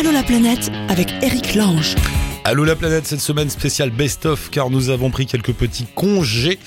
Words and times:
Allô 0.00 0.12
la 0.12 0.22
planète 0.22 0.72
avec 0.88 1.12
Eric 1.20 1.54
Lange. 1.54 1.94
Allô 2.44 2.64
la 2.64 2.74
planète, 2.74 3.06
cette 3.06 3.20
semaine 3.20 3.50
spéciale 3.50 3.90
best-of 3.90 4.48
car 4.48 4.70
nous 4.70 4.88
avons 4.88 5.10
pris 5.10 5.26
quelques 5.26 5.52
petits 5.52 5.84
congés 5.94 6.58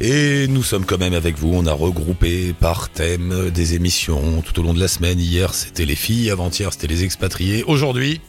et 0.00 0.48
nous 0.48 0.62
sommes 0.62 0.86
quand 0.86 0.96
même 0.96 1.12
avec 1.12 1.36
vous. 1.36 1.50
On 1.52 1.66
a 1.66 1.72
regroupé 1.74 2.54
par 2.58 2.88
thème 2.88 3.50
des 3.50 3.74
émissions 3.74 4.40
tout 4.40 4.58
au 4.58 4.62
long 4.62 4.72
de 4.72 4.80
la 4.80 4.88
semaine. 4.88 5.20
Hier 5.20 5.52
c'était 5.52 5.84
les 5.84 5.96
filles, 5.96 6.30
avant-hier 6.30 6.72
c'était 6.72 6.86
les 6.86 7.04
expatriés. 7.04 7.62
Aujourd'hui, 7.64 8.22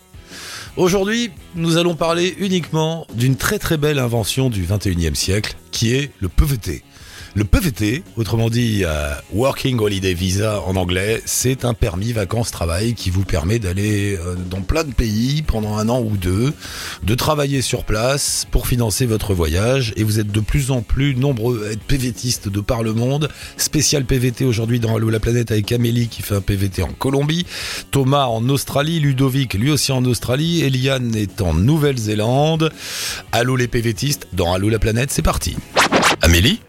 aujourd'hui 0.76 1.32
nous 1.56 1.78
allons 1.78 1.96
parler 1.96 2.36
uniquement 2.38 3.08
d'une 3.14 3.38
très 3.38 3.60
très 3.60 3.78
belle 3.78 3.98
invention 3.98 4.50
du 4.50 4.66
21e 4.66 5.16
siècle 5.16 5.56
qui 5.72 5.94
est 5.94 6.12
le 6.20 6.28
PVT. 6.28 6.84
Le 7.36 7.44
PVT, 7.44 8.04
autrement 8.18 8.50
dit 8.50 8.84
euh, 8.84 9.14
Working 9.34 9.80
Holiday 9.80 10.16
Visa 10.16 10.62
en 10.62 10.76
anglais, 10.76 11.22
c'est 11.26 11.64
un 11.64 11.76
permis 11.76 12.12
vacances-travail 12.12 12.96
qui 12.96 13.12
vous 13.12 13.24
permet 13.24 13.60
d'aller 13.60 14.18
euh, 14.18 14.36
dans 14.50 14.62
plein 14.62 14.84
de 14.84 14.92
pays 14.92 15.44
pendant 15.44 15.78
un 15.78 15.90
an 15.90 16.02
ou 16.02 16.18
deux, 16.18 16.54
de 17.04 17.16
travailler 17.16 17.62
sur 17.62 17.84
place 17.84 18.48
pour 18.50 18.66
financer 18.66 19.06
votre 19.06 19.36
voyage. 19.36 19.94
Et 19.96 20.04
vous 20.04 20.20
êtes 20.20 20.32
de 20.32 20.40
plus 20.40 20.72
en 20.72 20.82
plus 20.82 21.16
nombreux 21.16 21.68
à 21.68 21.72
être 21.74 21.84
PVTistes 21.84 22.50
de 22.50 22.62
par 22.62 22.82
le 22.82 22.94
monde. 22.94 23.30
Spécial 23.58 24.06
PVT 24.06 24.46
aujourd'hui 24.46 24.80
dans 24.80 24.96
Allo 24.96 25.10
la 25.10 25.20
planète 25.20 25.52
avec 25.52 25.72
Amélie 25.72 26.08
qui 26.08 26.24
fait 26.24 26.36
un 26.36 26.42
PVT 26.42 26.82
en 26.82 26.92
Colombie, 26.92 27.46
Thomas 27.92 28.26
en 28.26 28.50
Australie, 28.50 29.00
Ludovic 29.00 29.54
lui 29.54 29.70
aussi 29.70 29.92
en 29.92 30.04
Australie, 30.06 30.64
Eliane 30.64 31.16
est 31.16 31.42
en 31.42 31.54
Nouvelle-Zélande. 31.54 32.72
Allô 33.32 33.56
les 33.56 33.68
PVTistes 33.68 34.28
dans 34.34 34.54
Allo 34.54 34.70
la 34.70 34.80
planète, 34.80 35.12
c'est 35.12 35.22
parti. 35.22 35.56
Amélie 36.22 36.60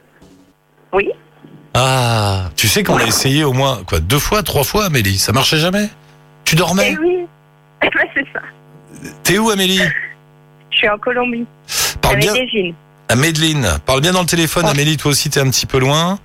Oui. 0.92 1.08
Ah, 1.74 2.50
tu 2.56 2.66
sais 2.68 2.82
qu'on 2.82 2.96
a 2.98 3.04
essayé 3.04 3.44
au 3.44 3.52
moins 3.52 3.80
quoi 3.86 4.00
deux 4.00 4.18
fois, 4.18 4.42
trois 4.42 4.64
fois, 4.64 4.86
Amélie. 4.86 5.18
Ça 5.18 5.32
marchait 5.32 5.58
jamais? 5.58 5.88
Tu 6.44 6.56
dormais? 6.56 6.92
Eh 6.94 6.98
oui. 6.98 7.26
C'est 8.14 8.26
ça. 8.32 8.40
T'es 9.22 9.38
où, 9.38 9.50
Amélie? 9.50 9.80
Je 10.70 10.76
suis 10.76 10.88
en 10.88 10.98
Colombie. 10.98 11.46
Parle 12.00 12.18
bien. 12.18 12.32
À 13.08 13.16
Medellin. 13.16 13.78
Parle 13.86 14.00
bien 14.00 14.12
dans 14.12 14.20
le 14.20 14.26
téléphone, 14.26 14.64
Oh. 14.66 14.70
Amélie. 14.70 14.96
Toi 14.96 15.12
aussi, 15.12 15.30
t'es 15.30 15.40
un 15.40 15.48
petit 15.50 15.66
peu 15.66 15.78
loin. 15.78 16.18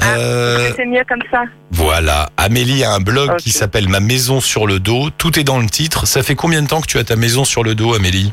Ah, 0.00 0.14
Euh, 0.16 0.72
C'est 0.76 0.84
mieux 0.86 1.04
comme 1.08 1.22
ça. 1.30 1.42
voilà. 1.72 2.28
Amélie 2.36 2.84
a 2.84 2.92
un 2.92 3.00
blog 3.00 3.36
qui 3.36 3.50
s'appelle 3.50 3.88
Ma 3.88 3.98
maison 4.00 4.40
sur 4.40 4.66
le 4.66 4.78
dos. 4.78 5.10
Tout 5.10 5.38
est 5.38 5.44
dans 5.44 5.58
le 5.58 5.66
titre. 5.68 6.06
Ça 6.06 6.22
fait 6.22 6.34
combien 6.36 6.62
de 6.62 6.68
temps 6.68 6.80
que 6.80 6.86
tu 6.86 6.98
as 6.98 7.04
ta 7.04 7.16
maison 7.16 7.44
sur 7.44 7.62
le 7.64 7.74
dos, 7.74 7.94
Amélie? 7.94 8.32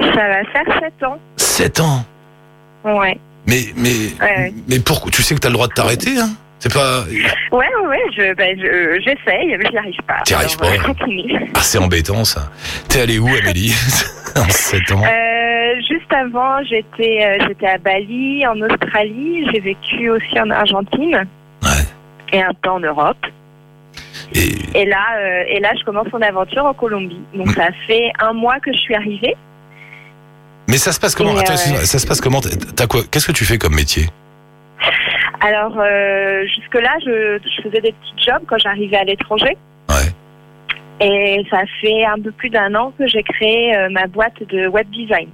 Ça 0.00 0.06
va 0.28 0.44
faire 0.52 0.80
7 0.80 1.02
ans. 1.04 1.18
Sept 1.36 1.80
ans? 1.80 2.04
Ouais. 2.84 3.18
Mais 3.48 3.62
mais 3.76 4.12
Ouais. 4.20 4.52
mais 4.68 4.78
pourquoi 4.78 5.10
Tu 5.10 5.22
sais 5.22 5.34
que 5.34 5.40
t'as 5.40 5.48
le 5.48 5.54
droit 5.54 5.66
de 5.68 5.72
t'arrêter, 5.72 6.18
hein 6.18 6.28
C'est 6.60 6.72
pas. 6.72 7.00
Ouais, 7.50 7.66
ouais, 7.80 7.86
ouais. 7.88 8.02
Je, 8.16 8.34
ben, 8.34 8.56
je, 8.60 9.00
j'essaye, 9.00 9.56
mais 9.56 9.64
j'y 9.70 9.76
arrive 9.78 9.96
pas. 10.06 10.20
T'y 10.24 10.34
arrives 10.34 10.56
pas. 10.58 10.66
euh, 10.66 10.78
continue. 10.84 11.50
Ah, 11.54 11.60
c'est 11.62 11.78
embêtant 11.78 12.24
ça. 12.24 12.50
T'es 12.88 13.00
allé 13.00 13.18
où, 13.18 13.26
Amélie 13.28 13.74
En 14.36 14.48
sept 14.50 14.92
ans? 14.92 15.02
Euh, 15.04 15.74
juste 15.88 16.12
avant, 16.12 16.62
j'étais, 16.64 17.24
euh, 17.24 17.44
j'étais 17.48 17.66
à 17.66 17.78
Bali, 17.78 18.46
en 18.46 18.60
Australie. 18.60 19.46
J'ai 19.52 19.60
vécu 19.60 20.10
aussi 20.10 20.38
en 20.40 20.50
Argentine. 20.50 21.26
Ouais. 21.62 21.84
Et 22.32 22.42
un 22.42 22.52
peu 22.62 22.68
en 22.70 22.80
Europe. 22.80 23.16
Et 24.34 24.48
Et 24.74 24.84
là, 24.84 25.04
euh, 25.18 25.44
et 25.48 25.58
là, 25.60 25.70
je 25.78 25.84
commence 25.84 26.08
mon 26.12 26.20
aventure 26.20 26.66
en 26.66 26.74
Colombie. 26.74 27.20
Donc, 27.34 27.50
ça 27.52 27.68
fait 27.86 28.12
un 28.20 28.32
mois 28.34 28.60
que 28.60 28.70
je 28.72 28.78
suis 28.78 28.94
arrivée. 28.94 29.34
Mais 30.68 30.76
ça 30.78 30.92
se 30.92 31.00
passe 31.00 31.14
comment 31.14 31.36
Attends, 31.36 31.54
euh, 31.54 31.84
ça 31.84 31.98
se 31.98 32.06
passe 32.06 32.20
comment 32.20 32.40
T'as 32.76 32.86
quoi 32.86 33.00
Qu'est-ce 33.10 33.26
que 33.26 33.32
tu 33.32 33.44
fais 33.44 33.58
comme 33.58 33.74
métier 33.74 34.06
Alors, 35.40 35.76
euh, 35.78 36.44
jusque-là, 36.46 36.94
je, 37.04 37.38
je 37.42 37.62
faisais 37.62 37.80
des 37.80 37.92
petits 37.92 38.24
jobs 38.26 38.42
quand 38.46 38.58
j'arrivais 38.58 38.96
à 38.96 39.04
l'étranger. 39.04 39.56
Ouais. 39.88 40.12
Et 41.00 41.44
ça 41.50 41.60
fait 41.80 42.04
un 42.04 42.20
peu 42.20 42.32
plus 42.32 42.50
d'un 42.50 42.74
an 42.74 42.92
que 42.98 43.06
j'ai 43.06 43.22
créé 43.22 43.76
euh, 43.76 43.88
ma 43.90 44.06
boîte 44.06 44.42
de 44.48 44.66
web 44.68 44.88
design. 44.90 45.28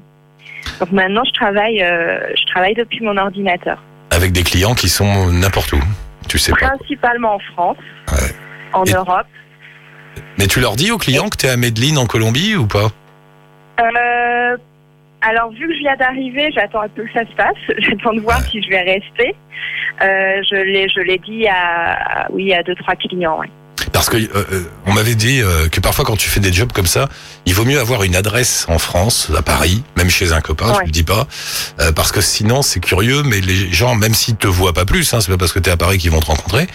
Donc 0.81 0.91
maintenant, 0.93 1.23
je 1.27 1.33
travaille, 1.33 1.79
je 1.79 2.47
travaille 2.53 2.75
depuis 2.75 3.01
mon 3.03 3.17
ordinateur. 3.17 3.79
Avec 4.11 4.33
des 4.33 4.43
clients 4.43 4.75
qui 4.75 4.89
sont 4.89 5.31
n'importe 5.33 5.73
où. 5.73 5.81
Tu 6.29 6.39
sais 6.39 6.53
pas. 6.53 6.69
Principalement 6.71 7.35
en 7.37 7.39
France, 7.53 7.77
Ouais. 8.13 8.35
en 8.73 8.85
Et- 8.85 8.93
Europe. 8.93 9.27
Mais 10.39 10.47
tu 10.47 10.61
leur 10.61 10.75
dis 10.77 10.91
aux 10.91 10.99
clients 10.99 11.29
que 11.29 11.37
t'es 11.37 11.49
à 11.49 11.57
Medellin 11.57 11.97
en 11.97 12.07
Colombie 12.07 12.57
ou 12.57 12.67
pas? 12.67 12.89
Euh, 13.81 14.57
alors, 15.29 15.51
vu 15.53 15.67
que 15.69 15.75
je 15.75 15.79
viens 15.81 15.97
d'arriver, 15.97 16.51
j'attends 16.55 16.83
un 16.83 16.89
peu 16.89 17.05
que 17.05 17.13
ça 17.13 17.21
se 17.29 17.35
passe. 17.37 17.57
J'attends 17.79 18.13
de 18.15 18.21
voir 18.21 18.39
Ouais. 18.41 18.47
si 18.51 18.63
je 18.63 18.69
vais 18.69 18.81
rester. 18.83 19.35
Euh, 20.03 20.43
je 20.51 20.57
l'ai, 20.57 20.89
je 20.89 21.01
l'ai 21.01 21.19
dit 21.19 21.47
à, 21.49 22.27
oui, 22.31 22.53
à 22.53 22.63
deux, 22.63 22.75
trois 22.75 22.95
clients. 22.97 23.39
ouais. 23.41 23.49
Parce 23.93 24.09
que 24.09 24.17
euh, 24.17 24.29
euh, 24.35 24.63
on 24.87 24.93
m'avait 24.93 25.15
dit 25.15 25.41
euh, 25.43 25.69
que 25.69 25.79
parfois 25.81 26.05
quand 26.05 26.17
tu 26.17 26.29
fais 26.29 26.41
des 26.41 26.53
jobs 26.53 26.73
comme 26.73 26.87
ça, 26.87 27.09
il 27.47 27.55
vaut 27.55 27.65
mieux 27.65 27.79
avoir 27.79 28.03
une 28.03 28.17
adresse 28.17 28.67
en 28.69 28.79
France, 28.79 29.31
à 29.37 29.43
Paris, 29.43 29.85
même 29.97 30.09
chez 30.11 30.33
un 30.33 30.41
copain, 30.41 30.67
je 30.73 30.79
Ouais. 30.79 30.85
le 30.87 30.91
dis 30.91 31.03
pas, 31.05 31.27
euh, 31.81 31.93
parce 31.93 32.11
que 32.11 32.21
sinon 32.21 32.63
c'est 32.63 32.81
curieux, 32.81 33.23
mais 33.25 33.41
les 33.41 33.73
gens, 33.73 33.95
même 33.95 34.15
s'ils 34.15 34.37
te 34.37 34.47
voient 34.47 34.73
pas 34.73 34.85
plus, 34.85 35.13
hein, 35.13 35.21
c'est 35.21 35.31
pas 35.31 35.37
parce 35.39 35.53
que 35.53 35.59
t'es 35.59 35.71
à 35.71 35.77
Paris 35.77 35.99
qu'ils 35.99 36.11
vont 36.13 36.21
te 36.21 36.27
rencontrer, 36.27 36.67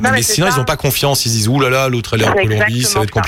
mais, 0.00 0.22
sinon 0.22 0.48
ça. 0.50 0.56
ils 0.56 0.60
ont 0.60 0.64
pas 0.64 0.76
confiance, 0.76 1.24
ils 1.26 1.30
disent 1.32 1.48
ouh 1.48 1.60
là 1.60 1.70
là, 1.70 1.88
l'autre 1.88 2.14
elle 2.14 2.22
est 2.22 2.28
en 2.28 2.34
Colombie, 2.34 2.82
ça 2.82 2.98
va 2.98 3.04
être 3.04 3.14
ça. 3.14 3.20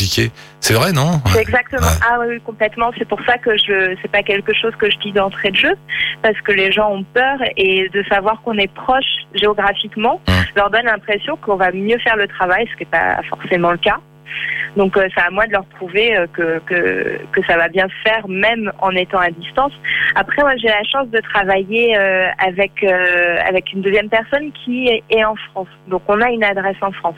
C'est 0.62 0.74
vrai, 0.74 0.92
non 0.92 1.20
C'est 1.26 1.42
exactement. 1.42 1.82
Ouais. 1.82 2.06
Ah 2.08 2.18
oui, 2.20 2.40
complètement. 2.40 2.92
C'est 2.96 3.06
pour 3.08 3.20
ça 3.26 3.36
que 3.36 3.56
je, 3.56 3.96
c'est 4.00 4.10
pas 4.10 4.22
quelque 4.22 4.54
chose 4.54 4.72
que 4.76 4.88
je 4.88 4.96
dis 4.98 5.12
d'entrée 5.12 5.50
de 5.50 5.56
jeu, 5.56 5.74
parce 6.22 6.40
que 6.40 6.52
les 6.52 6.70
gens 6.70 6.92
ont 6.92 7.02
peur 7.02 7.38
et 7.56 7.88
de 7.88 8.02
savoir 8.04 8.40
qu'on 8.42 8.56
est 8.58 8.72
proche 8.72 9.04
géographiquement 9.34 10.20
Hum. 10.28 10.34
leur 10.56 10.70
donne 10.70 10.84
l'impression 10.84 11.36
qu'on 11.36 11.56
va 11.56 11.72
mieux 11.72 11.98
faire 11.98 12.16
le 12.16 12.28
travail, 12.28 12.66
ce 12.70 12.76
qui 12.76 12.84
n'est 12.84 12.90
pas 12.90 13.20
forcément 13.28 13.72
le 13.72 13.78
cas. 13.78 13.98
Donc 14.76 14.96
euh, 14.96 15.08
c'est 15.14 15.20
à 15.20 15.30
moi 15.30 15.46
de 15.46 15.52
leur 15.52 15.64
prouver 15.66 16.16
euh, 16.16 16.26
que, 16.32 16.58
que 16.64 17.18
que 17.32 17.42
ça 17.46 17.56
va 17.56 17.68
bien 17.68 17.86
se 17.88 18.08
faire 18.08 18.26
même 18.28 18.72
en 18.80 18.90
étant 18.92 19.18
à 19.18 19.30
distance. 19.30 19.72
Après 20.14 20.42
moi 20.42 20.56
j'ai 20.56 20.68
la 20.68 20.82
chance 20.84 21.08
de 21.08 21.20
travailler 21.20 21.96
euh, 21.98 22.28
avec 22.38 22.82
avec 23.46 23.72
une 23.72 23.82
deuxième 23.82 24.08
personne 24.08 24.50
qui 24.64 24.88
est, 24.88 25.02
est 25.10 25.24
en 25.24 25.34
France. 25.50 25.68
Donc 25.88 26.02
on 26.08 26.20
a 26.20 26.30
une 26.30 26.44
adresse 26.44 26.76
en 26.80 26.92
France. 26.92 27.16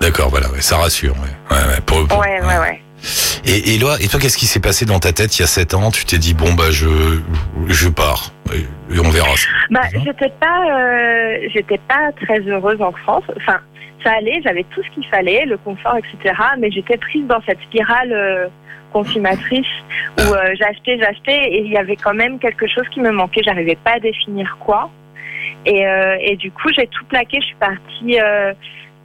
D'accord, 0.00 0.28
voilà, 0.30 0.48
ouais, 0.50 0.60
ça 0.60 0.76
rassure. 0.76 1.14
Ouais, 1.14 1.56
ouais, 1.56 1.64
ouais, 1.74 1.80
pour- 1.84 2.06
pour- 2.06 2.18
Ouais 2.20 2.40
ouais 2.40 2.58
ouais. 2.58 2.80
Et, 3.44 3.74
et, 3.74 3.78
là, 3.78 3.96
et 4.00 4.08
toi, 4.08 4.18
qu'est-ce 4.20 4.36
qui 4.36 4.46
s'est 4.46 4.60
passé 4.60 4.84
dans 4.84 4.98
ta 4.98 5.12
tête 5.12 5.36
il 5.38 5.42
y 5.42 5.44
a 5.44 5.46
sept 5.46 5.72
ans? 5.74 5.90
Tu 5.90 6.04
t'es 6.04 6.18
dit 6.18 6.34
bon 6.34 6.52
bah 6.54 6.70
je 6.70 7.20
je 7.68 7.88
pars 7.88 8.32
et, 8.52 8.66
on 8.98 9.08
verra. 9.10 9.28
Bah, 9.70 9.82
Mhm. 9.94 10.02
j'étais 10.04 10.32
pas, 10.40 10.64
euh, 10.80 11.38
j'étais 11.54 11.78
pas 11.88 12.10
très 12.20 12.40
heureuse 12.40 12.80
en 12.82 12.90
France. 12.92 13.22
Enfin, 13.36 13.58
ça 14.04 14.12
allait, 14.18 14.40
j'avais 14.42 14.64
tout 14.74 14.82
ce 14.82 14.90
qu'il 14.94 15.06
fallait, 15.08 15.44
le 15.46 15.56
confort, 15.58 15.96
etc. 15.96 16.34
Mais 16.58 16.70
j'étais 16.72 16.96
prise 16.96 17.26
dans 17.26 17.40
cette 17.46 17.60
spirale 17.62 18.12
euh, 18.12 18.48
consommatrice 18.92 19.66
où 20.18 20.22
euh, 20.34 20.54
j'achetais, 20.58 20.98
j'achetais, 20.98 21.50
et 21.52 21.60
il 21.64 21.70
y 21.72 21.76
avait 21.76 21.96
quand 21.96 22.14
même 22.14 22.38
quelque 22.40 22.66
chose 22.66 22.84
qui 22.92 23.00
me 23.00 23.10
manquait. 23.12 23.42
J'arrivais 23.44 23.76
pas 23.84 23.92
à 23.96 24.00
définir 24.00 24.56
quoi. 24.60 24.90
Et, 25.66 25.86
euh, 25.86 26.16
et 26.20 26.36
du 26.36 26.50
coup, 26.50 26.68
j'ai 26.74 26.86
tout 26.88 27.04
plaqué. 27.04 27.38
Je 27.40 27.46
suis 27.46 27.56
partie. 27.56 28.20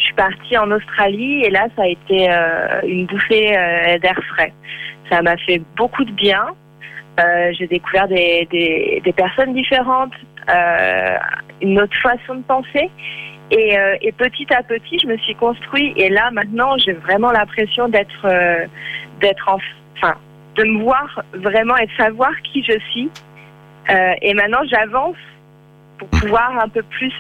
Je 0.04 0.08
suis 0.08 0.16
partie 0.16 0.58
en 0.58 0.70
Australie 0.70 1.44
et 1.46 1.50
là, 1.50 1.68
ça 1.78 1.84
a 1.84 1.88
été 1.88 2.30
euh, 2.30 2.82
une 2.84 3.06
bouffée 3.06 3.58
euh, 3.58 3.98
d'air 4.00 4.20
frais. 4.36 4.52
Ça 5.10 5.22
m'a 5.22 5.38
fait 5.38 5.62
beaucoup 5.78 6.04
de 6.04 6.12
bien. 6.12 6.46
Euh, 7.20 7.52
j'ai 7.58 7.68
découvert 7.68 8.10
des, 8.10 8.46
des, 8.52 9.14
personnes 9.14 9.54
différentes, 9.54 10.14
une 11.62 11.80
autre 11.80 11.96
façon 12.02 12.36
de 12.36 12.42
penser. 12.42 12.90
Et, 13.52 13.78
et 14.02 14.12
petit 14.14 14.52
à 14.52 14.64
petit, 14.64 14.98
je 15.00 15.08
me 15.08 15.18
suis 15.18 15.36
construit. 15.36 15.94
Et 15.96 16.10
là, 16.10 16.32
maintenant, 16.32 16.78
j'ai 16.78 16.94
vraiment 16.94 17.32
l'impression 17.32 17.88
d'être, 17.88 18.28
d'être 19.22 19.48
en, 19.48 19.60
enfin, 19.98 20.16
de 20.56 20.64
me 20.64 20.82
voir 20.82 21.24
vraiment 21.34 21.78
et 21.78 21.86
de 21.86 21.92
savoir 21.98 22.32
qui 22.42 22.64
je 22.64 22.78
suis. 22.92 23.10
Et 24.22 24.34
maintenant, 24.34 24.62
j'avance 24.70 25.18
pour 26.00 26.10
pouvoir 26.10 26.58
un 26.60 26.68
peu 26.68 26.82
plus 26.82 27.14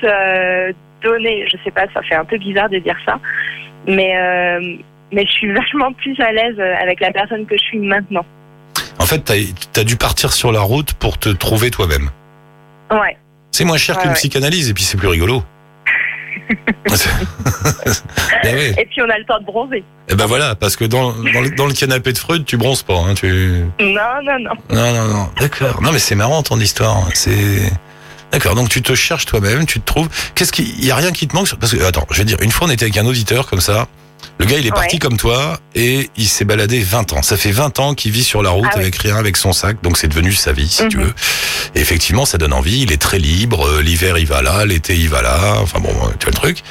donner. 1.03 1.45
Je 1.51 1.57
sais 1.63 1.71
pas, 1.71 1.85
ça 1.93 2.01
fait 2.03 2.15
un 2.15 2.25
peu 2.25 2.37
bizarre 2.37 2.69
de 2.69 2.79
dire 2.79 2.97
ça, 3.05 3.19
mais 3.87 4.15
euh, 4.17 4.77
mais 5.11 5.25
je 5.25 5.31
suis 5.31 5.51
vachement 5.53 5.93
plus 5.93 6.19
à 6.19 6.31
l'aise 6.31 6.59
avec 6.81 6.99
la 6.99 7.11
personne 7.11 7.45
que 7.45 7.55
je 7.57 7.63
suis 7.63 7.79
maintenant. 7.79 8.25
En 8.99 9.05
fait, 9.05 9.19
t'as 9.19 9.81
as 9.81 9.83
dû 9.83 9.95
partir 9.97 10.33
sur 10.33 10.51
la 10.51 10.61
route 10.61 10.93
pour 10.93 11.17
te 11.17 11.29
trouver 11.29 11.71
toi-même. 11.71 12.09
Ouais. 12.91 13.17
C'est 13.51 13.65
moins 13.65 13.77
cher 13.77 13.95
Ouais, 13.95 14.01
qu'une 14.01 14.11
ouais. 14.11 14.15
psychanalyse 14.17 14.69
et 14.69 14.73
puis 14.73 14.83
c'est 14.83 14.97
plus 14.97 15.07
rigolo. 15.07 15.43
Ouais. 18.43 18.75
Et 18.77 18.85
puis 18.85 19.01
on 19.01 19.09
a 19.09 19.17
le 19.17 19.25
temps 19.25 19.39
de 19.39 19.45
bronzer. 19.45 19.83
Et 20.09 20.15
ben 20.15 20.25
voilà, 20.25 20.55
parce 20.55 20.75
que 20.75 20.83
dans, 20.85 21.11
dans, 21.11 21.41
le, 21.41 21.49
dans 21.55 21.65
le 21.65 21.73
canapé 21.73 22.11
de 22.11 22.17
Freud, 22.17 22.43
tu 22.45 22.57
bronzes 22.57 22.83
pas. 22.83 22.97
Hein, 22.97 23.13
tu... 23.15 23.63
Non, 23.79 24.21
non, 24.23 24.39
non. 24.39 24.51
Non, 24.69 24.93
non, 24.93 25.07
non. 25.07 25.29
D'accord. 25.39 25.81
Non, 25.81 25.91
mais 25.91 25.99
c'est 25.99 26.15
marrant 26.15 26.43
ton 26.43 26.59
histoire. 26.59 27.07
C'est 27.13 27.71
D'accord, 28.33 28.55
donc 28.55 28.67
tu 28.69 28.81
te 28.81 28.93
cherches 28.95 29.25
toi-même, 29.25 29.65
tu 29.65 29.79
te 29.79 29.85
trouves. 29.85 30.09
Qu'est-ce 30.35 30.51
qu'il 30.51 30.83
y 30.83 30.91
a 30.91 30.95
rien 30.95 31.11
qui 31.11 31.27
te 31.27 31.35
manque 31.35 31.53
Parce 31.55 31.71
que 31.73 31.83
attends, 31.83 32.05
je 32.11 32.17
vais 32.17 32.25
dire, 32.25 32.37
une 32.41 32.51
fois 32.51 32.67
on 32.67 32.71
était 32.71 32.83
avec 32.83 32.97
un 32.97 33.05
auditeur 33.05 33.47
comme 33.47 33.61
ça. 33.61 33.87
Le 34.39 34.45
gars, 34.45 34.57
il 34.57 34.65
est 34.65 34.71
parti 34.71 34.95
Ouais. 34.95 34.99
comme 34.99 35.17
toi 35.17 35.59
et 35.75 36.09
il 36.17 36.27
s'est 36.27 36.45
baladé 36.45 36.79
20 36.79 37.13
ans. 37.13 37.21
Ça 37.21 37.37
fait 37.37 37.51
20 37.51 37.79
ans 37.79 37.93
qu'il 37.93 38.11
vit 38.11 38.23
sur 38.23 38.41
la 38.41 38.49
route 38.49 38.67
Ah 38.71 38.77
avec 38.77 38.95
rien, 38.95 39.17
avec 39.17 39.37
son 39.37 39.53
sac. 39.53 39.77
Donc 39.83 39.97
c'est 39.97 40.07
devenu 40.07 40.33
sa 40.33 40.53
vie, 40.53 40.67
si 40.67 40.87
tu 40.87 40.97
Mhm. 40.97 41.03
veux. 41.03 41.13
Et 41.75 41.81
effectivement, 41.81 42.25
ça 42.25 42.37
donne 42.39 42.53
envie. 42.53 42.81
Il 42.81 42.91
est 42.91 42.97
très 43.01 43.19
libre. 43.19 43.67
Euh, 43.67 43.81
L'hiver, 43.81 44.17
il 44.17 44.25
va 44.25 44.41
là. 44.41 44.65
L'été, 44.65 44.95
il 44.95 45.09
va 45.09 45.21
là. 45.21 45.57
Enfin 45.59 45.79
bon, 45.79 45.89
tu 46.19 46.25
vois 46.25 46.27
le 46.27 46.31
truc. 46.33 46.63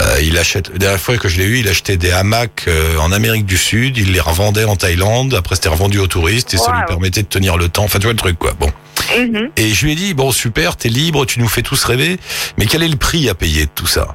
Euh, 0.00 0.18
il 0.22 0.36
achète. 0.38 0.70
La 0.70 0.78
dernière 0.78 1.00
fois 1.00 1.16
que 1.18 1.28
je 1.28 1.38
l'ai 1.38 1.44
eu, 1.44 1.58
il 1.60 1.68
achetait 1.68 1.96
des 1.98 2.10
hamacs 2.10 2.64
euh, 2.66 2.96
en 2.98 3.12
Amérique 3.12 3.46
du 3.46 3.56
Sud. 3.58 3.96
Il 3.98 4.12
les 4.12 4.20
revendait 4.20 4.64
en 4.64 4.74
Thaïlande. 4.76 5.34
Après, 5.34 5.54
c'était 5.54 5.68
revendu 5.68 5.98
aux 5.98 6.08
touristes 6.08 6.54
et 6.54 6.56
ça 6.58 6.72
lui 6.72 6.82
permettait 6.88 7.22
de 7.22 7.28
tenir 7.28 7.56
le 7.56 7.68
temps. 7.68 7.84
Enfin, 7.84 7.98
tu 8.00 8.04
vois 8.04 8.14
le 8.14 8.18
truc, 8.18 8.38
quoi. 8.38 8.54
Bon. 8.58 8.72
Mhm. 9.18 9.50
Et 9.56 9.68
je 9.72 9.84
lui 9.84 9.92
ai 9.92 9.94
dit, 9.94 10.14
bon, 10.14 10.30
super, 10.32 10.76
t'es 10.76 10.88
libre, 10.88 11.26
tu 11.26 11.40
nous 11.40 11.48
fais 11.48 11.62
tous 11.62 11.82
rêver, 11.84 12.18
mais 12.58 12.66
quel 12.66 12.82
est 12.82 12.88
le 12.88 12.96
prix 12.96 13.28
à 13.28 13.34
payer 13.34 13.66
de 13.66 13.70
tout 13.74 13.86
ça? 13.86 14.14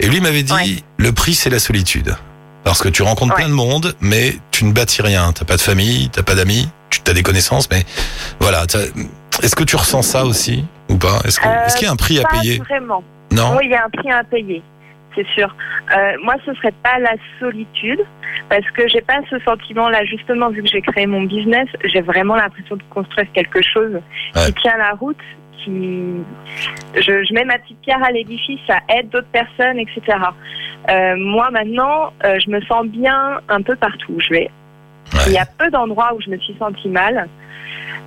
Et 0.00 0.06
lui 0.08 0.20
m'avait 0.20 0.42
dit, 0.42 0.52
Ouais. 0.52 0.76
le 0.96 1.12
prix, 1.12 1.34
c'est 1.34 1.50
la 1.50 1.58
solitude. 1.58 2.14
Parce 2.64 2.82
que 2.82 2.88
tu 2.88 3.02
rencontres 3.02 3.34
Ouais. 3.34 3.40
plein 3.42 3.48
de 3.48 3.54
monde, 3.54 3.94
mais 4.00 4.36
tu 4.50 4.64
ne 4.64 4.72
bâtis 4.72 5.00
rien. 5.02 5.32
T'as 5.32 5.44
pas 5.44 5.56
de 5.56 5.60
famille, 5.62 6.10
t'as 6.10 6.22
pas 6.22 6.34
d'amis, 6.34 6.68
tu 6.90 7.00
as 7.08 7.14
des 7.14 7.22
connaissances, 7.22 7.68
mais 7.70 7.84
voilà. 8.40 8.64
Est-ce 9.42 9.56
que 9.56 9.64
tu 9.64 9.76
ressens 9.76 10.02
ça 10.02 10.24
aussi 10.24 10.64
ou 10.88 10.96
pas? 10.96 11.20
Est-ce 11.24 11.40
Euh, 11.40 11.66
qu'il 11.76 11.84
y 11.84 11.88
a 11.88 11.92
un 11.92 11.96
prix 11.96 12.18
à 12.20 12.24
payer? 12.24 12.58
vraiment. 12.58 13.02
Non? 13.32 13.56
Oui, 13.56 13.64
il 13.64 13.70
y 13.70 13.74
a 13.74 13.84
un 13.84 13.90
prix 13.90 14.10
à 14.10 14.22
payer, 14.24 14.62
c'est 15.18 15.26
sûr. 15.34 15.54
Euh, 15.96 16.12
moi, 16.22 16.36
ce 16.46 16.54
serait 16.54 16.74
pas 16.82 16.98
la 17.00 17.14
solitude, 17.40 18.00
parce 18.48 18.68
que 18.70 18.86
j'ai 18.88 19.00
pas 19.00 19.18
ce 19.28 19.38
sentiment-là. 19.40 20.04
Justement, 20.04 20.48
vu 20.50 20.62
que 20.62 20.68
j'ai 20.68 20.80
créé 20.80 21.06
mon 21.06 21.22
business, 21.22 21.66
j'ai 21.84 22.00
vraiment 22.02 22.36
l'impression 22.36 22.76
de 22.76 22.82
construire 22.90 23.26
quelque 23.32 23.60
chose 23.62 23.94
Ouais. 23.94 24.42
qui 24.46 24.52
tient 24.62 24.76
la 24.76 24.92
route, 24.92 25.16
qui 25.58 26.12
je, 26.94 27.24
je 27.24 27.34
mets 27.34 27.44
ma 27.44 27.58
petite 27.58 27.80
pierre 27.80 28.02
à 28.04 28.12
l'édifice, 28.12 28.60
ça 28.66 28.78
aide 28.96 29.08
d'autres 29.10 29.26
personnes, 29.32 29.78
etc. 29.78 30.00
Euh, 30.88 31.16
moi, 31.16 31.50
maintenant, 31.50 32.12
euh, 32.24 32.38
je 32.38 32.48
me 32.50 32.60
sens 32.62 32.86
bien 32.86 33.40
un 33.48 33.62
peu 33.62 33.74
partout 33.74 34.12
où 34.12 34.20
je 34.20 34.28
vais. 34.30 34.50
Ouais. 35.12 35.20
Il 35.26 35.32
y 35.32 35.38
a 35.38 35.46
peu 35.58 35.68
d'endroits 35.70 36.14
où 36.14 36.20
je 36.20 36.30
me 36.30 36.38
suis 36.38 36.54
sentie 36.58 36.88
mal, 36.88 37.28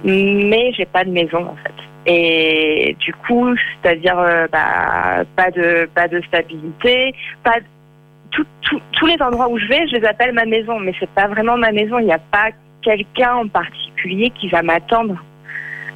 mais 0.03 0.71
j'ai 0.77 0.85
pas 0.85 1.03
de 1.03 1.09
maison 1.09 1.45
en 1.45 1.55
fait. 1.63 1.73
Et 2.05 2.95
du 2.99 3.13
coup, 3.13 3.53
c'est-à-dire 3.83 4.17
euh, 4.17 4.47
bah, 4.51 5.23
pas 5.35 5.51
de 5.51 5.87
pas 5.93 6.07
de 6.07 6.21
stabilité, 6.23 7.13
pas 7.43 7.59
de- 7.59 7.65
tout- 8.31 8.45
tout- 8.61 8.81
tous 8.93 9.05
les 9.05 9.21
endroits 9.21 9.49
où 9.49 9.57
je 9.59 9.67
vais, 9.67 9.87
je 9.87 9.97
les 9.97 10.05
appelle 10.05 10.33
ma 10.33 10.45
maison, 10.45 10.79
mais 10.79 10.93
c'est 10.99 11.09
pas 11.11 11.27
vraiment 11.27 11.57
ma 11.57 11.71
maison. 11.71 11.99
Il 11.99 12.05
n'y 12.05 12.13
a 12.13 12.17
pas 12.31 12.49
quelqu'un 12.81 13.35
en 13.35 13.47
particulier 13.47 14.31
qui 14.31 14.49
va 14.49 14.63
m'attendre. 14.63 15.23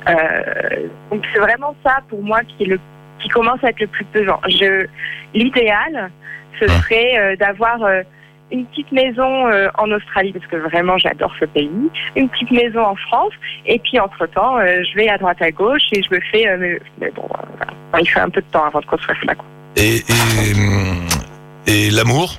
Euh, 0.08 0.88
donc 1.10 1.26
c'est 1.34 1.40
vraiment 1.40 1.76
ça 1.84 1.98
pour 2.10 2.22
moi 2.22 2.42
qui 2.44 2.64
est 2.64 2.68
le 2.68 2.80
qui 3.20 3.30
commence 3.30 3.64
à 3.64 3.70
être 3.70 3.80
le 3.80 3.88
plus 3.88 4.06
pesant. 4.06 4.40
Je 4.48 4.86
l'idéal, 5.34 6.12
ce 6.60 6.66
Ouais. 6.66 6.72
serait 6.72 7.18
euh, 7.18 7.36
d'avoir 7.38 7.82
euh, 7.84 8.04
une 8.52 8.66
petite 8.68 8.92
maison 8.92 9.48
euh, 9.48 9.70
en 9.78 9.90
Australie 9.92 10.32
parce 10.32 10.46
que 10.48 10.58
vraiment 10.58 10.98
j'adore 10.98 11.34
ce 11.40 11.46
pays, 11.46 11.90
une 12.16 12.30
petite 12.30 12.52
maison 12.52 12.82
en 12.82 12.96
France 12.96 13.34
et 13.66 13.80
puis 13.80 14.00
entre 14.00 14.26
temps 14.28 14.58
je 14.60 14.96
vais 14.96 15.10
à 15.10 15.18
droite 15.18 15.42
à 15.42 15.52
gauche 15.52 15.82
et 15.94 16.04
je 16.04 16.14
me 16.14 16.20
fais 16.32 16.48
euh, 16.48 16.58
mais, 16.60 16.80
mais 17.00 17.12
bon 17.12 17.24
euh, 17.24 17.44
voilà. 17.58 17.74
Il 18.02 18.08
faut 18.10 18.20
un 18.20 18.30
peu 18.30 18.42
de 18.42 18.48
temps 18.52 18.66
avant 18.66 18.82
de 18.82 18.86
construire 18.86 19.18
ça 19.26 19.34
quoi. 19.36 19.46
Et, 19.78 19.98
et, 19.98 21.88
et 21.88 21.90
l'amour? 21.92 22.36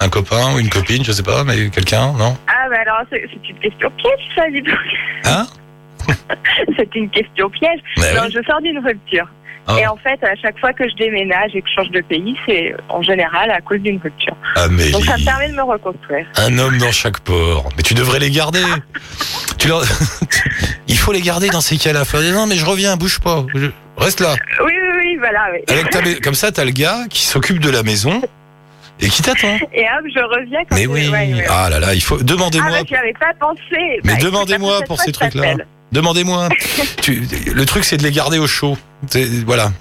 Un 0.00 0.08
copain 0.08 0.54
ou 0.54 0.58
une 0.58 0.68
copine, 0.68 1.02
je 1.04 1.12
sais 1.12 1.22
pas, 1.22 1.44
mais 1.44 1.70
quelqu'un, 1.70 2.12
non? 2.18 2.36
Ah 2.48 2.68
bah 2.68 2.76
alors 2.82 3.02
c'est 3.10 3.24
c'est 3.32 3.48
une 3.48 3.58
question 3.58 3.90
piège 3.96 4.28
ça 4.36 4.50
dis 4.50 4.60
donc. 4.60 4.74
Hein? 5.24 5.46
C'est 6.76 6.94
une 6.96 7.08
question 7.08 7.48
piège. 7.48 7.80
Mais 7.96 8.14
Non, 8.14 8.22
oui. 8.26 8.32
je 8.36 8.42
sors 8.46 8.60
d'une 8.60 8.78
rupture. 8.78 9.26
Ah. 9.66 9.76
Et 9.80 9.86
en 9.86 9.96
fait, 9.96 10.22
à 10.22 10.34
chaque 10.36 10.58
fois 10.60 10.72
que 10.72 10.88
je 10.88 10.94
déménage 10.96 11.50
et 11.54 11.62
que 11.62 11.68
je 11.68 11.74
change 11.74 11.90
de 11.90 12.00
pays, 12.02 12.36
c'est 12.46 12.74
en 12.88 13.02
général 13.02 13.50
à 13.50 13.60
cause 13.60 13.80
d'une 13.80 13.98
rupture. 13.98 14.36
Amélie. 14.56 14.92
Donc 14.92 15.04
ça 15.04 15.16
me 15.16 15.24
permet 15.24 15.48
de 15.48 15.54
me 15.54 15.62
reconstruire. 15.62 16.26
Un 16.36 16.58
homme 16.58 16.76
dans 16.78 16.92
chaque 16.92 17.20
port. 17.20 17.68
Mais 17.76 17.82
tu 17.82 17.94
devrais 17.94 18.18
les 18.18 18.30
garder. 18.30 18.62
tu 19.58 19.68
leur- 19.68 19.84
Il 20.88 20.98
faut 20.98 21.12
les 21.12 21.22
garder 21.22 21.48
dans 21.48 21.60
ces 21.62 21.78
cas-là. 21.78 22.04
Faut 22.04 22.20
dire, 22.20 22.34
non, 22.34 22.46
mais 22.46 22.56
je 22.56 22.66
reviens, 22.66 22.96
bouge 22.96 23.20
pas. 23.20 23.44
Je- 23.54 23.68
Reste 23.96 24.20
là. 24.20 24.34
Oui, 24.64 24.72
oui, 24.72 24.88
oui, 24.98 25.16
voilà. 25.18 25.46
Oui. 25.52 25.60
Avec 25.68 26.20
Comme 26.22 26.34
ça, 26.34 26.50
t'as 26.52 26.64
le 26.64 26.72
gars 26.72 27.04
qui 27.08 27.22
s'occupe 27.22 27.60
de 27.60 27.70
la 27.70 27.82
maison 27.82 28.20
et 29.00 29.08
qui 29.08 29.22
t'attend. 29.22 29.56
Et 29.72 29.84
hop, 29.84 30.04
je 30.14 30.20
reviens 30.40 30.60
quand 30.68 30.76
Mais 30.76 30.86
oui. 30.86 31.08
ouais, 31.08 31.34
ouais. 31.34 31.44
Ah 31.48 31.68
là 31.70 31.78
là, 31.80 31.94
il 31.94 32.02
faut. 32.02 32.18
Ah, 32.20 32.22
Demandez-moi. 32.24 32.70
mais 32.70 32.86
j'y 32.86 32.96
avais 32.96 33.12
pas 33.14 33.32
pensé. 33.40 33.60
Mais 34.04 34.14
Bah, 34.14 34.18
demandez-moi 34.20 34.80
pour 34.86 35.00
ces 35.00 35.12
trucs-là. 35.12 35.54
Demandez-moi. 35.92 36.48
Le 37.08 37.64
truc, 37.64 37.84
c'est 37.84 37.96
de 37.96 38.02
les 38.02 38.10
garder 38.10 38.38
au 38.38 38.46
chaud. 38.48 38.76
Voilà. 39.46 39.72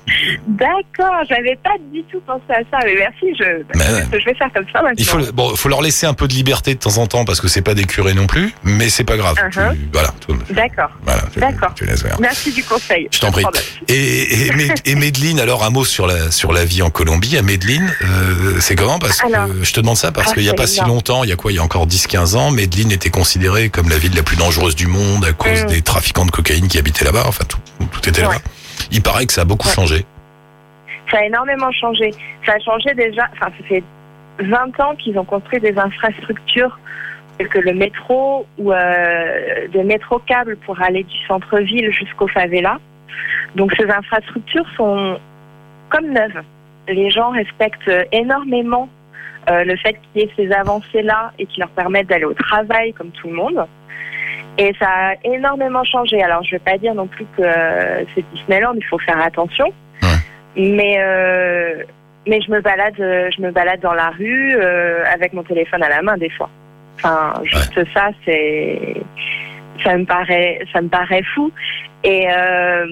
D'accord, 0.48 1.16
j'avais 1.30 1.58
pas 1.64 1.75
du 1.92 2.04
tout 2.12 2.20
pensé 2.25 2.44
à 2.50 2.60
ça. 2.72 2.80
Mais 2.86 2.96
merci, 2.98 3.25
je, 3.38 3.44
ouais. 3.44 4.20
je 4.20 4.25
vais 4.25 4.34
faire 4.36 4.50
comme 4.54 4.66
ça 4.74 4.81
maintenant. 4.81 4.94
Il 4.98 5.06
faut, 5.06 5.20
bon, 5.34 5.56
faut 5.56 5.70
leur 5.70 5.81
laisser 5.81 6.06
un 6.06 6.14
peu 6.14 6.28
de 6.28 6.34
liberté 6.34 6.74
de 6.74 6.80
temps 6.80 6.98
en 6.98 7.08
temps 7.08 7.25
parce 7.25 7.40
que 7.42 7.48
c'est 7.48 7.62
pas 7.62 7.74
des 7.74 7.86
curés 7.86 8.14
non 8.14 8.28
plus, 8.28 8.54
mais 8.64 8.90
c'est 8.90 9.04
pas 9.04 9.18
grave. 9.18 9.36
Uh-huh. 9.38 9.72
Tu- 9.74 9.90
voilà. 9.92 10.10
D'accord, 10.52 10.90
voilà 11.06 11.24
D'accord. 11.38 11.74
merci 12.20 12.52
du 12.52 12.64
conseil. 12.64 13.08
Je 13.12 13.20
t'en 13.20 13.31
prie. 13.31 13.44
Et, 13.88 14.48
et, 14.48 14.52
Med- 14.52 14.80
et 14.86 14.96
Medline, 14.96 15.40
alors 15.40 15.64
un 15.64 15.69
mot 15.69 15.86
sur 15.86 16.08
la 16.08 16.31
sur 16.31 16.52
la 16.54 16.66
vie 16.66 16.81
en 16.81 16.90
Colombie. 16.90 17.38
À 17.38 17.42
Medline, 17.42 17.92
euh, 18.04 18.58
c'est 18.60 18.76
comment? 18.76 19.00
Parce 19.00 19.19
que 19.19 19.28
je 19.64 19.74
te 19.74 19.80
demande 19.80 19.98
ça 19.98 20.12
parce 20.12 20.30
ah, 20.31 20.34
qu'il 20.34 20.44
y 20.44 20.50
a 20.50 20.54
pas 20.54 20.68
si 20.68 20.81
longtemps, 20.81 21.24
il 21.24 21.30
y 21.30 21.34
a 21.34 21.36
quoi? 21.36 21.52
Il 21.52 21.56
y 21.56 21.60
a 21.60 21.64
encore 21.64 21.88
10-15 21.88 22.36
ans, 22.36 22.52
Medline 22.52 22.92
était 22.92 23.10
considérée 23.10 23.69
comme 23.69 23.90
la 23.90 23.98
ville 23.98 24.16
la 24.16 24.24
plus 24.24 24.36
dangereuse 24.38 24.76
du 24.76 24.88
monde 24.88 25.26
à 25.26 25.34
cause 25.34 25.64
Mm. 25.64 25.68
des 25.68 25.81
trafiquants 25.81 26.26
de 26.26 26.31
cocaïne 26.31 26.68
qui 26.68 26.78
habitaient 26.80 27.06
là-bas. 27.06 27.24
Enfin, 27.28 27.44
tout, 27.48 27.58
tout 27.92 28.10
était 28.10 28.22
là-bas. 28.22 28.40
Il 28.91 29.01
paraît 29.01 29.25
que 29.25 29.33
ça 29.33 29.41
a 29.41 29.45
beaucoup 29.45 29.68
Ouais. 29.68 29.74
changé. 29.74 30.06
Ça 31.12 31.19
a 31.19 31.25
énormément 31.25 31.71
changé. 31.71 32.12
Ça 32.45 32.53
a 32.53 32.59
changé 32.59 32.94
déjà. 32.95 33.27
Enfin, 33.33 33.51
ça 33.57 33.65
fait 33.68 33.83
20 34.39 34.80
ans 34.80 34.95
qu'ils 34.95 35.18
ont 35.19 35.25
construit 35.25 35.59
des 35.59 35.77
infrastructures 35.77 36.77
telles 37.38 37.50
que 37.50 37.59
le 37.59 37.74
métro 37.74 38.45
ou 38.57 38.71
euh, 38.71 39.68
des 39.69 39.83
métro-câbles 39.83 40.57
pour 40.65 40.81
aller 40.81 41.03
du 41.03 41.18
centre-ville 41.27 41.91
jusqu'aux 41.91 42.27
favelas. 42.27 42.77
Donc 43.56 43.74
ces 43.77 43.89
infrastructures 43.89 44.65
sont 44.77 45.19
comme 45.89 46.07
neuves. 46.12 46.41
Les 46.88 47.09
gens 47.12 47.31
respectent 47.31 47.91
énormément 48.12 48.89
euh, 49.50 49.63
le 49.63 49.75
fait 49.77 49.94
qu'il 50.13 50.21
y 50.21 50.25
ait 50.25 50.31
ces 50.35 50.51
avancées-là 50.51 51.31
et 51.38 51.45
qui 51.45 51.59
leur 51.59 51.69
permettent 51.69 52.07
d'aller 52.07 52.25
au 52.25 52.33
travail 52.33 52.94
comme 52.94 53.09
tout 53.12 53.27
le 53.27 53.33
monde. 53.33 53.65
Et 54.58 54.74
ça 54.80 54.88
a 54.88 55.16
énormément 55.24 55.84
changé. 55.84 56.22
Alors 56.22 56.44
je 56.44 56.54
ne 56.54 56.60
vais 56.60 56.64
pas 56.64 56.78
dire 56.78 56.94
non 56.94 57.08
plus 57.08 57.26
que 57.38 57.42
euh, 57.42 58.04
c'est 58.14 58.24
Disneyland, 58.34 58.74
il 58.76 58.86
faut 58.86 59.00
faire 59.00 59.20
attention. 59.20 59.74
Mais 60.56 60.98
euh, 61.00 61.84
mais 62.28 62.40
je 62.42 62.52
me 62.52 62.62
balade, 62.62 63.00
euh, 63.00 63.30
je 63.36 63.42
me 63.42 63.52
balade 63.52 63.82
dans 63.82 63.94
la 63.94 64.10
rue 64.12 64.56
euh, 64.56 65.04
avec 65.12 65.34
mon 65.34 65.44
téléphone 65.44 65.84
à 65.84 65.90
la 65.90 66.02
main 66.02 66.18
des 66.18 66.30
fois. 66.30 66.50
Enfin, 66.96 67.34
juste 67.44 67.84
ça, 67.94 68.10
c'est 68.24 68.96
ça 69.84 69.98
me 69.98 70.06
paraît, 70.06 70.60
ça 70.72 70.82
me 70.82 70.90
paraît 70.90 71.24
fou. 71.34 71.52
Et 72.04 72.28
euh, 72.30 72.86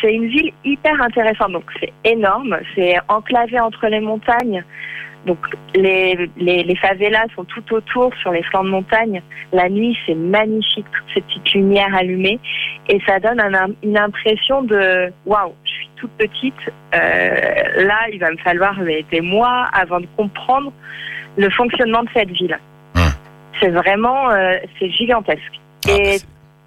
c'est 0.00 0.14
une 0.14 0.28
ville 0.28 0.52
hyper 0.64 1.00
intéressante. 1.02 1.52
Donc 1.52 1.64
c'est 1.80 1.92
énorme, 2.04 2.56
c'est 2.74 2.96
enclavé 3.08 3.58
entre 3.58 3.86
les 3.88 4.00
montagnes. 4.00 4.64
Donc 5.26 5.38
les, 5.74 6.28
les, 6.36 6.62
les 6.64 6.76
favelas 6.76 7.26
sont 7.34 7.44
tout 7.44 7.64
autour 7.74 8.12
sur 8.20 8.30
les 8.32 8.42
flancs 8.42 8.64
de 8.64 8.68
montagne. 8.70 9.22
La 9.52 9.68
nuit, 9.68 9.96
c'est 10.06 10.14
magnifique, 10.14 10.84
toutes 10.92 11.14
ces 11.14 11.20
petites 11.22 11.54
lumières 11.54 11.94
allumées. 11.94 12.38
Et 12.88 13.00
ça 13.06 13.18
donne 13.20 13.40
un- 13.40 13.70
une 13.82 13.96
impression 13.96 14.62
de 14.62 15.10
waouh, 15.24 15.54
je 15.64 15.70
suis 15.70 15.88
toute 15.96 16.10
petite. 16.12 16.54
Euh, 16.94 17.84
là, 17.84 18.00
il 18.12 18.18
va 18.20 18.30
me 18.30 18.36
falloir 18.38 18.74
des 19.10 19.20
mois 19.22 19.68
avant 19.72 20.00
de 20.00 20.06
comprendre 20.16 20.72
le 21.36 21.48
fonctionnement 21.50 22.02
de 22.02 22.08
cette 22.14 22.30
ville. 22.30 22.58
Hum. 22.96 23.02
C'est 23.60 23.70
vraiment, 23.70 24.30
euh, 24.30 24.56
c'est 24.78 24.90
gigantesque. 24.90 25.40
Ah, 25.88 25.90
Et- 25.98 26.18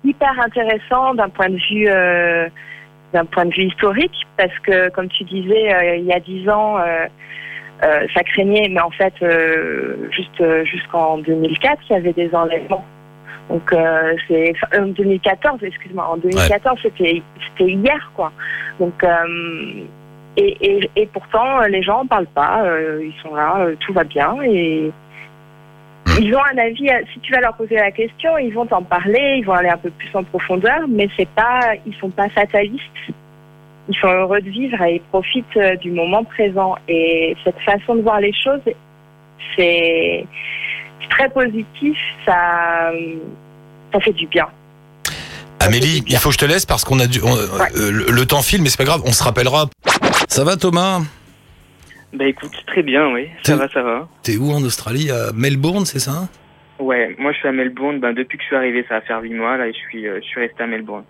hyper 0.04 0.40
intéressant 0.40 1.14
d'un 1.16 1.30
point 1.30 1.50
de 1.50 1.58
vue 1.70 1.88
euh, 1.90 2.48
d'un 3.14 3.26
point 3.26 3.46
de 3.46 3.54
vue 3.54 3.64
historique 3.66 4.26
parce 4.38 4.58
que 4.60 4.90
comme 4.90 5.10
tu 5.10 5.24
disais 5.26 5.98
il 6.00 6.06
y 6.06 6.14
a 6.14 6.20
dix 6.20 6.48
ans 6.50 6.78
euh, 7.84 8.08
ça 8.14 8.24
craignait 8.24 8.70
mais 8.70 8.82
en 8.82 8.90
fait 8.90 9.14
euh, 9.22 10.10
juste 10.12 10.42
euh, 10.42 10.66
jusqu'en 10.66 11.18
2004 11.20 11.82
il 11.90 11.94
y 11.94 11.96
avait 11.96 12.14
des 12.14 12.34
enlèvements 12.34 12.86
donc 13.50 13.74
c'est 14.28 14.54
en 14.78 14.88
2014 14.88 15.64
excuse-moi 15.64 16.06
en 16.06 16.18
2014 16.18 16.80
c'était 16.84 17.22
c'était 17.48 17.72
hier 17.72 18.12
quoi 18.16 18.32
donc 18.80 19.06
et, 20.36 20.58
et, 20.60 20.90
et 20.98 21.06
pourtant 21.06 21.62
les 21.62 21.82
gens 21.82 22.02
en 22.02 22.06
parlent 22.06 22.28
pas 22.28 22.66
ils 23.00 23.14
sont 23.24 23.34
là 23.36 23.68
tout 23.80 23.94
va 23.94 24.04
bien 24.04 24.36
et 24.44 24.92
ils 26.20 26.36
ont 26.36 26.44
un 26.54 26.58
avis. 26.58 26.90
Si 27.14 27.20
tu 27.20 27.32
vas 27.34 27.42
leur 27.42 27.56
poser 27.56 27.76
la 27.76 27.92
question, 27.92 28.38
ils 28.38 28.54
vont 28.54 28.66
t'en 28.66 28.82
parler, 28.82 29.38
ils 29.38 29.46
vont 29.46 29.54
aller 29.54 29.70
un 29.70 29.78
peu 29.78 29.92
plus 29.92 30.10
en 30.16 30.24
profondeur, 30.24 30.88
mais 30.88 31.08
c'est 31.18 31.30
pas, 31.30 31.74
ils 31.86 31.96
sont 31.96 32.10
pas 32.10 32.30
fatalistes. 32.30 32.84
Ils 33.90 33.96
sont 33.98 34.08
heureux 34.10 34.42
de 34.42 34.50
vivre 34.50 34.82
et 34.82 34.96
ils 34.96 35.02
profitent 35.02 35.46
euh, 35.58 35.76
du 35.78 35.92
moment 35.92 36.24
présent. 36.24 36.76
Et 36.88 37.36
cette 37.44 37.60
façon 37.62 37.96
de 37.96 38.02
voir 38.02 38.20
les 38.20 38.34
choses, 38.34 38.60
c'est 39.56 40.26
très 41.10 41.30
positif. 41.30 41.98
Ça, 42.26 42.92
ça 43.94 44.00
fait 44.00 44.14
du 44.14 44.28
bien. 44.28 44.48
Amélie, 45.60 46.04
il 46.08 46.18
faut 46.18 46.30
que 46.30 46.34
je 46.34 46.40
te 46.40 46.46
laisse 46.46 46.66
parce 46.66 46.84
qu'on 46.86 47.00
a 47.00 47.06
on- 47.24 47.36
euh, 47.38 47.92
le, 47.92 48.12
le 48.12 48.26
temps 48.26 48.42
file, 48.42 48.62
mais 48.62 48.70
c'est 48.70 48.78
pas 48.78 48.84
grave, 48.86 49.02
on 49.06 49.12
se 49.12 49.24
rappellera. 49.24 49.66
Ça 50.28 50.44
va 50.44 50.56
Thomas? 50.56 51.02
Bah 52.14 52.26
écoute, 52.26 52.52
très 52.68 52.84
bien, 52.84 53.12
oui. 53.12 53.28
Ça 53.44 53.56
va, 53.56 53.68
ça 53.70 53.82
va. 53.82 54.08
T'es 54.24 54.38
où 54.38 54.52
en 54.52 54.64
Australie? 54.64 55.12
À 55.12 55.32
Melbourne, 55.34 55.86
c'est 55.86 56.00
ça? 56.00 56.30
Ouais, 56.80 57.16
moi 57.20 57.32
je 57.34 57.40
suis 57.40 57.48
à 57.48 57.52
Melbourne. 57.52 58.00
Ben, 58.00 58.14
depuis 58.14 58.38
que 58.38 58.44
je 58.44 58.48
suis 58.48 58.56
arrivé, 58.56 58.86
ça 58.88 58.96
va 58.96 59.02
faire 59.02 59.20
8 59.22 59.34
mois 59.34 59.58
là 59.58 59.68
et 59.68 59.74
je 59.74 59.78
suis, 59.78 60.08
euh, 60.08 60.20
je 60.22 60.28
suis 60.28 60.40
resté 60.40 60.64
à 60.64 60.68
Melbourne. 60.68 61.04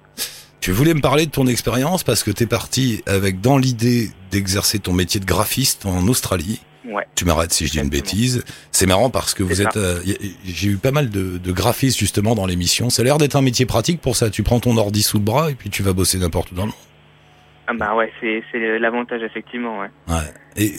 Tu 0.67 0.73
voulais 0.73 0.93
me 0.93 0.99
parler 0.99 1.25
de 1.25 1.31
ton 1.31 1.47
expérience 1.47 2.03
parce 2.03 2.23
que 2.23 2.29
t'es 2.29 2.45
parti 2.45 3.01
avec 3.05 3.39
dans 3.39 3.57
l'idée 3.57 4.09
d'exercer 4.31 4.79
ton 4.79 4.91
métier 4.91 5.21
de 5.21 5.25
graphiste 5.25 5.85
en 5.85 6.05
Australie. 6.09 6.59
Ouais. 6.85 7.07
Tu 7.15 7.23
m'arrêtes 7.23 7.53
si 7.53 7.67
je 7.67 7.71
dis 7.71 7.79
une 7.79 7.87
bêtise. 7.87 8.43
C'est 8.73 8.85
marrant 8.85 9.09
parce 9.09 9.33
que 9.33 9.43
vous 9.43 9.61
êtes. 9.61 9.77
euh, 9.77 10.01
J'ai 10.43 10.67
eu 10.67 10.75
pas 10.75 10.91
mal 10.91 11.09
de, 11.09 11.37
de 11.37 11.51
graphistes 11.53 11.97
justement 11.97 12.35
dans 12.35 12.45
l'émission. 12.45 12.89
Ça 12.89 13.01
a 13.01 13.05
l'air 13.05 13.17
d'être 13.17 13.37
un 13.37 13.41
métier 13.41 13.65
pratique 13.65 14.01
pour 14.01 14.17
ça. 14.17 14.29
Tu 14.29 14.43
prends 14.43 14.59
ton 14.59 14.75
ordi 14.75 15.03
sous 15.03 15.19
le 15.19 15.23
bras 15.23 15.51
et 15.51 15.55
puis 15.55 15.69
tu 15.69 15.83
vas 15.83 15.93
bosser 15.93 16.17
n'importe 16.17 16.51
où 16.51 16.55
dans 16.55 16.63
le 16.63 16.71
monde. 16.71 16.77
Ah 17.67 17.73
bah 17.73 17.95
ouais, 17.95 18.11
c'est, 18.19 18.43
l'avantage 18.77 19.21
effectivement, 19.23 19.79
ouais. 19.79 19.89
Ouais. 20.09 20.33
Et 20.57 20.73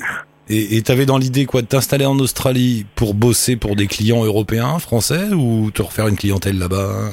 et 0.50 0.76
et 0.76 0.82
t'avais 0.82 1.06
dans 1.06 1.16
l'idée 1.16 1.46
quoi 1.46 1.62
de 1.62 1.66
t'installer 1.66 2.04
en 2.04 2.18
Australie 2.18 2.84
pour 2.94 3.14
bosser 3.14 3.56
pour 3.56 3.74
des 3.74 3.86
clients 3.86 4.22
européens, 4.22 4.78
français 4.80 5.28
ou 5.32 5.70
te 5.70 5.80
refaire 5.80 6.08
une 6.08 6.16
clientèle 6.16 6.58
là-bas? 6.58 7.08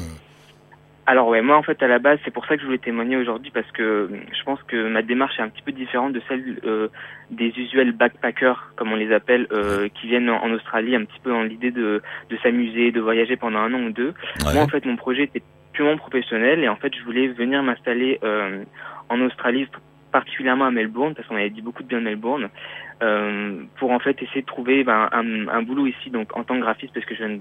Alors 1.08 1.28
ouais, 1.28 1.42
moi 1.42 1.56
en 1.56 1.62
fait 1.62 1.82
à 1.84 1.88
la 1.88 2.00
base 2.00 2.18
c'est 2.26 2.32
pour 2.32 2.46
ça 2.48 2.56
que 2.56 2.62
je 2.62 2.66
voulais 2.66 2.80
témoigner 2.80 3.16
aujourd'hui 3.16 3.52
parce 3.54 3.70
que 3.72 3.84
euh, 3.84 4.08
je 4.32 4.44
pense 4.44 4.62
que 4.64 4.88
ma 4.90 5.04
démarche 5.04 5.38
est 5.38 5.44
un 5.44 5.50
petit 5.50 5.62
peu 5.62 5.72
différente 5.72 6.14
de 6.14 6.22
celle 6.28 6.60
euh, 6.66 6.88
des 7.30 7.50
usuels 7.58 7.92
backpackers 7.92 8.72
comme 8.76 8.92
on 8.92 8.96
les 8.96 9.14
appelle 9.14 9.48
euh, 9.52 9.88
qui 9.90 10.08
viennent 10.08 10.32
en, 10.32 10.44
en 10.44 10.52
Australie 10.52 10.96
un 10.96 11.06
petit 11.06 11.20
peu 11.22 11.30
dans 11.30 11.44
l'idée 11.44 11.70
de, 11.70 12.02
de 12.30 12.38
s'amuser, 12.38 12.92
de 12.92 13.02
voyager 13.02 13.36
pendant 13.36 13.60
un 13.60 13.74
an 13.76 13.84
ou 13.84 13.92
deux. 13.92 14.14
Ouais. 14.46 14.54
Moi 14.56 14.64
en 14.64 14.68
fait 14.68 14.84
mon 14.86 14.96
projet 14.96 15.24
était 15.24 15.44
purement 15.74 15.98
professionnel 15.98 16.64
et 16.64 16.70
en 16.70 16.76
fait 16.76 16.92
je 16.96 17.04
voulais 17.04 17.28
venir 17.28 17.62
m'installer 17.62 18.20
euh, 18.24 18.64
en 19.10 19.22
Australie 19.22 19.68
particulièrement 20.12 20.66
à 20.66 20.72
Melbourne 20.72 21.14
parce 21.14 21.28
qu'on 21.28 21.36
avait 21.36 21.52
dit 21.52 21.62
beaucoup 21.62 21.84
de 21.84 21.88
bien 21.88 22.00
de 22.00 22.06
Melbourne 22.06 22.50
euh, 23.02 23.64
pour 23.78 23.92
en 23.92 24.00
fait 24.00 24.22
essayer 24.22 24.42
de 24.42 24.46
trouver 24.46 24.84
ben, 24.84 25.10
un, 25.12 25.48
un 25.48 25.62
boulot 25.62 25.88
ici 25.88 26.10
donc 26.10 26.36
en 26.36 26.44
tant 26.44 26.56
que 26.56 26.62
graphiste 26.62 26.94
parce 26.94 27.06
que 27.06 27.16
je 27.16 27.24
viens 27.24 27.38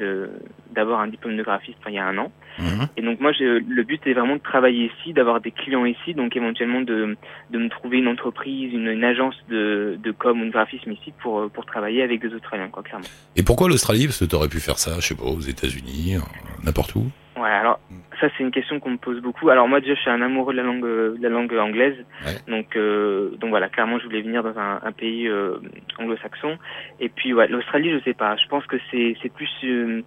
d'avoir 0.72 1.00
un 1.00 1.08
diplôme 1.08 1.36
de 1.36 1.42
graphiste 1.42 1.78
il 1.86 1.94
y 1.94 1.98
a 1.98 2.06
un 2.06 2.18
an 2.18 2.32
Mhm. 2.58 2.86
et 2.96 3.02
donc 3.02 3.20
moi, 3.20 3.32
le 3.40 3.82
but 3.82 4.06
est 4.06 4.12
vraiment 4.12 4.36
de 4.36 4.40
travailler 4.40 4.90
ici, 5.00 5.12
d'avoir 5.12 5.40
des 5.40 5.50
clients 5.50 5.84
ici, 5.84 6.14
donc 6.14 6.36
éventuellement 6.36 6.80
de, 6.82 7.16
de 7.50 7.58
me 7.58 7.68
trouver 7.68 7.98
une 7.98 8.08
entreprise, 8.08 8.72
une, 8.72 8.86
une 8.86 9.04
agence 9.04 9.34
de, 9.48 9.98
de 10.02 10.10
com 10.12 10.40
ou 10.40 10.44
de 10.44 10.50
graphisme 10.50 10.92
ici 10.92 11.12
pour, 11.20 11.50
pour 11.50 11.66
travailler 11.66 12.02
avec 12.02 12.20
des 12.20 12.32
Australiens, 12.32 12.68
quoi, 12.68 12.82
clairement. 12.82 13.06
Et 13.36 13.42
pourquoi 13.42 13.68
l'Australie? 13.68 14.06
Parce 14.06 14.20
que 14.20 14.24
t'aurais 14.24 14.48
pu 14.48 14.60
faire 14.60 14.78
ça, 14.78 14.92
je 15.00 15.06
sais 15.06 15.14
pas, 15.16 15.24
aux 15.24 15.40
États-Unis, 15.40 16.16
euh, 16.16 16.20
n'importe 16.64 16.94
où? 16.94 17.06
Ouais, 17.36 17.48
alors 17.50 17.80
ça 18.20 18.28
c'est 18.36 18.44
une 18.44 18.52
question 18.52 18.78
qu'on 18.78 18.90
me 18.90 18.96
pose 18.96 19.20
beaucoup. 19.20 19.48
Alors 19.50 19.66
moi 19.66 19.80
déjà 19.80 19.94
je 19.94 20.00
suis 20.00 20.10
un 20.10 20.22
amoureux 20.22 20.52
de 20.52 20.58
la 20.58 20.62
langue 20.62 20.84
euh, 20.84 21.16
de 21.18 21.22
la 21.22 21.28
langue 21.28 21.52
anglaise, 21.54 21.96
Ouais. 22.24 22.36
donc 22.46 22.76
euh, 22.76 23.30
donc 23.40 23.50
voilà 23.50 23.68
clairement 23.68 23.98
je 23.98 24.04
voulais 24.04 24.22
venir 24.22 24.42
dans 24.44 24.56
un, 24.56 24.80
un 24.84 24.92
pays 24.92 25.26
euh, 25.26 25.56
anglo-saxon. 25.98 26.56
Et 27.00 27.08
puis 27.08 27.34
ouais 27.34 27.48
l'Australie 27.48 27.90
je 27.92 27.98
sais 28.04 28.14
pas, 28.14 28.36
je 28.36 28.46
pense 28.46 28.64
que 28.66 28.76
c'est 28.90 29.16
c'est 29.20 29.32
plus 29.32 29.50
euh, 29.64 30.02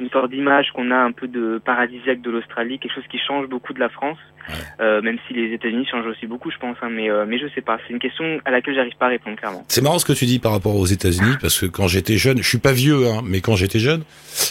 une 0.00 0.10
sorte 0.10 0.30
d'image 0.30 0.66
qu'on 0.74 0.90
a 0.90 0.96
un 0.96 1.12
peu 1.12 1.28
de 1.28 1.60
paradisiaque 1.64 2.20
de 2.22 2.30
l'Australie, 2.30 2.78
quelque 2.78 2.94
chose 2.94 3.04
qui 3.10 3.18
change 3.18 3.46
beaucoup 3.48 3.72
de 3.72 3.80
la 3.80 3.88
France, 3.88 4.18
Ouais. 4.48 4.54
euh, 4.80 5.00
même 5.02 5.18
si 5.28 5.34
les 5.34 5.52
États-Unis 5.54 5.86
changent 5.88 6.06
aussi 6.06 6.26
beaucoup 6.26 6.50
je 6.50 6.56
pense, 6.58 6.76
hein, 6.82 6.88
mais 6.90 7.08
euh, 7.08 7.24
mais 7.28 7.38
je 7.38 7.46
sais 7.54 7.60
pas, 7.60 7.78
c'est 7.86 7.92
une 7.92 8.00
question 8.00 8.40
à 8.44 8.50
laquelle 8.50 8.74
j'arrive 8.74 8.96
pas 8.98 9.06
à 9.06 9.10
répondre 9.10 9.36
clairement. 9.36 9.64
C'est 9.68 9.82
marrant 9.82 10.00
ce 10.00 10.04
que 10.04 10.12
tu 10.12 10.24
dis 10.26 10.40
par 10.40 10.50
rapport 10.50 10.74
aux 10.74 10.86
États-Unis 10.86 11.36
parce 11.40 11.60
que 11.60 11.66
quand 11.66 11.86
j'étais 11.86 12.16
jeune, 12.16 12.38
je 12.38 12.48
suis 12.48 12.58
pas 12.58 12.72
vieux, 12.72 13.06
hein, 13.06 13.20
mais 13.24 13.40
quand 13.40 13.54
j'étais 13.54 13.78
jeune, 13.78 14.02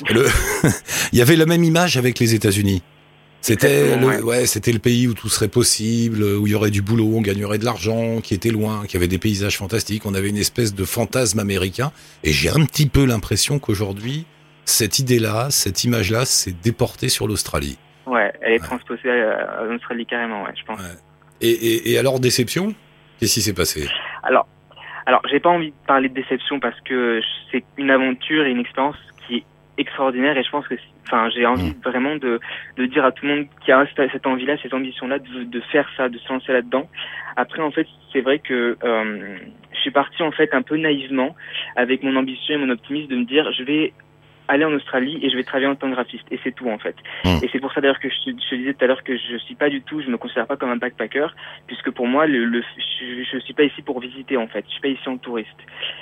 le... 0.10 0.26
il 1.12 1.20
y 1.20 1.22
avait 1.22 1.36
la 1.36 1.46
même 1.46 1.64
image 1.66 1.98
avec 1.98 2.20
les 2.20 2.34
États-Unis. 2.36 2.82
C'était 3.44 3.98
le, 3.98 4.24
ouais, 4.24 4.46
c'était 4.46 4.72
le 4.72 4.78
pays 4.78 5.08
où 5.08 5.16
tout 5.16 5.28
serait 5.28 5.48
possible, 5.48 6.22
où 6.24 6.46
il 6.46 6.52
y 6.52 6.56
aurait 6.56 6.70
du 6.70 6.84
boulot, 6.84 7.10
on 7.16 7.22
gagnerait 7.22 7.58
de 7.58 7.66
l'argent, 7.66 8.22
qui 8.22 8.36
était 8.36 8.52
loin, 8.52 8.84
qui 8.88 8.98
avait 8.98 9.08
des 9.08 9.18
paysages 9.18 9.58
fantastiques. 9.58 10.06
On 10.06 10.14
avait 10.14 10.30
une 10.30 10.38
espèce 10.38 10.76
de 10.76 10.86
fantasme 10.86 11.40
américain. 11.40 11.92
Et 12.24 12.32
j'ai 12.32 12.50
un 12.50 12.64
petit 12.66 12.86
peu 12.88 13.04
l'impression 13.04 13.58
qu'aujourd'hui, 13.58 14.26
cette 14.72 15.00
idée-là, 15.00 15.50
cette 15.50 15.84
image-là, 15.84 16.26
s'est 16.26 16.54
déportée 16.64 17.10
sur 17.10 17.28
l'Australie. 17.28 17.78
Ouais, 18.06 18.32
elle 18.42 18.54
est 18.54 18.62
Ouais. 18.62 18.68
transposée 18.68 19.12
à, 19.12 19.60
à 19.60 19.64
l'Australie 19.66 20.06
carrément, 20.06 20.44
ouais, 20.44 20.54
je 20.60 20.66
pense. 20.66 20.80
Ouais. 20.80 20.98
Et, 21.42 21.50
et, 21.50 21.92
et 21.92 21.98
alors 21.98 22.20
déception? 22.20 22.74
Qu'est-ce 23.20 23.36
qui 23.36 23.42
s'est 23.42 23.54
passé? 23.54 23.88
Alors, 24.24 24.48
alors 25.06 25.22
j'ai 25.30 25.40
pas 25.40 25.50
envie 25.50 25.72
de 25.72 25.76
parler 25.88 26.10
de 26.10 26.14
déception 26.14 26.60
parce 26.60 26.80
que 26.82 27.22
c'est 27.52 27.64
une 27.78 27.92
aventure 27.92 28.46
et 28.46 28.52
une 28.52 28.60
expérience 28.60 28.98
qui 29.28 29.38
est 29.38 29.44
extraordinaire 29.78 30.38
et 30.38 30.44
je 30.44 30.50
pense 30.50 30.68
que, 30.68 30.76
enfin, 31.06 31.30
j'ai 31.30 31.46
envie 31.46 31.74
vraiment 31.84 32.16
de, 32.16 32.40
de 32.78 32.86
dire 32.86 33.06
à 33.06 33.12
tout 33.12 33.26
le 33.26 33.36
monde 33.36 33.46
qui 33.64 33.72
a 33.72 33.86
cette 33.96 34.12
cette 34.12 34.26
envie-là, 34.28 34.58
cette 34.62 34.74
ambition-là 34.74 35.20
de, 35.20 35.44
de 35.44 35.62
faire 35.72 35.88
ça, 35.98 36.10
de 36.10 36.18
se 36.18 36.28
lancer 36.32 36.52
là-dedans. 36.54 36.90
Après, 37.36 37.62
en 37.62 37.72
fait, 37.72 37.88
c'est 38.12 38.22
vrai 38.22 38.40
que 38.40 38.78
euh, 38.84 39.38
je 39.74 39.80
suis 39.80 39.92
parti 39.92 40.22
en 40.24 40.32
fait 40.32 40.54
un 40.54 40.62
peu 40.64 40.78
naïvement 40.78 41.36
avec 41.76 42.04
mon 42.04 42.16
ambition 42.16 42.56
et 42.56 42.58
mon 42.58 42.70
optimisme 42.70 43.10
de 43.10 43.16
me 43.18 43.26
dire, 43.26 43.52
je 43.58 43.64
vais 43.64 43.94
aller 44.48 44.66
en 44.66 44.74
Australie 44.74 45.18
et 45.22 45.30
je 45.30 45.38
vais 45.38 45.44
travailler 45.44 45.68
en 45.68 45.76
tant 45.76 45.88
que 45.88 45.94
graphiste 45.94 46.26
et 46.32 46.40
c'est 46.44 46.52
tout 46.54 46.70
en 46.70 46.78
fait. 46.78 46.96
Mm. 47.24 47.38
Et 47.44 47.50
c'est 47.52 47.60
pour 47.60 47.72
ça 47.74 47.80
d'ailleurs 47.82 48.00
que 48.00 48.10
je, 48.10 48.16
te- 48.32 48.38
je 48.50 48.56
disais 48.56 48.74
tout 48.74 48.84
à 48.84 48.88
l'heure 48.88 49.04
que 49.04 49.16
je 49.16 49.38
suis 49.38 49.56
pas 49.56 49.70
du 49.70 49.82
tout, 49.82 50.02
je 50.02 50.10
me 50.10 50.18
considère 50.18 50.46
pas 50.48 50.58
comme 50.58 50.70
un 50.72 50.76
backpacker 50.78 51.28
puisque 51.68 51.92
pour 51.92 52.08
moi 52.08 52.28
le, 52.28 52.46
le 52.46 52.62
je, 52.78 53.24
je 53.32 53.38
suis 53.40 53.54
pas 53.54 53.64
ici 53.64 53.82
pour 53.82 54.00
visiter 54.00 54.36
en 54.38 54.48
fait, 54.48 54.66
je 54.68 54.72
suis 54.72 54.82
pas 54.82 54.90
ici 54.90 55.08
en 55.08 55.18
touriste. 55.18 55.56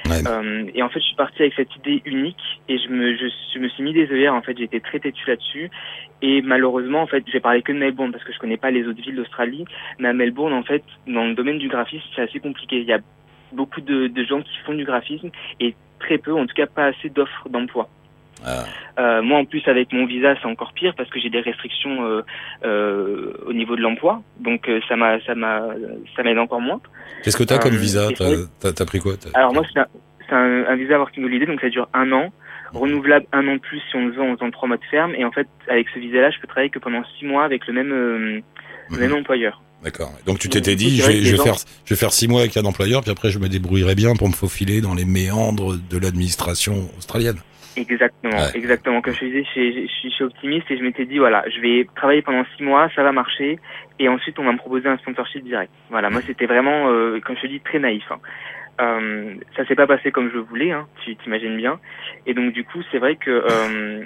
Ouais. 0.05 0.25
Euh, 0.27 0.65
et 0.73 0.81
en 0.81 0.89
fait 0.89 0.99
je 0.99 1.05
suis 1.05 1.15
parti 1.15 1.41
avec 1.43 1.53
cette 1.53 1.75
idée 1.75 2.01
unique 2.05 2.61
et 2.67 2.77
je 2.79 2.89
me 2.89 3.15
je, 3.15 3.25
je 3.53 3.59
me 3.59 3.67
suis 3.69 3.83
mis 3.83 3.93
des 3.93 4.09
œillères 4.11 4.33
en 4.33 4.41
fait, 4.41 4.57
j'étais 4.57 4.79
très 4.79 4.99
têtu 4.99 5.23
là-dessus 5.27 5.69
et 6.21 6.41
malheureusement 6.41 7.01
en 7.01 7.07
fait 7.07 7.23
j'ai 7.31 7.39
parlé 7.39 7.61
que 7.61 7.71
de 7.71 7.77
Melbourne 7.77 8.11
parce 8.11 8.23
que 8.23 8.33
je 8.33 8.39
connais 8.39 8.57
pas 8.57 8.71
les 8.71 8.87
autres 8.87 9.01
villes 9.01 9.15
d'Australie, 9.15 9.65
mais 9.99 10.07
à 10.07 10.13
Melbourne 10.13 10.53
en 10.53 10.63
fait 10.63 10.83
dans 11.07 11.25
le 11.25 11.35
domaine 11.35 11.59
du 11.59 11.67
graphisme 11.67 12.05
c'est 12.15 12.23
assez 12.23 12.39
compliqué. 12.39 12.77
Il 12.77 12.85
y 12.87 12.93
a 12.93 12.99
beaucoup 13.51 13.81
de, 13.81 14.07
de 14.07 14.23
gens 14.23 14.41
qui 14.41 14.57
font 14.65 14.73
du 14.73 14.85
graphisme 14.85 15.29
et 15.59 15.75
très 15.99 16.17
peu, 16.17 16.33
en 16.33 16.45
tout 16.45 16.53
cas 16.55 16.67
pas 16.67 16.85
assez 16.85 17.09
d'offres 17.09 17.49
d'emploi. 17.49 17.89
Ah. 18.45 18.65
Euh, 18.99 19.21
moi, 19.21 19.39
en 19.39 19.45
plus, 19.45 19.61
avec 19.67 19.91
mon 19.93 20.05
visa, 20.05 20.35
c'est 20.41 20.47
encore 20.47 20.73
pire 20.73 20.93
parce 20.95 21.09
que 21.09 21.19
j'ai 21.19 21.29
des 21.29 21.41
restrictions 21.41 22.03
euh, 22.05 22.21
euh, 22.63 23.33
au 23.45 23.53
niveau 23.53 23.75
de 23.75 23.81
l'emploi. 23.81 24.21
Donc, 24.39 24.69
ça 24.87 24.95
m'a, 24.95 25.19
ça 25.25 25.35
m'a, 25.35 25.63
ça 26.15 26.23
m'aide 26.23 26.37
encore 26.37 26.61
moins. 26.61 26.79
Qu'est-ce 27.23 27.37
que 27.37 27.43
t'as 27.43 27.57
comme 27.57 27.73
Euh, 27.73 27.77
visa 27.77 28.07
T'as 28.61 28.85
pris 28.85 28.99
quoi 28.99 29.13
Alors 29.33 29.53
moi, 29.53 29.63
c'est 29.73 29.79
un, 30.33 30.65
un, 30.67 30.75
visa 30.75 30.97
working 30.97 31.23
holiday, 31.23 31.45
donc 31.45 31.59
ça 31.61 31.69
dure 31.69 31.87
un 31.93 32.11
an, 32.11 32.31
renouvelable 32.73 33.25
un 33.31 33.47
an 33.47 33.53
de 33.55 33.59
plus 33.59 33.79
si 33.89 33.95
on 33.95 34.05
le 34.05 34.11
veut 34.13 34.21
en 34.21 34.35
faisant 34.35 34.51
trois 34.51 34.67
mois 34.67 34.77
de 34.77 34.85
ferme. 34.89 35.13
Et 35.15 35.25
en 35.25 35.31
fait, 35.31 35.47
avec 35.67 35.87
ce 35.93 35.99
visa-là, 35.99 36.29
je 36.31 36.39
peux 36.39 36.47
travailler 36.47 36.69
que 36.69 36.79
pendant 36.79 37.03
six 37.17 37.25
mois 37.25 37.43
avec 37.45 37.67
le 37.67 37.73
même, 37.73 37.89
le 37.89 38.43
Mhm. 38.89 38.99
même 38.99 39.13
employeur. 39.13 39.61
D'accord. 39.83 40.11
Donc 40.25 40.39
tu 40.39 40.49
t'étais 40.49 40.75
dit, 40.75 40.97
je 40.97 41.07
vais, 41.07 41.21
je 41.21 41.35
faire, 41.37 41.55
je 41.85 41.93
vais 41.93 41.99
faire 41.99 42.11
six 42.11 42.27
mois 42.27 42.41
avec 42.41 42.57
un 42.57 42.65
employeur, 42.65 43.01
puis 43.01 43.11
après 43.11 43.29
je 43.29 43.39
me 43.39 43.47
débrouillerai 43.47 43.95
bien 43.95 44.13
pour 44.15 44.27
me 44.27 44.33
faufiler 44.33 44.81
dans 44.81 44.93
les 44.93 45.05
méandres 45.05 45.75
de 45.89 45.97
l'administration 45.97 46.89
australienne. 46.97 47.37
Exactement, 47.75 48.31
Ouais. 48.35 48.51
exactement. 48.55 49.01
Comme 49.01 49.13
je 49.13 49.19
te 49.19 49.25
disais, 49.25 49.43
je, 49.43 49.49
suis- 49.49 49.87
je, 49.87 50.09
je 50.09 50.09
suis 50.09 50.23
optimiste 50.23 50.69
et 50.71 50.77
je 50.77 50.83
m'étais 50.83 51.05
dit 51.05 51.17
voilà, 51.19 51.43
je 51.49 51.59
vais 51.61 51.87
travailler 51.95 52.21
pendant 52.21 52.43
six 52.57 52.63
mois, 52.63 52.89
ça 52.95 53.03
va 53.03 53.11
marcher, 53.11 53.59
et 53.99 54.09
ensuite 54.09 54.37
on 54.39 54.43
va 54.43 54.51
me 54.51 54.57
proposer 54.57 54.89
un 54.89 54.97
sponsorship 54.97 55.43
direct. 55.43 55.71
Voilà, 55.89 56.09
moi 56.09 56.21
c'était 56.27 56.45
vraiment, 56.45 56.89
euh, 56.91 57.19
comme 57.21 57.35
je 57.37 57.41
te 57.43 57.47
dis, 57.47 57.59
très 57.61 57.79
naïf. 57.79 58.03
Hein. 58.11 58.19
Euh, 58.81 59.35
ça 59.55 59.65
s'est 59.65 59.75
pas 59.75 59.87
passé 59.87 60.11
comme 60.11 60.31
je 60.31 60.37
voulais, 60.37 60.71
hein, 60.71 60.87
tu 61.03 61.15
t'imagines 61.17 61.57
bien. 61.57 61.79
Et 62.25 62.33
donc 62.33 62.53
du 62.53 62.63
coup, 62.63 62.81
c'est 62.91 62.97
vrai 62.97 63.15
que 63.17 63.29
euh, 63.29 64.03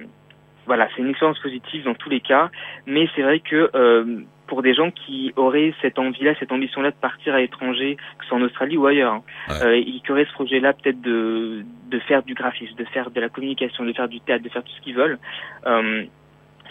voilà, 0.66 0.88
c'est 0.96 1.02
une 1.02 1.10
expérience 1.10 1.40
positive 1.40 1.84
dans 1.84 1.94
tous 1.96 2.10
les 2.10 2.22
cas, 2.22 2.50
mais 2.86 3.08
c'est 3.16 3.22
vrai 3.22 3.40
que 3.40 3.70
euh, 3.76 4.22
pour 4.48 4.62
des 4.62 4.74
gens 4.74 4.92
qui 4.92 5.34
auraient 5.36 5.74
cette 5.82 6.00
envie-là, 6.00 6.34
cette 6.40 6.52
ambition-là 6.52 6.92
de 6.92 6.96
partir 6.96 7.34
à 7.34 7.40
l'étranger, 7.40 7.96
que 8.18 8.24
ce 8.24 8.30
soit 8.30 8.38
en 8.38 8.42
Australie 8.42 8.78
ou 8.78 8.86
ailleurs, 8.86 9.14
hein, 9.14 9.24
Ouais. 9.50 9.66
euh, 9.66 9.76
et 9.76 10.00
qui 10.00 10.12
auraient 10.12 10.26
ce 10.26 10.34
projet-là 10.34 10.74
peut-être 10.74 11.02
de, 11.02 11.64
de 11.90 12.00
faire 12.00 12.24
du 12.24 12.34
graphisme, 12.34 12.76
de 12.76 12.86
faire 12.86 13.10
de 13.12 13.20
la 13.22 13.30
communication, 13.30 13.86
de 13.86 13.94
faire 13.94 14.08
du 14.08 14.20
théâtre, 14.20 14.44
de 14.44 14.50
faire 14.50 14.64
tout 14.64 14.72
ce 14.78 14.82
qu'ils 14.82 14.96
veulent. 14.96 15.18
Euh, 15.66 16.04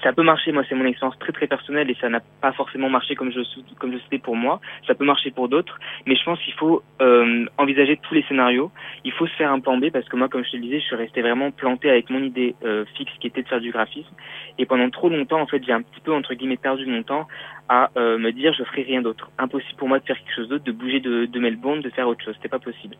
ça 0.02 0.12
peut 0.12 0.22
marcher, 0.22 0.52
moi 0.52 0.64
c'est 0.68 0.74
mon 0.74 0.84
expérience 0.84 1.18
très 1.18 1.32
très 1.32 1.46
personnelle 1.46 1.90
et 1.90 1.96
ça 2.00 2.08
n'a 2.08 2.20
pas 2.40 2.52
forcément 2.52 2.88
marché 2.88 3.14
comme 3.14 3.30
je 3.32 3.40
comme 3.78 3.92
je 3.92 3.98
sais 4.10 4.18
pour 4.18 4.36
moi. 4.36 4.60
Ça 4.86 4.94
peut 4.94 5.04
marcher 5.04 5.30
pour 5.30 5.48
d'autres, 5.48 5.78
mais 6.06 6.16
je 6.16 6.24
pense 6.24 6.40
qu'il 6.40 6.54
faut 6.54 6.82
euh, 7.00 7.46
envisager 7.58 7.98
tous 8.02 8.14
les 8.14 8.22
scénarios. 8.24 8.70
Il 9.04 9.12
faut 9.12 9.26
se 9.26 9.34
faire 9.34 9.52
un 9.52 9.60
plan 9.60 9.78
B 9.78 9.90
parce 9.90 10.08
que 10.08 10.16
moi, 10.16 10.28
comme 10.28 10.44
je 10.44 10.50
te 10.50 10.56
le 10.56 10.62
disais, 10.62 10.80
je 10.80 10.86
suis 10.86 10.96
resté 10.96 11.22
vraiment 11.22 11.50
planté 11.50 11.88
avec 11.90 12.10
mon 12.10 12.22
idée 12.22 12.54
euh, 12.64 12.84
fixe 12.96 13.12
qui 13.20 13.26
était 13.28 13.42
de 13.42 13.48
faire 13.48 13.60
du 13.60 13.70
graphisme. 13.70 14.14
Et 14.58 14.66
pendant 14.66 14.90
trop 14.90 15.08
longtemps, 15.08 15.40
en 15.40 15.46
fait, 15.46 15.62
j'ai 15.64 15.72
un 15.72 15.82
petit 15.82 16.00
peu 16.00 16.12
entre 16.12 16.34
guillemets 16.34 16.56
perdu 16.56 16.86
mon 16.86 17.02
temps 17.02 17.28
à 17.68 17.90
euh, 17.96 18.18
me 18.18 18.32
dire 18.32 18.52
je 18.52 18.64
ferai 18.64 18.82
rien 18.82 19.02
d'autre. 19.02 19.30
Impossible 19.38 19.78
pour 19.78 19.88
moi 19.88 19.98
de 19.98 20.04
faire 20.04 20.18
quelque 20.18 20.34
chose 20.34 20.48
d'autre, 20.48 20.64
de 20.64 20.72
bouger 20.72 21.00
de, 21.00 21.26
de 21.26 21.38
Melbourne, 21.40 21.80
de 21.80 21.90
faire 21.90 22.08
autre 22.08 22.24
chose. 22.24 22.34
C'était 22.36 22.48
pas 22.48 22.58
possible. 22.58 22.96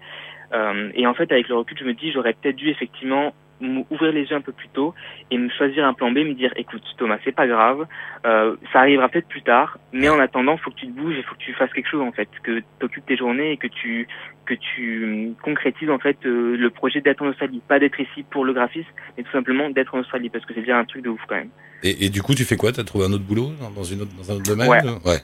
Euh, 0.53 0.91
et 0.95 1.07
en 1.07 1.15
fait, 1.15 1.31
avec 1.33 1.49
le 1.49 1.57
recul, 1.57 1.77
je 1.79 1.85
me 1.85 1.95
dis 1.95 2.13
j'aurais 2.13 2.35
peut-être 2.35 2.57
dû 2.57 2.69
effectivement 2.69 3.35
m- 3.63 3.85
ouvrir 3.91 4.13
les 4.13 4.23
yeux 4.25 4.37
un 4.37 4.41
peu 4.41 4.53
plus 4.53 4.69
tôt 4.69 4.95
et 5.31 5.39
me 5.39 5.49
choisir 5.51 5.87
un 5.87 5.95
plan 5.95 6.11
B, 6.11 6.19
me 6.19 6.35
dire 6.35 6.53
écoute 6.57 6.83
Thomas, 6.99 7.19
c'est 7.25 7.35
pas 7.35 7.47
grave, 7.47 7.87
euh, 8.27 8.57
ça 8.73 8.81
arrivera 8.81 9.09
peut-être 9.09 9.29
plus 9.29 9.43
tard, 9.43 9.79
mais 9.93 10.09
en 10.09 10.19
attendant, 10.19 10.57
faut 10.57 10.71
que 10.71 10.77
tu 10.77 10.87
te 10.87 10.93
bouges 10.93 11.17
et 11.17 11.23
faut 11.23 11.35
que 11.35 11.41
tu 11.41 11.53
fasses 11.55 11.73
quelque 11.73 11.89
chose 11.89 12.03
en 12.03 12.13
fait, 12.13 12.29
que 12.43 12.59
tu 12.59 12.85
occupes 12.85 13.07
tes 13.07 13.17
journées 13.17 13.53
et 13.53 13.57
que 13.57 13.69
tu 13.69 14.07
que 14.45 14.55
tu 14.55 15.33
concrétises 15.43 15.91
en 15.91 15.99
fait 15.99 16.19
euh, 16.27 16.57
le 16.57 16.71
projet 16.71 17.01
d'être 17.01 17.23
en 17.23 17.29
Australie, 17.29 17.63
pas 17.67 17.79
d'être 17.79 18.01
ici 18.01 18.25
pour 18.25 18.45
le 18.45 18.53
graphisme, 18.53 18.91
mais 19.17 19.23
tout 19.23 19.33
simplement 19.33 19.71
d'être 19.71 19.95
en 19.95 20.01
Australie 20.01 20.31
parce 20.31 20.45
que 20.45 20.55
c'est 20.55 20.61
déjà 20.61 20.79
un 20.79 20.85
truc 20.85 21.03
de 21.03 21.11
ouf 21.11 21.21
quand 21.29 21.37
même. 21.37 21.51
Et, 21.85 22.07
et 22.07 22.09
du 22.11 22.23
coup, 22.23 22.35
tu 22.35 22.45
fais 22.45 22.57
quoi? 22.57 22.73
T'as 22.73 22.85
trouvé 22.85 23.07
un 23.07 23.13
autre 23.13 23.25
boulot 23.25 23.51
dans, 23.75 23.83
une 23.83 24.03
autre, 24.03 24.13
dans 24.17 24.31
un 24.31 24.37
autre 24.37 24.45
domaine? 24.45 24.69
Ouais. 24.69 24.83
ouais. 25.05 25.19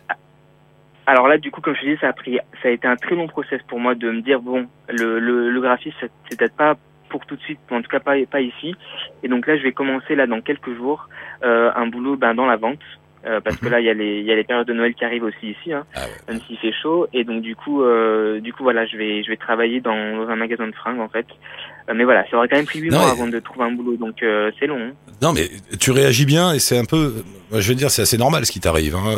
Alors 1.06 1.26
là, 1.26 1.38
du 1.38 1.50
coup, 1.50 1.62
comme 1.62 1.74
je 1.74 1.80
te 1.80 1.86
dis, 1.86 1.96
ça 2.00 2.08
a 2.08 2.12
pris, 2.12 2.38
ça 2.62 2.68
a 2.68 2.70
été 2.70 2.86
un 2.86 2.96
très 2.96 3.14
long 3.14 3.28
process 3.28 3.62
pour 3.68 3.80
moi 3.80 3.94
de 3.94 4.10
me 4.10 4.20
dire 4.20 4.40
bon, 4.40 4.68
le, 4.88 5.18
le, 5.18 5.50
le 5.50 5.60
graphisme, 5.60 5.96
c'est 6.28 6.36
peut-être 6.36 6.54
pas 6.54 6.76
pour 7.08 7.26
tout 7.26 7.36
de 7.36 7.40
suite, 7.42 7.60
en 7.70 7.82
tout 7.82 7.88
cas 7.88 8.00
pas 8.00 8.40
ici. 8.40 8.74
Et 9.22 9.28
donc 9.28 9.46
là, 9.46 9.56
je 9.56 9.62
vais 9.62 9.72
commencer 9.72 10.14
là 10.14 10.26
dans 10.26 10.40
quelques 10.40 10.74
jours 10.76 11.08
euh, 11.42 11.70
un 11.74 11.86
boulot 11.86 12.16
ben, 12.16 12.34
dans 12.34 12.46
la 12.46 12.56
vente. 12.56 12.80
Euh, 13.26 13.40
parce 13.40 13.56
que 13.56 13.68
là, 13.68 13.80
il 13.80 13.86
y 13.86 13.90
a 13.90 13.94
les 13.94 14.20
il 14.20 14.24
y 14.26 14.32
a 14.32 14.36
les 14.36 14.44
périodes 14.44 14.66
de 14.68 14.72
Noël 14.72 14.94
qui 14.94 15.04
arrivent 15.04 15.24
aussi 15.24 15.50
ici, 15.50 15.72
hein, 15.72 15.84
Ah 15.94 16.00
ouais. 16.02 16.32
même 16.34 16.40
s'il 16.46 16.56
fait 16.58 16.72
chaud. 16.82 17.06
Et 17.12 17.24
donc 17.24 17.42
du 17.42 17.56
coup, 17.56 17.82
euh, 17.82 18.40
du 18.40 18.52
coup 18.52 18.62
voilà, 18.62 18.86
je 18.86 18.96
vais 18.96 19.22
je 19.24 19.28
vais 19.30 19.36
travailler 19.36 19.80
dans, 19.80 20.16
dans 20.24 20.28
un 20.30 20.36
magasin 20.36 20.66
de 20.68 20.74
fringues 20.74 21.00
en 21.00 21.08
fait. 21.08 21.26
Euh, 21.88 21.94
mais 21.96 22.04
voilà, 22.04 22.24
ça 22.30 22.36
aurait 22.36 22.48
quand 22.48 22.56
même 22.56 22.66
pris 22.66 22.80
huit 22.80 22.90
Non, 22.90 22.98
mois 22.98 23.08
et- 23.08 23.12
avant 23.12 23.26
de 23.26 23.38
trouver 23.38 23.64
un 23.66 23.72
boulot, 23.72 23.96
donc 23.96 24.16
c'est 24.60 24.66
long. 24.66 24.78
hein. 24.78 24.92
Non, 25.22 25.32
mais 25.32 25.48
tu 25.80 25.90
réagis 25.90 26.26
bien 26.26 26.52
et 26.52 26.58
c'est 26.58 26.78
un 26.78 26.84
peu, 26.84 27.24
je 27.52 27.68
veux 27.68 27.74
dire, 27.74 27.90
c'est 27.90 28.02
assez 28.02 28.18
normal 28.18 28.44
ce 28.46 28.52
qui 28.52 28.60
t'arrive. 28.60 28.94
Hein. 28.94 29.14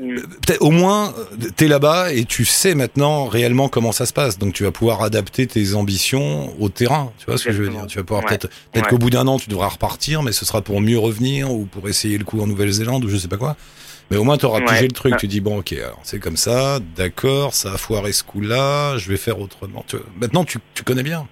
Mm. 0.00 0.16
Au 0.60 0.70
moins, 0.70 1.12
t'es 1.56 1.68
là-bas 1.68 2.12
et 2.12 2.24
tu 2.24 2.44
sais 2.44 2.74
maintenant 2.74 3.26
réellement 3.26 3.68
comment 3.68 3.92
ça 3.92 4.06
se 4.06 4.12
passe. 4.12 4.38
Donc 4.38 4.54
tu 4.54 4.62
vas 4.64 4.70
pouvoir 4.70 5.02
adapter 5.02 5.46
tes 5.46 5.74
ambitions 5.74 6.54
au 6.60 6.68
terrain. 6.68 7.12
Tu 7.18 7.26
vois 7.26 7.36
ce 7.36 7.44
que 7.46 7.52
je 7.52 7.62
veux 7.62 7.68
dire? 7.68 7.86
Tu 7.86 7.98
vas 7.98 8.04
pouvoir 8.04 8.22
Ouais. 8.24 8.28
peut-être, 8.30 8.48
peut-être 8.72 8.84
Ouais. 8.84 8.90
qu'au 8.90 8.98
bout 8.98 9.10
d'un 9.10 9.26
an, 9.26 9.38
tu 9.38 9.50
devras 9.50 9.68
repartir, 9.68 10.22
mais 10.22 10.32
ce 10.32 10.44
sera 10.46 10.62
pour 10.62 10.80
mieux 10.80 10.98
revenir 10.98 11.52
ou 11.52 11.66
pour 11.66 11.88
essayer 11.88 12.16
le 12.16 12.24
coup 12.24 12.40
en 12.40 12.46
Nouvelle-Zélande 12.46 12.85
ou 13.04 13.08
je 13.08 13.16
sais 13.16 13.28
pas 13.28 13.36
quoi. 13.36 13.56
Mais 14.10 14.16
au 14.16 14.24
moins, 14.24 14.36
tu 14.36 14.46
auras 14.46 14.60
Ouais. 14.60 14.66
pigé 14.66 14.82
le 14.86 14.92
truc. 14.92 15.14
Ah. 15.14 15.18
Tu 15.18 15.26
dis 15.26 15.40
bon, 15.40 15.58
ok, 15.58 15.72
alors 15.72 15.98
c'est 16.04 16.20
comme 16.20 16.36
ça, 16.36 16.78
d'accord, 16.96 17.52
ça 17.54 17.72
a 17.72 17.76
foiré 17.76 18.12
ce 18.12 18.22
coup-là, 18.22 18.96
je 18.98 19.08
vais 19.10 19.16
faire 19.16 19.40
autrement. 19.40 19.84
Tu 19.88 19.96
maintenant, 20.20 20.44
tu, 20.44 20.58
tu 20.74 20.84
connais 20.84 21.02
bien. 21.02 21.26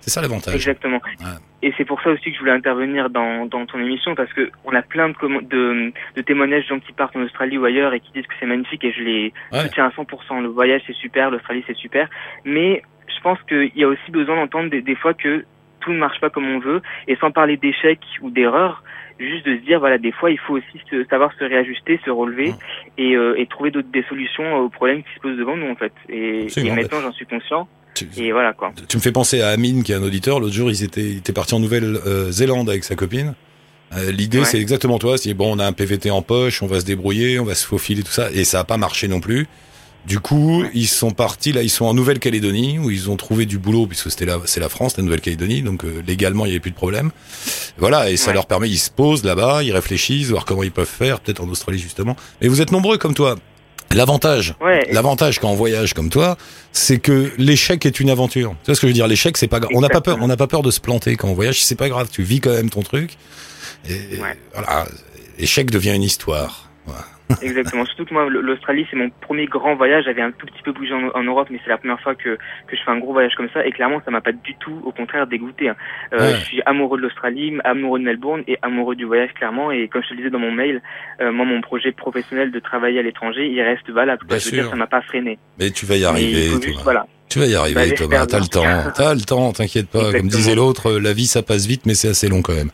C'est 0.00 0.10
ça 0.10 0.22
l'avantage. 0.22 0.54
Exactement. 0.54 1.00
Ouais. 1.20 1.26
Et 1.62 1.74
c'est 1.76 1.84
pour 1.84 2.00
ça 2.00 2.10
aussi 2.10 2.22
que 2.30 2.34
je 2.34 2.38
voulais 2.38 2.52
intervenir 2.52 3.10
dans, 3.10 3.44
dans 3.46 3.66
ton 3.66 3.80
émission 3.80 4.14
parce 4.14 4.32
que 4.32 4.50
on 4.64 4.72
a 4.72 4.82
plein 4.82 5.08
de, 5.08 5.92
de 6.14 6.22
témoignages 6.22 6.62
de 6.62 6.68
gens 6.68 6.78
qui 6.78 6.92
partent 6.92 7.16
en 7.16 7.22
Australie 7.22 7.58
ou 7.58 7.64
ailleurs 7.64 7.92
et 7.92 7.98
qui 8.00 8.12
disent 8.14 8.26
que 8.26 8.34
c'est 8.38 8.46
magnifique 8.46 8.84
et 8.84 8.92
je 8.92 9.02
les 9.02 9.32
Ouais. 9.52 9.62
soutiens 9.62 9.86
à 9.86 9.90
100%. 9.90 10.42
Le 10.42 10.48
voyage 10.48 10.82
c'est 10.86 10.94
super, 10.94 11.30
l'Australie 11.30 11.64
c'est 11.66 11.76
super, 11.76 12.08
mais 12.44 12.82
je 13.08 13.20
pense 13.20 13.38
qu'il 13.48 13.72
y 13.74 13.82
a 13.82 13.88
aussi 13.88 14.10
besoin 14.12 14.36
d'entendre 14.36 14.70
des, 14.70 14.80
des 14.80 14.94
fois 14.94 15.12
que 15.12 15.44
tout 15.80 15.92
ne 15.92 15.98
marche 15.98 16.20
pas 16.20 16.30
comme 16.30 16.46
on 16.46 16.60
veut 16.60 16.82
et 17.08 17.16
sans 17.16 17.32
parler 17.32 17.56
d'échecs 17.56 18.00
ou 18.22 18.30
d'erreurs, 18.30 18.84
juste 19.18 19.46
de 19.46 19.56
se 19.56 19.62
dire 19.64 19.78
voilà 19.80 19.98
des 19.98 20.12
fois 20.12 20.30
il 20.30 20.38
faut 20.38 20.54
aussi 20.54 20.80
se, 20.90 21.04
savoir 21.08 21.30
se 21.38 21.44
réajuster, 21.44 21.98
se 22.04 22.10
relever 22.10 22.48
Ouais. 22.48 22.54
et, 22.98 23.14
euh, 23.16 23.34
et 23.38 23.46
trouver 23.46 23.70
d'autres 23.70 23.88
des 23.92 24.04
solutions 24.08 24.56
aux 24.58 24.68
problèmes 24.68 25.02
qui 25.02 25.08
se 25.14 25.20
posent 25.20 25.38
devant 25.38 25.56
nous 25.56 25.70
en 25.70 25.76
fait. 25.76 25.92
Et, 26.08 26.46
et 26.56 26.70
maintenant 26.70 27.00
j'en 27.00 27.12
suis 27.12 27.26
conscient 27.26 27.66
Tu- 27.94 28.06
et 28.18 28.32
voilà 28.32 28.52
quoi. 28.52 28.72
Tu 28.88 28.96
me 28.98 29.02
fais 29.02 29.12
penser 29.12 29.40
à 29.40 29.48
Amine, 29.48 29.82
qui 29.82 29.92
est 29.92 29.94
un 29.94 30.02
auditeur. 30.02 30.38
L'autre 30.40 30.52
jour, 30.54 30.68
ils 30.70 30.82
étaient, 30.84 31.00
il 31.00 31.16
était 31.18 31.32
parti 31.32 31.54
en 31.54 31.60
Nouvelle-Zélande 31.60 32.68
avec 32.68 32.84
sa 32.84 32.94
copine. 32.94 33.34
Euh, 33.96 34.10
L'idée, 34.10 34.40
Ouais. 34.40 34.44
c'est 34.44 34.60
exactement 34.60 34.98
toi. 34.98 35.16
C'est 35.16 35.32
bon, 35.32 35.56
on 35.56 35.58
a 35.58 35.64
un 35.66 35.72
PVT 35.72 36.10
en 36.10 36.20
poche, 36.20 36.62
on 36.62 36.66
va 36.66 36.80
se 36.80 36.84
débrouiller, 36.84 37.38
on 37.38 37.44
va 37.44 37.54
se 37.54 37.66
faufiler, 37.66 38.02
tout 38.02 38.10
ça. 38.10 38.30
Et 38.32 38.44
ça 38.44 38.60
a 38.60 38.64
pas 38.64 38.76
marché 38.76 39.08
non 39.08 39.20
plus. 39.20 39.46
Du 40.06 40.20
coup, 40.20 40.64
ils 40.72 40.86
sont 40.86 41.10
partis, 41.10 41.52
là, 41.52 41.62
ils 41.62 41.68
sont 41.70 41.84
en 41.84 41.92
Nouvelle-Calédonie, 41.94 42.78
où 42.78 42.90
ils 42.90 43.10
ont 43.10 43.16
trouvé 43.16 43.44
du 43.44 43.58
boulot, 43.58 43.86
puisque 43.88 44.10
c'était 44.10 44.24
là, 44.26 44.38
c'est 44.44 44.60
la 44.60 44.68
France, 44.68 44.96
la 44.96 45.02
Nouvelle-Calédonie, 45.02 45.62
donc 45.62 45.84
euh, 45.84 46.00
légalement, 46.06 46.44
il 46.44 46.48
n'y 46.50 46.54
avait 46.54 46.60
plus 46.60 46.70
de 46.70 46.76
problème. 46.76 47.10
Voilà, 47.78 48.08
et 48.10 48.16
ça 48.16 48.28
Ouais. 48.28 48.34
leur 48.34 48.46
permet, 48.46 48.68
ils 48.70 48.78
se 48.78 48.90
posent 48.90 49.24
là-bas, 49.24 49.64
ils 49.64 49.72
réfléchissent, 49.72 50.28
voir 50.28 50.44
comment 50.44 50.62
ils 50.62 50.70
peuvent 50.70 50.86
faire, 50.86 51.18
peut-être 51.18 51.42
en 51.42 51.48
Australie, 51.48 51.78
justement. 51.80 52.14
Mais 52.40 52.46
vous 52.46 52.60
êtes 52.60 52.70
nombreux 52.70 52.98
comme 52.98 53.14
toi. 53.14 53.34
L'avantage, 53.92 54.54
Ouais. 54.60 54.86
L'avantage 54.92 55.38
quand 55.40 55.48
on 55.50 55.54
voyage 55.54 55.92
comme 55.94 56.10
toi, 56.10 56.36
c'est 56.72 56.98
que 56.98 57.32
l'échec 57.38 57.84
est 57.86 57.98
une 58.00 58.10
aventure. 58.10 58.50
Tu 58.62 58.66
vois 58.66 58.74
ce 58.74 58.80
que 58.80 58.86
je 58.86 58.90
veux 58.90 58.94
dire? 58.94 59.06
L'échec, 59.08 59.36
c'est 59.36 59.46
pas 59.48 59.58
grave. 59.60 59.70
On 59.74 59.80
n'a 59.80 59.88
pas 59.88 60.00
peur. 60.00 60.18
On 60.20 60.26
n'a 60.26 60.36
pas 60.36 60.48
peur 60.48 60.62
de 60.62 60.70
se 60.72 60.80
planter 60.80 61.14
quand 61.16 61.28
on 61.28 61.34
voyage. 61.34 61.62
C'est 61.64 61.76
pas 61.76 61.88
grave. 61.88 62.08
Tu 62.10 62.22
vis 62.24 62.40
quand 62.40 62.52
même 62.52 62.68
ton 62.68 62.82
truc. 62.82 63.16
Et 63.88 63.92
Ouais. 64.20 64.36
voilà, 64.52 64.86
l'échec 65.38 65.70
devient 65.70 65.94
une 65.94 66.02
histoire. 66.02 66.68
Voilà. 66.84 67.04
Exactement. 67.42 67.84
Surtout 67.84 68.04
que 68.04 68.14
moi, 68.14 68.28
l'Australie, 68.30 68.86
c'est 68.90 68.96
mon 68.96 69.10
premier 69.10 69.46
grand 69.46 69.74
voyage. 69.74 70.04
J'avais 70.04 70.22
un 70.22 70.30
tout 70.30 70.46
petit 70.46 70.62
peu 70.62 70.72
bougé 70.72 70.94
en, 70.94 71.08
en 71.14 71.22
Europe, 71.24 71.48
mais 71.50 71.58
c'est 71.64 71.70
la 71.70 71.78
première 71.78 72.00
fois 72.00 72.14
que, 72.14 72.36
que 72.66 72.76
je 72.76 72.82
fais 72.84 72.90
un 72.90 72.98
gros 72.98 73.12
voyage 73.12 73.34
comme 73.36 73.48
ça. 73.52 73.66
Et 73.66 73.72
clairement, 73.72 74.00
ça 74.04 74.10
m'a 74.10 74.20
pas 74.20 74.32
du 74.32 74.54
tout, 74.56 74.80
au 74.84 74.92
contraire, 74.92 75.26
dégoûté. 75.26 75.68
hein. 75.68 75.76
Euh, 76.12 76.18
Ouais. 76.18 76.34
Je 76.38 76.44
suis 76.44 76.62
amoureux 76.66 76.96
de 76.98 77.02
l'Australie, 77.02 77.56
amoureux 77.64 77.98
de 77.98 78.04
Melbourne 78.04 78.42
et 78.48 78.58
amoureux 78.62 78.94
du 78.96 79.04
voyage, 79.04 79.32
clairement. 79.34 79.70
Et 79.70 79.88
comme 79.88 80.02
je 80.02 80.08
te 80.08 80.14
le 80.14 80.18
disais 80.18 80.30
dans 80.30 80.38
mon 80.38 80.52
mail, 80.52 80.80
euh, 81.20 81.32
moi, 81.32 81.44
mon 81.46 81.60
projet 81.60 81.92
professionnel 81.92 82.50
de 82.52 82.58
travailler 82.58 82.98
à 83.00 83.02
l'étranger, 83.02 83.46
il 83.48 83.60
reste 83.60 83.88
valable. 83.90 84.24
Bien 84.26 84.38
je 84.38 84.44
veux 84.44 84.50
sûr. 84.50 84.62
dire, 84.62 84.70
ça 84.70 84.76
m'a 84.76 84.86
pas 84.86 85.02
freiné. 85.02 85.38
Mais 85.58 85.70
tu 85.70 85.86
vas 85.86 85.96
y 85.96 86.04
arriver. 86.04 86.42
juste, 86.42 86.82
voilà. 86.84 87.06
Tu 87.28 87.40
vas 87.40 87.46
y 87.46 87.54
arriver, 87.56 87.90
Bah, 87.90 87.96
Thomas. 87.96 88.26
T'as 88.26 88.38
le 88.38 88.46
temps. 88.46 88.64
T'as 88.94 89.14
le 89.14 89.20
temps. 89.20 89.52
T'inquiète 89.52 89.88
pas. 89.88 90.12
Comme 90.12 90.28
disait 90.28 90.54
l'autre, 90.54 90.92
la 90.92 91.12
vie 91.12 91.26
ça 91.26 91.42
passe 91.42 91.66
vite, 91.66 91.82
mais 91.84 91.94
c'est 91.94 92.08
assez 92.08 92.28
long 92.28 92.40
quand 92.40 92.54
même. 92.54 92.70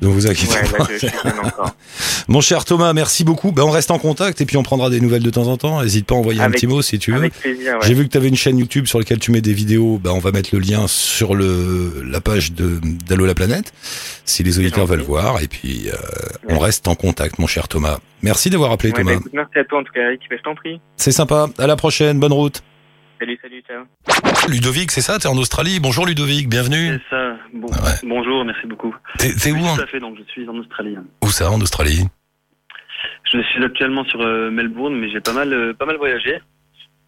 Donc 0.00 0.12
vous 0.12 0.26
inquiétez 0.26 0.52
Ouais, 0.54 0.68
pas. 0.68 0.78
là, 0.78 0.86
je, 1.00 1.06
je. 1.06 1.12
Mon 2.28 2.40
cher 2.40 2.64
Thomas, 2.64 2.92
merci 2.92 3.22
beaucoup. 3.24 3.52
Ben, 3.52 3.62
on 3.62 3.70
reste 3.70 3.90
en 3.92 3.98
contact 3.98 4.40
et 4.40 4.46
puis 4.46 4.56
on 4.56 4.62
prendra 4.62 4.90
des 4.90 5.00
nouvelles 5.00 5.22
de 5.22 5.30
temps 5.30 5.46
en 5.46 5.56
temps. 5.56 5.82
N'hésite 5.82 6.06
pas 6.06 6.16
à 6.16 6.18
envoyer 6.18 6.40
un 6.42 6.50
petit 6.50 6.66
mot 6.66 6.82
si 6.82 6.98
tu 6.98 7.12
veux. 7.12 7.18
Avec 7.18 7.34
plaisir, 7.34 7.74
ouais. 7.74 7.78
J'ai 7.86 7.94
vu 7.94 8.04
que 8.04 8.10
tu 8.10 8.18
avais 8.18 8.28
une 8.28 8.36
chaîne 8.36 8.58
YouTube 8.58 8.86
sur 8.86 8.98
laquelle 8.98 9.18
tu 9.20 9.30
mets 9.30 9.40
des 9.40 9.52
vidéos. 9.52 9.98
Bah, 10.02 10.10
on 10.12 10.18
va 10.18 10.32
mettre 10.32 10.50
le 10.52 10.58
lien 10.58 10.86
sur 10.88 11.34
le 11.34 12.02
la 12.06 12.20
page 12.20 12.52
de 12.52 12.80
d'Allo 13.08 13.26
la 13.26 13.34
planète 13.34 13.72
si 14.24 14.42
les 14.42 14.58
auditeurs 14.58 14.86
veulent 14.86 15.00
voir. 15.02 15.40
Et 15.42 15.46
puis 15.48 15.88
euh, 15.88 15.96
on 16.48 16.58
reste 16.58 16.88
en 16.88 16.94
contact, 16.96 17.38
mon 17.38 17.46
cher 17.46 17.68
Thomas. 17.68 17.98
Merci 18.22 18.50
d'avoir 18.50 18.72
appelé 18.72 18.92
Thomas. 18.92 19.12
bah, 19.12 19.18
écoute, 19.20 19.32
merci 19.34 19.58
à 19.58 19.64
toi, 19.64 19.78
en 19.80 19.84
tout 19.84 19.92
cas, 19.92 20.00
Eric. 20.00 20.20
Je 20.30 20.36
t'en 20.42 20.54
prie. 20.56 20.80
C'est 20.96 21.12
sympa. 21.12 21.48
À 21.58 21.66
la 21.68 21.76
prochaine. 21.76 22.18
Bonne 22.18 22.32
route. 22.32 22.62
Salut, 23.24 23.38
salut, 23.40 23.62
ciao. 23.66 24.50
Ludovic, 24.50 24.90
c'est 24.90 25.00
ça? 25.00 25.18
T'es 25.18 25.28
en 25.28 25.38
Australie? 25.38 25.80
Bonjour 25.80 26.04
Ludovic, 26.04 26.46
bienvenue. 26.46 27.00
C'est 27.08 27.16
ça. 27.16 27.36
Bon, 27.54 27.68
Ouais. 27.68 27.94
Bonjour, 28.02 28.44
merci 28.44 28.66
beaucoup. 28.66 28.94
T'es 29.16 29.50
où 29.50 29.56
hein 29.56 29.76
Tout 29.76 29.80
à 29.80 29.86
fait, 29.86 29.98
donc 29.98 30.18
je 30.18 30.24
suis 30.30 30.46
en 30.46 30.54
Australie. 30.58 30.98
Où 31.22 31.28
ça 31.30 31.50
en 31.50 31.58
Australie? 31.62 32.06
Je 33.32 33.40
suis 33.40 33.64
actuellement 33.64 34.04
sur 34.04 34.20
euh, 34.20 34.50
Melbourne, 34.50 34.94
mais 34.96 35.08
j'ai 35.08 35.20
pas 35.22 35.32
mal, 35.32 35.54
euh, 35.54 35.72
pas 35.72 35.86
mal 35.86 35.96
voyagé. 35.96 36.38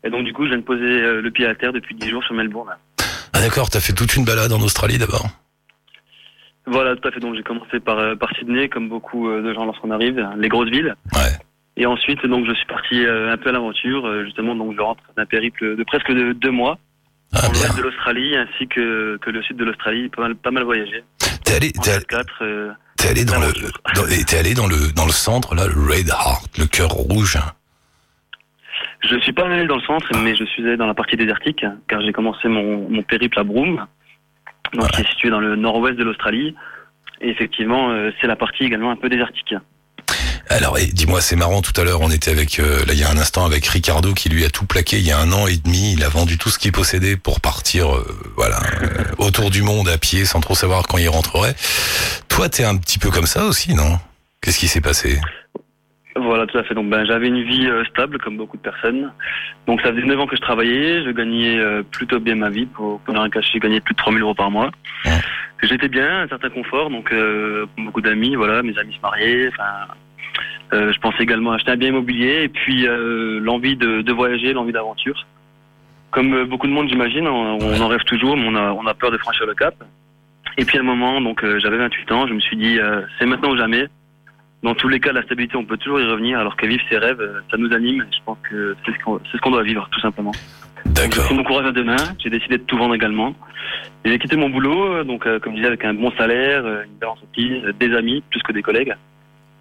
Et 0.04 0.08
donc 0.08 0.24
du 0.24 0.32
coup, 0.32 0.44
je 0.44 0.48
viens 0.48 0.58
de 0.58 0.62
poser 0.62 0.84
euh, 0.84 1.20
le 1.20 1.30
pied 1.30 1.44
à 1.44 1.54
terre 1.54 1.74
depuis 1.74 1.94
10 1.94 2.08
jours 2.08 2.24
sur 2.24 2.34
Melbourne. 2.34 2.70
Ah 3.34 3.40
d'accord. 3.40 3.68
T'as 3.68 3.80
fait 3.80 3.92
toute 3.92 4.16
une 4.16 4.24
balade 4.24 4.52
en 4.54 4.60
Australie 4.62 4.96
d'abord. 4.96 5.26
Voilà, 6.66 6.96
tout 6.96 7.06
à 7.06 7.12
fait. 7.12 7.20
Donc 7.20 7.34
j'ai 7.36 7.42
commencé 7.42 7.78
par, 7.78 8.16
par 8.16 8.34
Sydney, 8.38 8.70
comme 8.70 8.88
beaucoup 8.88 9.30
de 9.30 9.52
gens 9.52 9.66
lorsqu'on 9.66 9.90
arrive, 9.90 10.26
les 10.38 10.48
grosses 10.48 10.70
villes. 10.70 10.94
Ouais. 11.14 11.36
Et 11.76 11.86
ensuite, 11.86 12.24
donc 12.26 12.46
je 12.46 12.54
suis 12.54 12.66
parti 12.66 13.04
euh, 13.04 13.32
un 13.32 13.36
peu 13.36 13.50
à 13.50 13.52
l'aventure. 13.52 14.06
euh, 14.06 14.24
justement, 14.24 14.54
donc 14.54 14.74
je 14.74 14.80
rentre 14.80 15.02
d'un 15.16 15.26
périple 15.26 15.76
de 15.76 15.84
presque 15.84 16.10
de, 16.10 16.32
deux 16.32 16.50
mois 16.50 16.78
Ah 17.34 17.48
l'ouest 17.48 17.76
de 17.76 17.82
l'Australie 17.82 18.34
ainsi 18.36 18.66
que, 18.66 19.18
que 19.20 19.30
le 19.30 19.42
sud 19.42 19.56
de 19.56 19.64
l'Australie. 19.64 20.08
Pas 20.08 20.22
mal, 20.22 20.36
pas 20.36 20.50
mal 20.50 20.64
voyagé. 20.64 21.04
T'es 21.44 21.56
allé, 21.56 21.72
t'es 21.72 21.90
allé, 21.92 22.04
4 22.04 22.42
euh, 22.42 22.72
allé 23.08 23.24
dans 23.24 23.38
le, 23.38 23.52
dans, 23.94 24.38
allé 24.38 24.54
dans 24.54 24.66
le 24.66 24.92
dans 24.94 25.04
le 25.04 25.12
centre 25.12 25.54
là, 25.54 25.66
le 25.66 25.74
Red 25.74 26.08
Heart, 26.08 26.58
le 26.58 26.66
cœur 26.66 26.88
rouge. 26.90 27.38
Je 29.02 29.18
suis 29.18 29.32
pas 29.32 29.46
allé 29.46 29.66
dans 29.66 29.76
le 29.76 29.82
centre, 29.82 30.08
mais 30.22 30.34
je 30.34 30.44
suis 30.44 30.66
allé 30.66 30.76
dans 30.76 30.86
la 30.86 30.94
partie 30.94 31.16
désertique, 31.16 31.64
car 31.88 32.00
j'ai 32.00 32.12
commencé 32.12 32.48
mon, 32.48 32.88
mon 32.88 33.02
périple 33.02 33.38
à 33.38 33.44
Broome, 33.44 33.86
donc 34.72 34.90
qui 34.92 35.02
est 35.02 35.08
situé 35.10 35.30
dans 35.30 35.40
le 35.40 35.56
nord-ouest 35.56 35.96
de 35.96 36.04
l'Australie. 36.04 36.54
Et 37.20 37.28
effectivement, 37.28 37.90
euh, 37.90 38.10
c'est 38.20 38.26
la 38.26 38.36
partie 38.36 38.64
également 38.64 38.90
un 38.90 38.96
peu 38.96 39.08
désertique. 39.08 39.54
Alors, 40.48 40.76
dis-moi, 40.92 41.20
c'est 41.20 41.36
marrant, 41.36 41.60
tout 41.60 41.78
à 41.80 41.84
l'heure, 41.84 42.00
on 42.00 42.10
était 42.10 42.30
avec, 42.30 42.60
euh, 42.60 42.84
là, 42.86 42.92
il 42.92 42.98
y 42.98 43.04
a 43.04 43.10
un 43.10 43.18
instant, 43.18 43.44
avec 43.44 43.66
Ricardo, 43.66 44.14
qui 44.14 44.28
lui 44.28 44.44
a 44.44 44.50
tout 44.50 44.64
plaqué 44.64 44.98
il 44.98 45.06
y 45.06 45.10
a 45.10 45.18
un 45.18 45.32
an 45.32 45.46
et 45.46 45.56
demi. 45.56 45.94
Il 45.94 46.04
a 46.04 46.08
vendu 46.08 46.38
tout 46.38 46.50
ce 46.50 46.58
qu'il 46.58 46.72
possédait 46.72 47.16
pour 47.16 47.40
partir, 47.40 47.94
euh, 47.94 48.06
voilà, 48.36 48.58
euh, 48.82 49.04
autour 49.18 49.50
du 49.50 49.62
monde 49.62 49.88
à 49.88 49.98
pied, 49.98 50.24
sans 50.24 50.40
trop 50.40 50.54
savoir 50.54 50.86
quand 50.86 50.98
il 50.98 51.08
rentrerait. 51.08 51.54
Toi, 52.28 52.48
t'es 52.48 52.64
un 52.64 52.76
petit 52.76 52.98
peu 52.98 53.10
comme 53.10 53.26
ça 53.26 53.44
aussi, 53.44 53.74
non? 53.74 53.98
Qu'est-ce 54.40 54.58
qui 54.58 54.68
s'est 54.68 54.80
passé? 54.80 55.18
Voilà, 56.18 56.46
tout 56.46 56.56
à 56.56 56.64
fait. 56.64 56.74
Donc, 56.74 56.88
ben, 56.88 57.04
j'avais 57.04 57.28
une 57.28 57.42
vie 57.42 57.66
euh, 57.66 57.84
stable, 57.86 58.18
comme 58.18 58.36
beaucoup 58.36 58.56
de 58.56 58.62
personnes. 58.62 59.12
Donc, 59.66 59.82
ça 59.82 59.92
faisait 59.92 60.02
9 60.02 60.20
ans 60.20 60.26
que 60.26 60.36
je 60.36 60.40
travaillais. 60.40 61.04
Je 61.04 61.10
gagnais 61.10 61.58
euh, 61.58 61.82
plutôt 61.82 62.20
bien 62.20 62.36
ma 62.36 62.48
vie. 62.48 62.66
Pour, 62.66 63.00
pour 63.00 63.14
ne 63.14 63.18
rien 63.18 63.28
cacher, 63.28 63.50
je 63.54 63.58
gagnais 63.58 63.80
plus 63.80 63.92
de 63.92 63.98
3000 63.98 64.22
euros 64.22 64.34
par 64.34 64.50
mois. 64.50 64.70
Ouais. 65.04 65.20
J'étais 65.62 65.88
bien, 65.88 66.22
un 66.22 66.28
certain 66.28 66.48
confort. 66.48 66.90
Donc, 66.90 67.12
euh, 67.12 67.66
beaucoup 67.76 68.00
d'amis, 68.00 68.34
voilà, 68.34 68.62
mes 68.62 68.76
amis 68.78 68.94
se 68.94 69.00
mariaient. 69.00 69.48
Enfin, 69.48 69.94
euh, 70.72 70.92
je 70.92 70.98
pensais 70.98 71.22
également 71.22 71.52
acheter 71.52 71.70
un 71.70 71.76
bien 71.76 71.90
immobilier. 71.90 72.42
Et 72.42 72.48
puis, 72.48 72.86
euh, 72.86 73.38
l'envie 73.40 73.76
de, 73.76 74.02
de 74.02 74.12
voyager, 74.12 74.52
l'envie 74.52 74.72
d'aventure. 74.72 75.26
Comme 76.10 76.34
euh, 76.34 76.44
beaucoup 76.44 76.66
de 76.66 76.72
monde, 76.72 76.88
j'imagine, 76.88 77.28
on, 77.28 77.58
on 77.58 77.80
en 77.80 77.88
rêve 77.88 78.04
toujours, 78.04 78.36
mais 78.36 78.46
on 78.46 78.54
a, 78.54 78.72
on 78.72 78.86
a 78.86 78.94
peur 78.94 79.10
de 79.10 79.18
franchir 79.18 79.46
le 79.46 79.54
cap. 79.54 79.74
Et 80.58 80.64
puis, 80.64 80.78
à 80.78 80.80
un 80.80 80.84
moment, 80.84 81.20
donc, 81.20 81.44
euh, 81.44 81.58
j'avais 81.60 81.76
28 81.76 82.12
ans, 82.12 82.26
je 82.26 82.34
me 82.34 82.40
suis 82.40 82.56
dit, 82.56 82.78
c'est 83.18 83.26
maintenant 83.26 83.50
ou 83.50 83.56
jamais 83.56 83.88
dans 84.62 84.74
tous 84.74 84.88
les 84.88 84.98
cas, 84.98 85.12
la 85.12 85.22
stabilité, 85.22 85.54
on 85.56 85.64
peut 85.64 85.76
toujours 85.76 86.00
y 86.00 86.04
revenir, 86.04 86.40
alors 86.40 86.56
que 86.56 86.66
vivre 86.66 86.82
ses 86.88 86.98
rêves, 86.98 87.22
ça 87.50 87.56
nous 87.56 87.72
anime. 87.72 88.04
Je 88.10 88.18
pense 88.24 88.38
que 88.50 88.74
c'est 88.84 88.92
ce 88.92 89.04
qu'on 89.04 89.20
ce 89.20 89.50
doit 89.50 89.62
vivre, 89.62 89.86
tout 89.92 90.00
simplement. 90.00 90.32
J'ai 90.86 90.92
D'accord. 90.92 91.24
pris 91.26 91.34
mon 91.36 91.44
courage 91.44 91.66
à 91.66 91.72
deux 91.72 91.84
mains, 91.84 92.14
j'ai 92.18 92.30
décidé 92.30 92.58
de 92.58 92.62
tout 92.64 92.76
vendre 92.76 92.94
également. 92.94 93.34
Et 94.04 94.10
J'ai 94.10 94.18
quitté 94.18 94.34
mon 94.34 94.48
boulot, 94.48 95.04
donc 95.04 95.22
comme 95.40 95.52
je 95.52 95.56
disais, 95.56 95.68
avec 95.68 95.84
un 95.84 95.94
bon 95.94 96.10
salaire, 96.12 96.64
une 96.64 96.96
belle 96.98 97.10
entreprise, 97.10 97.62
des 97.78 97.94
amis, 97.94 98.24
plus 98.28 98.42
que 98.42 98.52
des 98.52 98.62
collègues. 98.62 98.94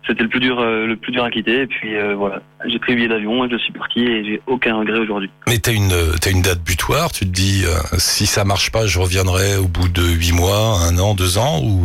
C'était 0.07 0.23
le 0.23 0.29
plus 0.29 0.39
dur, 0.39 0.59
euh, 0.59 0.85
le 0.85 0.95
plus 0.95 1.11
dur 1.11 1.23
à 1.23 1.31
quitter. 1.31 1.61
Et 1.61 1.67
puis 1.67 1.95
euh, 1.95 2.13
voilà, 2.15 2.41
j'ai 2.67 2.77
pris 2.79 2.91
le 2.91 2.97
billet 2.97 3.07
d'avion 3.09 3.43
et 3.45 3.49
je 3.49 3.57
suis 3.57 3.73
parti 3.73 4.01
et 4.03 4.23
j'ai 4.23 4.41
aucun 4.47 4.75
regret 4.75 4.99
aujourd'hui. 4.99 5.29
Mais 5.47 5.57
t'as 5.57 5.73
une, 5.73 5.93
t'as 6.21 6.31
une 6.31 6.41
date 6.41 6.61
butoir, 6.63 7.11
tu 7.11 7.25
te 7.25 7.31
dis, 7.31 7.63
euh, 7.65 7.97
si 7.97 8.25
ça 8.25 8.43
marche 8.45 8.71
pas, 8.71 8.85
je 8.85 8.99
reviendrai 8.99 9.57
au 9.57 9.67
bout 9.67 9.89
de 9.89 10.03
huit 10.03 10.33
mois, 10.33 10.77
un 10.87 10.97
an, 10.99 11.15
deux 11.15 11.37
ans, 11.39 11.59
ou, 11.63 11.81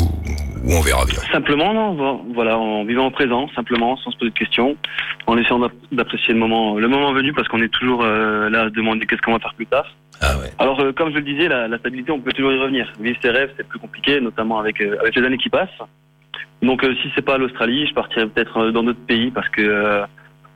ou 0.64 0.72
on 0.74 0.80
verra 0.82 1.04
bien? 1.06 1.20
Simplement, 1.32 1.72
non, 1.72 1.94
vo- 1.94 2.22
voilà, 2.34 2.58
en 2.58 2.84
vivant 2.84 3.06
au 3.06 3.10
présent, 3.10 3.48
simplement, 3.54 3.96
sans 3.98 4.10
se 4.10 4.18
poser 4.18 4.30
de 4.30 4.38
questions, 4.38 4.76
en 5.26 5.38
essayant 5.38 5.58
d'app- 5.60 5.72
d'apprécier 5.92 6.34
le 6.34 6.40
moment, 6.40 6.76
le 6.78 6.88
moment 6.88 7.12
venu, 7.12 7.32
parce 7.32 7.48
qu'on 7.48 7.62
est 7.62 7.72
toujours 7.72 8.02
là 8.02 8.62
à 8.62 8.68
se 8.68 8.74
demander 8.74 9.06
qu'est-ce 9.06 9.22
qu'on 9.22 9.32
va 9.32 9.38
faire 9.38 9.54
plus 9.54 9.66
tard. 9.66 9.86
Ah 10.20 10.36
ouais. 10.38 10.50
Alors, 10.58 10.76
comme 10.94 11.10
je 11.10 11.16
le 11.16 11.22
disais, 11.22 11.48
la, 11.48 11.66
la 11.66 11.78
stabilité, 11.78 12.12
on 12.12 12.20
peut 12.20 12.32
toujours 12.32 12.52
y 12.52 12.58
revenir. 12.58 12.92
Vivre 13.00 13.16
ses 13.22 13.30
rêves, 13.30 13.50
c'est 13.56 13.66
plus 13.66 13.78
compliqué, 13.78 14.20
notamment 14.20 14.58
avec 14.58 14.78
avec 14.82 15.16
les 15.16 15.24
années 15.24 15.38
qui 15.38 15.48
passent. 15.48 15.68
Donc, 16.62 16.84
euh, 16.84 16.94
si 17.02 17.10
c'est 17.14 17.24
pas 17.24 17.38
l'Australie, 17.38 17.86
je 17.86 17.94
partirai 17.94 18.26
peut-être 18.26 18.56
euh, 18.58 18.72
dans 18.72 18.82
d'autres 18.82 19.06
pays, 19.06 19.30
parce 19.30 19.48
que 19.48 19.62
euh, 19.62 20.04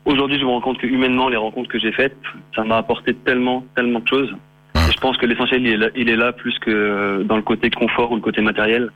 aujourd'hui, 0.04 0.38
je 0.38 0.44
me 0.44 0.50
rends 0.50 0.60
compte 0.60 0.78
que 0.78 0.86
humainement, 0.86 1.28
les 1.28 1.36
rencontres 1.36 1.68
que 1.68 1.78
j'ai 1.78 1.92
faites, 1.92 2.16
ça 2.54 2.62
m'a 2.64 2.76
apporté 2.76 3.14
tellement, 3.14 3.64
tellement 3.74 4.00
de 4.00 4.08
choses. 4.08 4.34
Et 4.76 4.92
je 4.92 5.00
pense 5.00 5.16
que 5.16 5.26
l'essentiel, 5.26 5.62
il, 5.96 6.08
est 6.10 6.16
là- 6.16 6.32
plus 6.32 6.58
que 6.58 6.70
euh, 6.70 7.24
dans 7.24 7.36
le 7.36 7.42
côté 7.42 7.70
confort 7.70 8.12
ou 8.12 8.16
le 8.16 8.20
côté 8.20 8.42
matériel. 8.42 8.90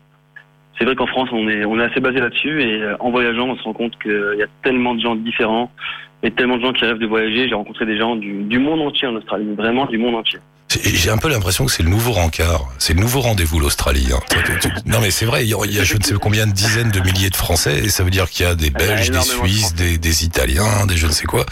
C'est 0.79 0.85
vrai 0.85 0.95
qu'en 0.95 1.07
France, 1.07 1.31
on 1.33 1.49
est, 1.49 1.83
assez 1.83 2.01
basé 2.01 2.21
là-dessus 2.21 2.63
et 2.63 2.85
en 3.01 3.11
voyageant, 3.11 3.49
on 3.49 3.57
se 3.57 3.63
rend 3.65 3.73
compte 3.73 3.99
qu'il 4.01 4.37
y 4.39 4.43
a 4.43 4.47
tellement 4.63 4.95
de 4.95 5.01
gens 5.01 5.17
différents 5.17 5.73
et 6.23 6.31
tellement 6.31 6.57
de 6.57 6.63
gens 6.63 6.73
qui 6.73 6.85
rêvent 6.85 6.99
de 6.99 7.07
voyager. 7.07 7.49
J'ai 7.49 7.55
rencontré 7.55 7.85
des 7.85 7.97
gens 7.97 8.15
du, 8.15 8.45
du 8.45 8.61
monde 8.61 8.83
entier 8.83 9.09
en 9.09 9.17
Australie, 9.17 9.55
vraiment 9.57 9.87
du 9.87 9.99
monde 9.99 10.15
entier. 10.15 10.39
J'ai 10.85 11.09
un 11.11 11.17
peu 11.17 11.29
l'impression 11.31 11.65
que 11.65 11.73
c'est 11.73 11.83
le 11.83 11.89
nouveau 11.89 12.13
rencard, 12.13 12.67
c'est 12.79 12.93
le 12.93 13.01
nouveau 13.01 13.21
rendez-vous 13.21 13.59
l'Australie. 13.59 14.09
hein. 14.13 14.21
Non 14.85 15.01
mais 15.01 15.11
c'est 15.11 15.25
vrai, 15.25 15.45
il 15.45 15.49
y, 15.49 15.55
a, 15.55 15.59
il 15.65 15.73
y 15.75 15.79
a 15.81 15.85
je 15.85 15.97
ne 15.97 16.03
sais 16.03 16.15
combien 16.21 16.47
de 16.47 16.53
dizaines 16.53 16.91
de 16.91 17.01
milliers 17.01 17.31
de 17.31 17.37
Français 17.37 17.79
et 17.79 17.89
ça 17.89 18.05
veut 18.05 18.11
dire 18.11 18.29
qu'il 18.29 18.45
y 18.45 18.49
a 18.49 18.55
des 18.55 18.69
Belges, 18.69 19.11
des 19.11 19.17
de 19.17 19.23
Suisses, 19.23 19.75
des, 19.75 19.97
des 19.97 20.25
Italiens, 20.25 20.85
des 20.87 20.97
je 20.97 21.07
ne 21.07 21.13
sais 21.13 21.25
quoi. 21.25 21.47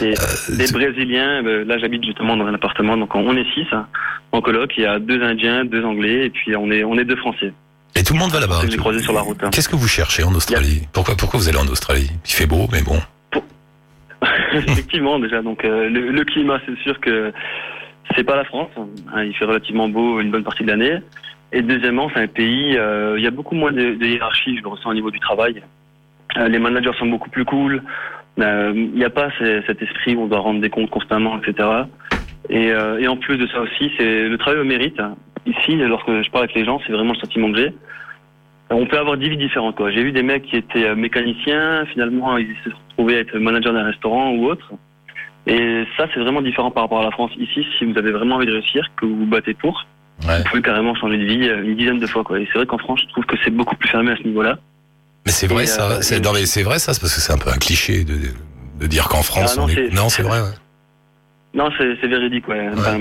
Des, 0.00 0.12
Euh, 0.12 0.56
des 0.56 0.70
Brésiliens, 0.70 1.42
euh, 1.46 1.64
là 1.64 1.78
j'habite 1.78 2.04
justement 2.04 2.36
dans 2.36 2.44
un 2.44 2.52
appartement, 2.54 2.98
donc 2.98 3.14
on 3.14 3.34
est 3.38 3.46
six 3.54 3.64
hein, 3.72 3.86
en 4.32 4.42
coloc. 4.42 4.70
Il 4.76 4.82
y 4.82 4.86
a 4.86 4.98
deux 4.98 5.22
Indiens, 5.22 5.64
deux 5.64 5.82
Anglais 5.84 6.26
et 6.26 6.30
puis 6.30 6.54
on 6.54 6.70
est 6.70 6.84
on 6.84 6.98
est 6.98 7.04
deux 7.06 7.16
Français. 7.16 7.54
et 7.94 8.02
tout 8.02 8.12
le 8.12 8.18
monde 8.18 8.32
va 8.32 8.40
là-bas. 8.40 8.60
hein. 9.44 9.50
Qu'est-ce 9.50 9.70
que 9.70 9.76
vous 9.76 9.88
cherchez 9.88 10.24
en 10.24 10.34
Australie? 10.34 10.82
Pourquoi 10.92 11.16
pourquoi 11.16 11.40
vous 11.40 11.48
allez 11.48 11.58
en 11.58 11.68
Australie? 11.68 12.10
Il 12.26 12.32
fait 12.32 12.46
beau, 12.46 12.68
mais 12.70 12.82
bon. 12.82 13.00
Effectivement 14.52 15.18
déjà, 15.18 15.40
donc 15.42 15.64
euh, 15.64 15.88
le, 15.88 16.10
le 16.10 16.24
climat, 16.24 16.58
c'est 16.66 16.76
sûr 16.82 16.98
que 17.00 17.32
c'est 18.16 18.24
pas 18.24 18.36
la 18.36 18.44
France. 18.44 18.70
hein, 18.76 19.22
il 19.24 19.34
fait 19.34 19.44
relativement 19.44 19.88
beau 19.88 20.20
une 20.20 20.30
bonne 20.30 20.44
partie 20.44 20.62
de 20.64 20.68
l'année. 20.68 20.98
Et 21.52 21.62
deuxièmement, 21.62 22.10
c'est 22.12 22.20
un 22.20 22.26
pays, 22.26 22.76
euh, 22.76 23.14
il 23.16 23.24
y 23.24 23.26
a 23.26 23.30
beaucoup 23.30 23.54
moins 23.54 23.72
de, 23.72 23.94
hiérarchie, 24.04 24.56
je 24.56 24.62
le 24.62 24.68
ressens 24.68 24.90
au 24.90 24.94
niveau 24.94 25.10
du 25.10 25.18
travail. 25.20 25.62
Euh, 26.36 26.48
les 26.48 26.58
managers 26.58 26.92
sont 26.98 27.06
beaucoup 27.06 27.30
plus 27.30 27.44
cool. 27.46 27.82
Euh, 28.38 28.72
Il 28.74 28.92
n'y 28.94 29.04
a 29.04 29.10
pas 29.10 29.30
ce- 29.38 29.62
cet 29.66 29.80
esprit 29.82 30.14
où 30.14 30.22
on 30.22 30.26
doit 30.26 30.40
rendre 30.40 30.60
des 30.60 30.68
comptes 30.70 30.90
constamment, 30.90 31.38
etc. 31.40 31.68
Et, 32.50 32.70
euh, 32.70 32.98
et 32.98 33.08
en 33.08 33.16
plus 33.16 33.36
de 33.38 33.46
ça 33.46 33.60
aussi, 33.60 33.90
c'est 33.98 34.28
le 34.28 34.36
travail 34.38 34.60
au 34.60 34.64
mérite. 34.64 35.00
Ici, 35.46 35.76
lorsque 35.76 36.08
je 36.22 36.30
parle 36.30 36.44
avec 36.44 36.54
les 36.54 36.64
gens, 36.64 36.80
c'est 36.86 36.92
vraiment 36.92 37.14
le 37.14 37.18
sentiment 37.18 37.50
que 37.50 37.58
j'ai. 37.58 37.72
On 38.70 38.84
peut 38.84 38.98
avoir 38.98 39.16
des 39.16 39.30
vies 39.30 39.38
différentes. 39.38 39.80
J'ai 39.90 40.02
vu 40.02 40.12
des 40.12 40.22
mecs 40.22 40.42
qui 40.44 40.56
étaient 40.56 40.94
mécaniciens, 40.94 41.86
finalement, 41.86 42.36
ils 42.36 42.54
se 42.64 42.68
retrouvaient 42.90 43.20
être 43.20 43.38
manager 43.38 43.72
d'un 43.72 43.84
restaurant 43.84 44.32
ou 44.32 44.44
autre. 44.44 44.70
Et 45.48 45.84
ça, 45.96 46.06
c'est 46.12 46.20
vraiment 46.20 46.42
différent 46.42 46.70
par 46.70 46.84
rapport 46.84 47.00
à 47.00 47.04
la 47.04 47.10
France. 47.10 47.30
Ici, 47.38 47.66
si 47.78 47.84
vous 47.84 47.96
avez 47.98 48.12
vraiment 48.12 48.36
envie 48.36 48.46
de 48.46 48.52
réussir, 48.52 48.84
que 48.96 49.06
vous 49.06 49.16
vous 49.20 49.26
battez 49.26 49.54
pour, 49.54 49.86
Ouais. 50.28 50.38
vous 50.38 50.44
pouvez 50.50 50.62
carrément 50.62 50.94
changer 50.96 51.16
de 51.16 51.24
vie 51.24 51.48
euh, 51.48 51.62
une 51.64 51.76
dizaine 51.76 51.98
de 52.00 52.06
fois. 52.06 52.22
Quoi. 52.24 52.40
Et 52.40 52.46
c'est 52.52 52.58
vrai 52.58 52.66
qu'en 52.66 52.78
France, 52.78 53.00
je 53.02 53.08
trouve 53.12 53.24
que 53.24 53.36
c'est 53.44 53.50
beaucoup 53.50 53.76
plus 53.76 53.88
fermé 53.88 54.10
à 54.12 54.16
ce 54.16 54.22
niveau-là. 54.24 54.58
Mais 55.26 55.32
c'est 55.32 55.46
vrai 55.46 55.66
ça. 55.66 55.90
euh, 55.90 56.00
c'est 56.00 56.62
vrai 56.62 56.78
ça, 56.78 56.92
c'est 56.92 57.00
parce 57.00 57.14
que 57.14 57.20
c'est 57.20 57.32
un 57.32 57.38
peu 57.38 57.50
un 57.50 57.58
cliché 57.58 58.04
de, 58.04 58.14
de 58.80 58.86
dire 58.86 59.08
qu'en 59.08 59.22
France 59.22 59.54
Ah 59.56 59.60
non, 59.60 59.66
on 59.66 59.68
est. 59.68 59.74
c'est- 59.74 59.94
Non, 59.94 60.08
c'est 60.08 60.22
vrai. 60.22 60.40
ouais. 60.40 60.54
Non, 61.54 61.70
c'est 61.78 62.06
véridique. 62.06 62.46
Ouais. 62.48 62.68
Enfin, 62.76 63.00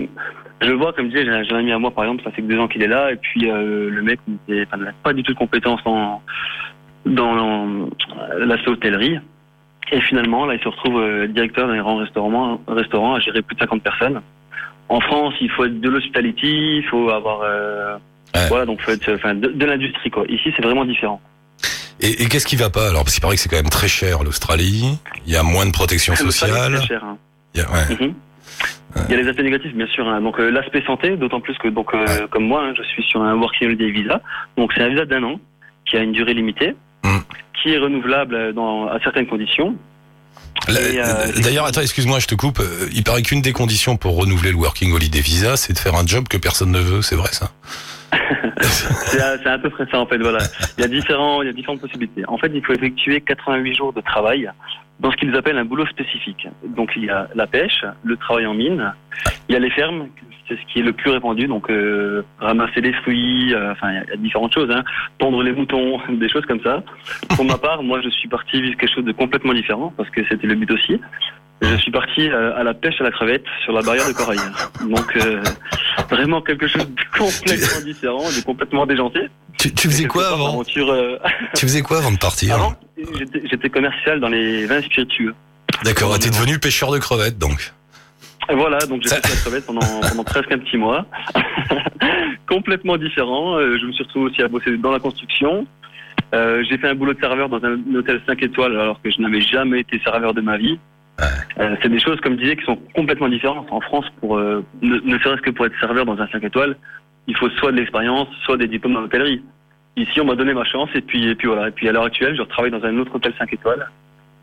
je 0.61 0.67
le 0.67 0.75
vois, 0.75 0.93
comme 0.93 1.05
je 1.11 1.17
disais, 1.17 1.25
j'ai 1.43 1.53
un 1.53 1.57
ami 1.59 1.71
à 1.71 1.79
moi, 1.79 1.91
par 1.91 2.03
exemple, 2.05 2.23
ça 2.23 2.31
fait 2.31 2.41
que 2.41 2.47
deux 2.47 2.59
ans 2.59 2.67
qu'il 2.67 2.81
est 2.83 2.87
là, 2.87 3.11
et 3.11 3.15
puis 3.17 3.49
euh, 3.51 3.89
le 3.89 4.01
mec 4.03 4.19
n'a 4.47 4.91
pas 5.03 5.13
du 5.13 5.23
tout 5.23 5.33
de 5.33 5.37
compétences 5.37 5.81
en, 5.85 6.21
dans 7.05 7.33
l'en- 7.35 7.89
la 8.39 8.55
hôtellerie. 8.67 9.17
Et 9.91 10.01
finalement, 10.01 10.45
là, 10.45 10.55
il 10.55 10.59
se 10.61 10.67
retrouve 10.67 10.99
euh, 10.99 11.27
directeur 11.27 11.67
d'un 11.67 11.77
grand 11.81 11.97
restaurant, 11.97 12.61
restaurant 12.67 13.15
à 13.15 13.19
gérer 13.19 13.41
plus 13.41 13.55
de 13.55 13.59
50 13.61 13.81
personnes. 13.81 14.21
En 14.89 14.99
France, 15.01 15.33
il 15.41 15.49
faut 15.51 15.65
être 15.65 15.79
de 15.79 15.89
l'hospitality, 15.89 16.77
il 16.77 16.83
faut 16.89 17.09
avoir, 17.09 17.41
euh, 17.43 17.95
Ouais. 18.35 18.47
voilà, 18.49 18.65
donc 18.65 18.81
faut 18.81 18.91
être, 18.91 19.13
enfin, 19.15 19.33
de, 19.35 19.47
de 19.47 19.65
l'industrie 19.65 20.09
quoi. 20.11 20.25
Ici, 20.27 20.51
c'est 20.55 20.61
vraiment 20.61 20.83
différent. 20.85 21.21
Et, 22.01 22.23
et 22.23 22.25
qu'est-ce 22.27 22.45
qui 22.45 22.57
va 22.57 22.69
pas? 22.69 22.89
Alors 22.89 23.03
Parce 23.03 23.13
qu'il 23.13 23.21
paraît 23.21 23.35
que 23.35 23.41
c'est 23.41 23.49
quand 23.49 23.55
même 23.55 23.69
très 23.69 23.87
cher 23.87 24.23
l'Australie. 24.23 24.99
Il 25.25 25.31
y 25.33 25.37
a 25.37 25.43
moins 25.43 25.65
de 25.65 25.71
protection 25.71 26.13
sociale. 26.15 26.81
cher, 26.85 27.03
hein. 27.03 27.17
Il 27.55 27.61
y 27.61 27.63
a- 27.63 27.71
ouais. 27.71 27.95
Mhm. 28.07 28.13
Il 29.09 29.11
y 29.11 29.13
a 29.17 29.21
les 29.21 29.27
aspects 29.29 29.41
négatifs, 29.43 29.73
bien 29.73 29.87
sûr. 29.87 30.07
hein. 30.07 30.21
Donc 30.21 30.39
euh, 30.39 30.49
l'aspect 30.51 30.81
santé, 30.85 31.15
d'autant 31.17 31.39
plus 31.39 31.57
que 31.57 31.67
donc 31.69 31.91
comme 32.29 32.45
moi, 32.45 32.63
hein, 32.65 32.73
je 32.77 32.83
suis 32.83 33.03
sur 33.03 33.21
un 33.21 33.35
working 33.35 33.67
holiday 33.67 33.91
visa. 33.91 34.21
Donc 34.57 34.71
c'est 34.75 34.83
un 34.83 34.89
visa 34.89 35.05
d'un 35.05 35.23
an 35.23 35.39
qui 35.85 35.95
a 35.97 36.01
une 36.01 36.11
durée 36.11 36.33
limitée, 36.33 36.75
Mm. 37.03 37.19
Qui 37.61 37.73
est 37.73 37.77
renouvelable 37.77 38.53
dans 38.53 38.87
à 38.87 38.99
certaines 38.99 39.27
conditions. 39.27 39.75
Euh, 40.69 41.31
D'ailleurs, 41.43 41.65
attends, 41.65 41.81
excuse-moi, 41.81 42.19
je 42.19 42.27
te 42.27 42.35
coupe. 42.35 42.59
Euh, 42.59 42.89
Il 42.93 43.03
paraît 43.03 43.21
qu'une 43.21 43.41
des 43.41 43.53
conditions 43.53 43.95
pour 43.97 44.17
renouveler 44.17 44.51
le 44.51 44.57
Working 44.57 44.93
Holiday 44.93 45.21
Visa, 45.21 45.55
c'est 45.55 45.73
de 45.73 45.79
faire 45.79 45.95
un 45.95 46.05
job 46.05 46.27
que 46.27 46.37
personne 46.37 46.71
ne 46.71 46.79
veut. 46.79 47.01
C'est 47.01 47.15
vrai 47.15 47.31
ça? 47.31 47.51
C'est 48.59 49.21
à, 49.21 49.37
c'est 49.37 49.49
à 49.49 49.59
peu 49.59 49.69
près 49.69 49.85
ça 49.91 49.99
en 49.99 50.07
fait. 50.07 50.17
Voilà. 50.17 50.39
Il 50.77 50.81
y 50.81 50.83
a 50.83 50.87
différents, 50.87 51.41
il 51.41 51.45
y 51.45 51.49
a 51.49 51.53
différentes 51.53 51.79
possibilités. 51.81 52.23
En 52.27 52.37
fait, 52.37 52.51
il 52.53 52.65
faut 52.65 52.73
effectuer 52.73 53.21
88 53.21 53.75
jours 53.75 53.93
de 53.93 54.01
travail 54.01 54.49
dans 54.99 55.11
ce 55.11 55.17
qu'ils 55.17 55.35
appellent 55.35 55.57
un 55.57 55.65
boulot 55.65 55.85
spécifique. 55.87 56.47
Donc 56.75 56.91
il 56.95 57.05
y 57.05 57.09
a 57.09 57.27
la 57.35 57.45
pêche, 57.47 57.85
le 58.03 58.17
travail 58.17 58.45
en 58.47 58.55
mine, 58.55 58.93
il 59.47 59.53
y 59.53 59.55
a 59.55 59.59
les 59.59 59.69
fermes, 59.69 60.07
c'est 60.47 60.55
ce 60.55 60.73
qui 60.73 60.79
est 60.79 60.83
le 60.83 60.93
plus 60.93 61.11
répandu. 61.11 61.47
Donc 61.47 61.69
euh, 61.69 62.23
ramasser 62.39 62.81
les 62.81 62.93
fruits, 62.93 63.53
euh, 63.53 63.71
enfin 63.71 63.91
il 63.91 63.95
y 63.95 63.97
a- 63.99 64.03
il 64.05 64.09
y, 64.09 64.13
a 64.13 64.17
différentes 64.17 64.53
choses, 64.53 64.69
hein. 64.71 64.83
tondre 65.19 65.41
les 65.43 65.51
moutons, 65.51 65.99
des 66.09 66.29
choses 66.29 66.45
comme 66.45 66.61
ça. 66.61 66.83
Pour 67.35 67.45
ma 67.45 67.57
part, 67.57 67.83
moi 67.83 67.99
je 68.03 68.09
suis 68.09 68.27
parti 68.29 68.61
vivre 68.61 68.77
quelque 68.77 68.93
chose 68.95 69.05
de 69.05 69.11
complètement 69.11 69.53
différent 69.53 69.93
parce 69.97 70.09
que 70.09 70.21
c'était 70.29 70.47
le 70.47 70.55
but 70.55 70.71
aussi. 70.71 70.99
Je 71.61 71.75
suis 71.77 71.91
parti 71.91 72.29
euh, 72.29 72.55
à 72.55 72.63
la 72.63 72.75
pêche 72.75 73.01
à 73.01 73.03
la 73.03 73.09
crevette 73.11 73.43
sur 73.63 73.73
la 73.73 73.81
barrière 73.81 74.07
de 74.07 74.13
corail. 74.13 74.37
Donc 74.87 75.15
euh, 75.17 75.41
vraiment 76.09 76.39
quelque 76.41 76.67
chose 76.67 76.87
de 76.87 77.17
complètement 77.17 77.81
différent, 77.83 78.19
de 78.29 78.43
complètement 78.45 78.85
déjanté. 78.85 79.21
tu, 79.57 79.73
tu 79.73 79.87
faisais 79.87 80.05
quoi 80.05 80.27
avant 80.33 80.61
euh, 80.61 81.17
Tu 81.55 81.65
faisais 81.65 81.81
quoi 81.81 81.97
avant 81.97 82.11
de 82.11 82.17
partir 82.19 82.53
Avant, 82.53 82.75
j'étais 82.95 83.69
commercial 83.69 84.19
dans 84.19 84.29
les 84.29 84.67
vins 84.67 84.81
spiritueux. 84.83 85.33
D'accord, 85.83 86.17
t'es 86.19 86.29
devenu 86.29 86.59
pêcheur 86.59 86.91
de 86.91 86.99
crevettes 86.99 87.39
donc. 87.39 87.73
Voilà, 88.49 88.77
donc 88.79 89.01
j'ai 89.03 89.09
fait 89.09 89.15
la 89.15 89.35
crevette 89.35 89.65
pendant, 89.65 89.79
pendant 90.09 90.23
presque 90.23 90.51
un 90.51 90.59
petit 90.59 90.77
mois. 90.77 91.05
Complètement 92.47 92.97
différent. 92.97 93.57
Euh, 93.57 93.77
Je 93.77 93.85
me 93.85 93.91
suis 93.91 94.03
retrouvé 94.03 94.31
aussi 94.31 94.41
à 94.41 94.47
bosser 94.47 94.77
dans 94.77 94.91
la 94.91 94.99
construction. 94.99 95.67
Euh, 96.33 96.63
j'ai 96.69 96.77
fait 96.77 96.87
un 96.87 96.95
boulot 96.95 97.13
de 97.13 97.19
serveur 97.19 97.49
dans 97.49 97.63
un 97.63 97.77
hôtel 97.95 98.21
5 98.25 98.41
étoiles 98.43 98.77
alors 98.79 99.01
que 99.01 99.09
je 99.09 99.21
n'avais 99.21 99.41
jamais 99.41 99.81
été 99.81 99.99
serveur 99.99 100.33
de 100.33 100.41
ma 100.41 100.57
vie. 100.57 100.79
Euh, 101.59 101.75
c'est 101.81 101.89
des 101.89 101.99
choses, 101.99 102.19
comme 102.21 102.33
je 102.33 102.41
disais, 102.41 102.55
qui 102.55 102.65
sont 102.65 102.77
complètement 102.93 103.29
différentes. 103.29 103.67
En 103.71 103.81
France, 103.81 104.05
pour 104.19 104.37
euh, 104.37 104.63
ne, 104.81 104.99
ne 104.99 105.17
serait-ce 105.19 105.41
que 105.41 105.49
pour 105.49 105.65
être 105.65 105.79
serveur 105.79 106.05
dans 106.05 106.19
un 106.19 106.27
5 106.27 106.43
étoiles, 106.43 106.77
il 107.27 107.35
faut 107.35 107.49
soit 107.51 107.71
de 107.71 107.77
l'expérience, 107.77 108.27
soit 108.43 108.57
des 108.57 108.67
diplômes 108.67 108.93
dans 108.93 109.01
l'hôtellerie. 109.01 109.41
Ici, 109.95 110.21
on 110.21 110.25
m'a 110.25 110.35
donné 110.35 110.53
ma 110.53 110.63
chance 110.63 110.89
et 110.93 111.01
puis, 111.01 111.27
et 111.27 111.35
puis 111.35 111.47
voilà. 111.47 111.69
Et 111.69 111.71
puis 111.71 111.89
à 111.89 111.91
l'heure 111.91 112.05
actuelle, 112.05 112.35
je 112.35 112.41
retravaille 112.41 112.71
dans 112.71 112.83
un 112.83 112.97
autre 112.99 113.15
hôtel 113.15 113.33
5 113.37 113.51
étoiles 113.53 113.87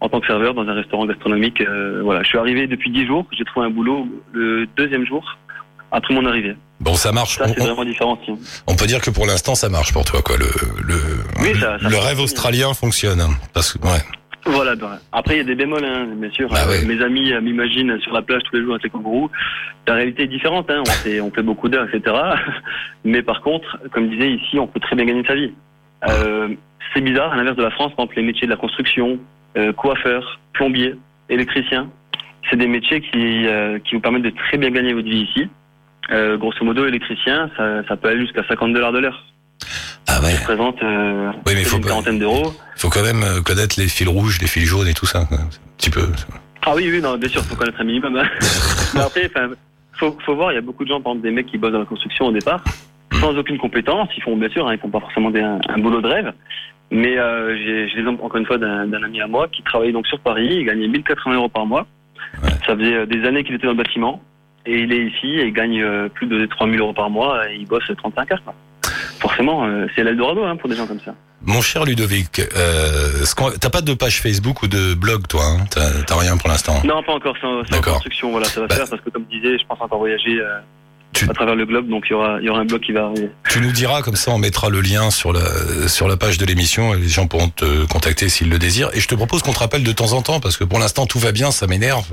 en 0.04 0.08
tant 0.10 0.20
que 0.20 0.26
serveur 0.26 0.52
dans 0.52 0.68
un 0.68 0.74
restaurant 0.74 1.06
gastronomique. 1.06 1.62
Euh, 1.62 2.02
voilà, 2.04 2.22
je 2.22 2.28
suis 2.28 2.36
arrivé 2.38 2.66
depuis 2.66 2.90
10 2.90 3.06
jours. 3.06 3.24
J'ai 3.36 3.44
trouvé 3.44 3.66
un 3.66 3.70
boulot 3.70 4.06
le 4.34 4.66
deuxième 4.76 5.06
jour 5.06 5.24
après 5.90 6.12
mon 6.14 6.26
arrivée. 6.26 6.54
Bon, 6.80 6.92
ça 6.94 7.10
marche. 7.10 7.36
Ça, 7.38 7.48
c'est 7.48 7.58
vraiment 7.60 7.84
différent 7.86 8.18
on 8.66 8.76
peut 8.76 8.84
dire 8.86 9.00
que 9.00 9.08
pour 9.10 9.26
l'instant, 9.26 9.54
ça 9.54 9.70
marche 9.70 9.94
pour 9.94 10.04
toi, 10.04 10.20
quoi. 10.22 10.36
Le, 10.36 10.44
le, 10.86 10.94
Oui, 11.40 11.54
ça- 11.58 11.78
ça 11.78 11.88
le 11.88 11.96
rêve 11.96 12.20
australien 12.20 12.74
fonctionne. 12.74 13.22
Parce 13.54 13.72
que, 13.72 13.78
ouais. 13.86 14.02
Voilà, 14.46 14.76
ben, 14.76 14.98
après 15.10 15.36
il 15.36 15.38
y 15.38 15.40
a 15.40 15.44
des 15.44 15.54
bémols, 15.54 15.84
hein, 15.86 16.06
bien 16.16 16.30
sûr. 16.30 16.50
Ah 16.52 16.64
Euh, 16.66 16.68
ouais. 16.68 16.84
Mes 16.84 17.02
amis 17.02 17.32
euh, 17.32 17.40
m'imaginent 17.40 17.98
sur 18.00 18.12
la 18.12 18.20
plage 18.20 18.42
tous 18.44 18.56
les 18.56 18.62
jours 18.62 18.72
avec 18.72 18.82
les 18.84 18.90
kangourous. 18.90 19.30
La 19.86 19.94
réalité 19.94 20.24
est 20.24 20.28
différente, 20.28 20.68
hein. 20.70 20.82
on, 20.86 20.90
fait, 20.90 21.18
on 21.22 21.30
fait 21.30 21.42
beaucoup 21.42 21.70
d'heures, 21.70 21.86
etc. 21.90 22.14
Mais 23.04 23.22
par 23.22 23.40
contre, 23.40 23.78
comme 23.92 24.04
je 24.10 24.16
disais 24.16 24.32
ici, 24.32 24.58
on 24.58 24.66
peut 24.66 24.80
très 24.80 24.96
bien 24.96 25.06
gagner 25.06 25.24
sa 25.26 25.34
vie. 25.34 25.54
Euh, 26.10 26.48
c'est 26.92 27.00
bizarre, 27.00 27.32
à 27.32 27.36
l'inverse 27.36 27.56
de 27.56 27.62
la 27.62 27.70
France, 27.70 27.92
par 27.96 28.04
exemple, 28.04 28.16
les 28.16 28.22
métiers 28.26 28.46
de 28.46 28.52
la 28.52 28.58
construction, 28.58 29.18
euh, 29.56 29.72
coiffeur, 29.72 30.40
plombier, 30.52 30.94
électricien, 31.28 31.88
c'est 32.50 32.56
des 32.56 32.66
métiers 32.66 33.00
qui, 33.00 33.46
euh, 33.46 33.78
qui 33.78 33.94
vous 33.94 34.00
permettent 34.00 34.22
de 34.22 34.30
très 34.30 34.58
bien 34.58 34.70
gagner 34.70 34.92
votre 34.92 35.08
vie 35.08 35.22
ici. 35.30 35.48
Euh, 36.10 36.36
grosso 36.36 36.62
modo, 36.64 36.86
électricien, 36.86 37.50
ça, 37.56 37.82
ça 37.88 37.96
peut 37.96 38.08
aller 38.08 38.20
jusqu'à 38.20 38.44
50 38.46 38.72
dollars 38.74 38.92
de 38.92 38.98
l'heure. 38.98 39.24
Ah 40.06 40.20
ouais. 40.20 40.32
Ça 40.32 40.40
représente 40.40 40.76
Oui, 40.82 40.88
mais 41.46 41.54
peut-être 41.54 41.66
faut 41.68 41.76
une 41.78 41.82
pas- 41.82 41.88
quarantaine 41.88 42.18
d'euros. 42.18 42.52
Faut 42.76 42.90
quand 42.90 43.02
même 43.02 43.24
connaître 43.44 43.80
les 43.80 43.88
fils 43.88 44.08
rouges, 44.08 44.38
les 44.40 44.46
fils 44.46 44.64
jaunes 44.64 44.86
et 44.88 44.92
tout 44.94 45.06
ça. 45.06 45.20
Un 45.20 45.48
petit 45.78 45.90
peu. 45.90 46.06
Ah 46.66 46.74
oui, 46.74 46.88
oui, 46.90 47.00
non, 47.00 47.16
bien 47.16 47.28
sûr, 47.28 47.42
faut 47.42 47.56
connaître 47.56 47.80
un 47.80 47.84
minimum. 47.84 48.16
hein. 48.16 48.28
Mais 48.94 49.00
après, 49.00 49.30
faut 49.30 49.54
faut, 50.10 50.18
faut 50.26 50.34
voir, 50.34 50.50
il 50.52 50.56
y 50.56 50.58
a 50.58 50.60
beaucoup 50.60 50.84
de 50.84 50.88
gens, 50.88 51.00
par 51.00 51.12
exemple, 51.12 51.26
des 51.28 51.32
mecs 51.34 51.46
qui 51.46 51.56
bossent 51.56 51.72
dans 51.72 51.78
la 51.78 51.84
construction 51.86 52.26
au 52.26 52.32
départ, 52.32 52.62
sans 53.20 53.34
aucune 53.38 53.58
compétence. 53.58 54.08
Ils 54.16 54.22
font, 54.22 54.36
bien 54.36 54.48
sûr, 54.50 54.66
hein, 54.68 54.74
ils 54.74 54.80
font 54.80 54.90
pas 54.90 55.00
forcément 55.00 55.30
des- 55.30 55.40
un, 55.40 55.60
un 55.68 55.78
boulot 55.78 56.00
de 56.02 56.08
rêve. 56.08 56.32
Mais 56.90 57.18
euh, 57.18 57.56
j'ai 57.56 57.96
l'exemple, 57.96 58.22
encore 58.22 58.36
une 58.38 58.46
fois, 58.46 58.58
d'un 58.58 58.92
ami 59.02 59.20
à 59.20 59.26
moi 59.26 59.48
qui 59.48 59.62
travaillait 59.62 59.92
donc 59.92 60.06
sur 60.06 60.20
Paris. 60.20 60.48
Il 60.50 60.64
gagnait 60.64 60.88
1080 60.88 61.34
euros 61.34 61.48
par 61.48 61.66
mois. 61.66 61.86
Ouais. 62.42 62.50
Ça 62.66 62.76
faisait 62.76 62.94
euh, 62.94 63.06
des 63.06 63.24
années 63.26 63.42
qu'il 63.44 63.54
était 63.54 63.66
dans 63.66 63.72
le 63.72 63.78
bâtiment. 63.78 64.22
Et 64.66 64.78
il 64.80 64.92
est 64.92 65.06
ici 65.06 65.26
et 65.26 65.46
il 65.46 65.52
gagne 65.52 65.82
euh, 65.82 66.08
plus 66.08 66.26
de 66.26 66.46
3000 66.46 66.80
euros 66.80 66.92
par 66.94 67.10
mois 67.10 67.50
et 67.50 67.56
il 67.56 67.66
bosse 67.66 67.90
35 67.96 68.32
heures. 68.32 68.42
Quoi. 68.44 68.54
Forcément, 69.20 69.64
euh, 69.66 69.86
c'est 69.94 70.04
l'Eldorado 70.04 70.44
hein, 70.44 70.56
pour 70.56 70.68
des 70.68 70.76
gens 70.76 70.86
comme 70.86 71.00
ça. 71.00 71.14
Mon 71.42 71.60
cher 71.60 71.84
Ludovic, 71.84 72.40
euh, 72.56 73.24
t'as 73.60 73.68
pas 73.70 73.82
de 73.82 73.92
page 73.92 74.22
Facebook 74.22 74.62
ou 74.62 74.66
de 74.68 74.94
blog, 74.94 75.26
toi 75.26 75.42
hein? 75.44 75.64
T'as 75.70 76.16
rien 76.18 76.36
pour 76.38 76.48
l'instant? 76.48 76.80
Non, 76.84 77.02
pas 77.02 77.12
encore, 77.12 77.36
c'est 77.38 77.46
en, 77.46 77.80
construction. 77.82 78.30
Voilà, 78.30 78.46
ça 78.46 78.60
va 78.62 78.66
Bah. 78.66 78.76
faire 78.76 78.88
parce 78.88 79.02
que, 79.02 79.10
comme 79.10 79.26
je 79.30 79.38
disais, 79.38 79.58
je 79.58 79.66
pense 79.66 79.78
encore 79.80 79.98
voyager 79.98 80.40
euh, 80.40 80.58
Tu- 81.14 81.30
à 81.30 81.32
travers 81.32 81.54
le 81.54 81.64
globe. 81.64 81.88
Donc, 81.88 82.04
il 82.08 82.12
y 82.12 82.14
aura, 82.14 82.40
y 82.42 82.48
aura 82.48 82.60
un 82.60 82.64
blog 82.64 82.80
qui 82.82 82.92
va 82.92 83.04
arriver. 83.06 83.30
Tu 83.48 83.60
nous 83.60 83.72
diras, 83.72 84.02
comme 84.02 84.16
ça 84.16 84.32
on 84.32 84.38
mettra 84.38 84.68
le 84.68 84.80
lien 84.80 85.10
sur 85.10 85.32
la, 85.32 85.40
sur 85.88 86.08
la 86.08 86.16
page 86.16 86.38
de 86.38 86.44
l'émission 86.44 86.92
et 86.94 86.98
les 86.98 87.08
gens 87.08 87.26
pourront 87.26 87.48
te 87.48 87.86
contacter 87.86 88.28
s'ils 88.28 88.50
le 88.50 88.58
désirent. 88.58 88.90
Et 88.94 89.00
je 89.00 89.08
te 89.08 89.14
propose 89.14 89.42
qu'on 89.42 89.52
te 89.52 89.60
rappelle 89.60 89.84
de 89.84 89.92
temps 89.92 90.12
en 90.12 90.22
temps, 90.22 90.40
parce 90.40 90.56
que 90.56 90.64
pour 90.64 90.78
l'instant 90.78 91.06
tout 91.06 91.18
va 91.18 91.32
bien, 91.32 91.50
ça 91.50 91.66
m'énerve. 91.66 92.06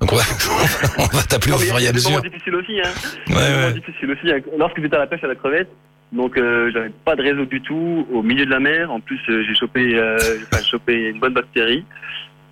Donc 0.00 0.12
on 0.12 0.16
va, 0.16 0.22
on 0.98 1.16
va 1.16 1.22
t'appeler 1.22 1.52
au 1.52 1.58
fur 1.58 1.78
et 1.78 1.84
à 1.84 1.86
C'est 1.88 1.92
mesure. 1.94 2.10
vraiment 2.10 2.28
difficile 2.28 2.54
aussi. 2.56 2.80
Hein. 2.80 2.90
Ouais, 3.28 3.34
C'est 3.36 3.64
ouais. 3.66 3.72
difficile 3.74 4.10
aussi. 4.10 4.30
hein. 4.32 4.40
Lorsque 4.58 4.80
j'étais 4.82 4.96
à 4.96 4.98
la 5.00 5.06
pêche 5.06 5.22
à 5.24 5.28
la 5.28 5.34
crevette, 5.36 5.68
donc 6.12 6.36
euh, 6.36 6.70
j'avais 6.72 6.90
pas 7.04 7.16
de 7.16 7.22
réseau 7.22 7.44
du 7.44 7.60
tout 7.60 8.06
au 8.12 8.22
milieu 8.22 8.44
de 8.46 8.50
la 8.50 8.60
mer. 8.60 8.90
En 8.90 9.00
plus, 9.00 9.18
euh, 9.28 9.42
j'ai 9.46 9.54
chopé, 9.54 9.94
euh, 9.94 10.18
chopé 10.70 11.10
une 11.10 11.18
bonne 11.20 11.34
bactérie. 11.34 11.84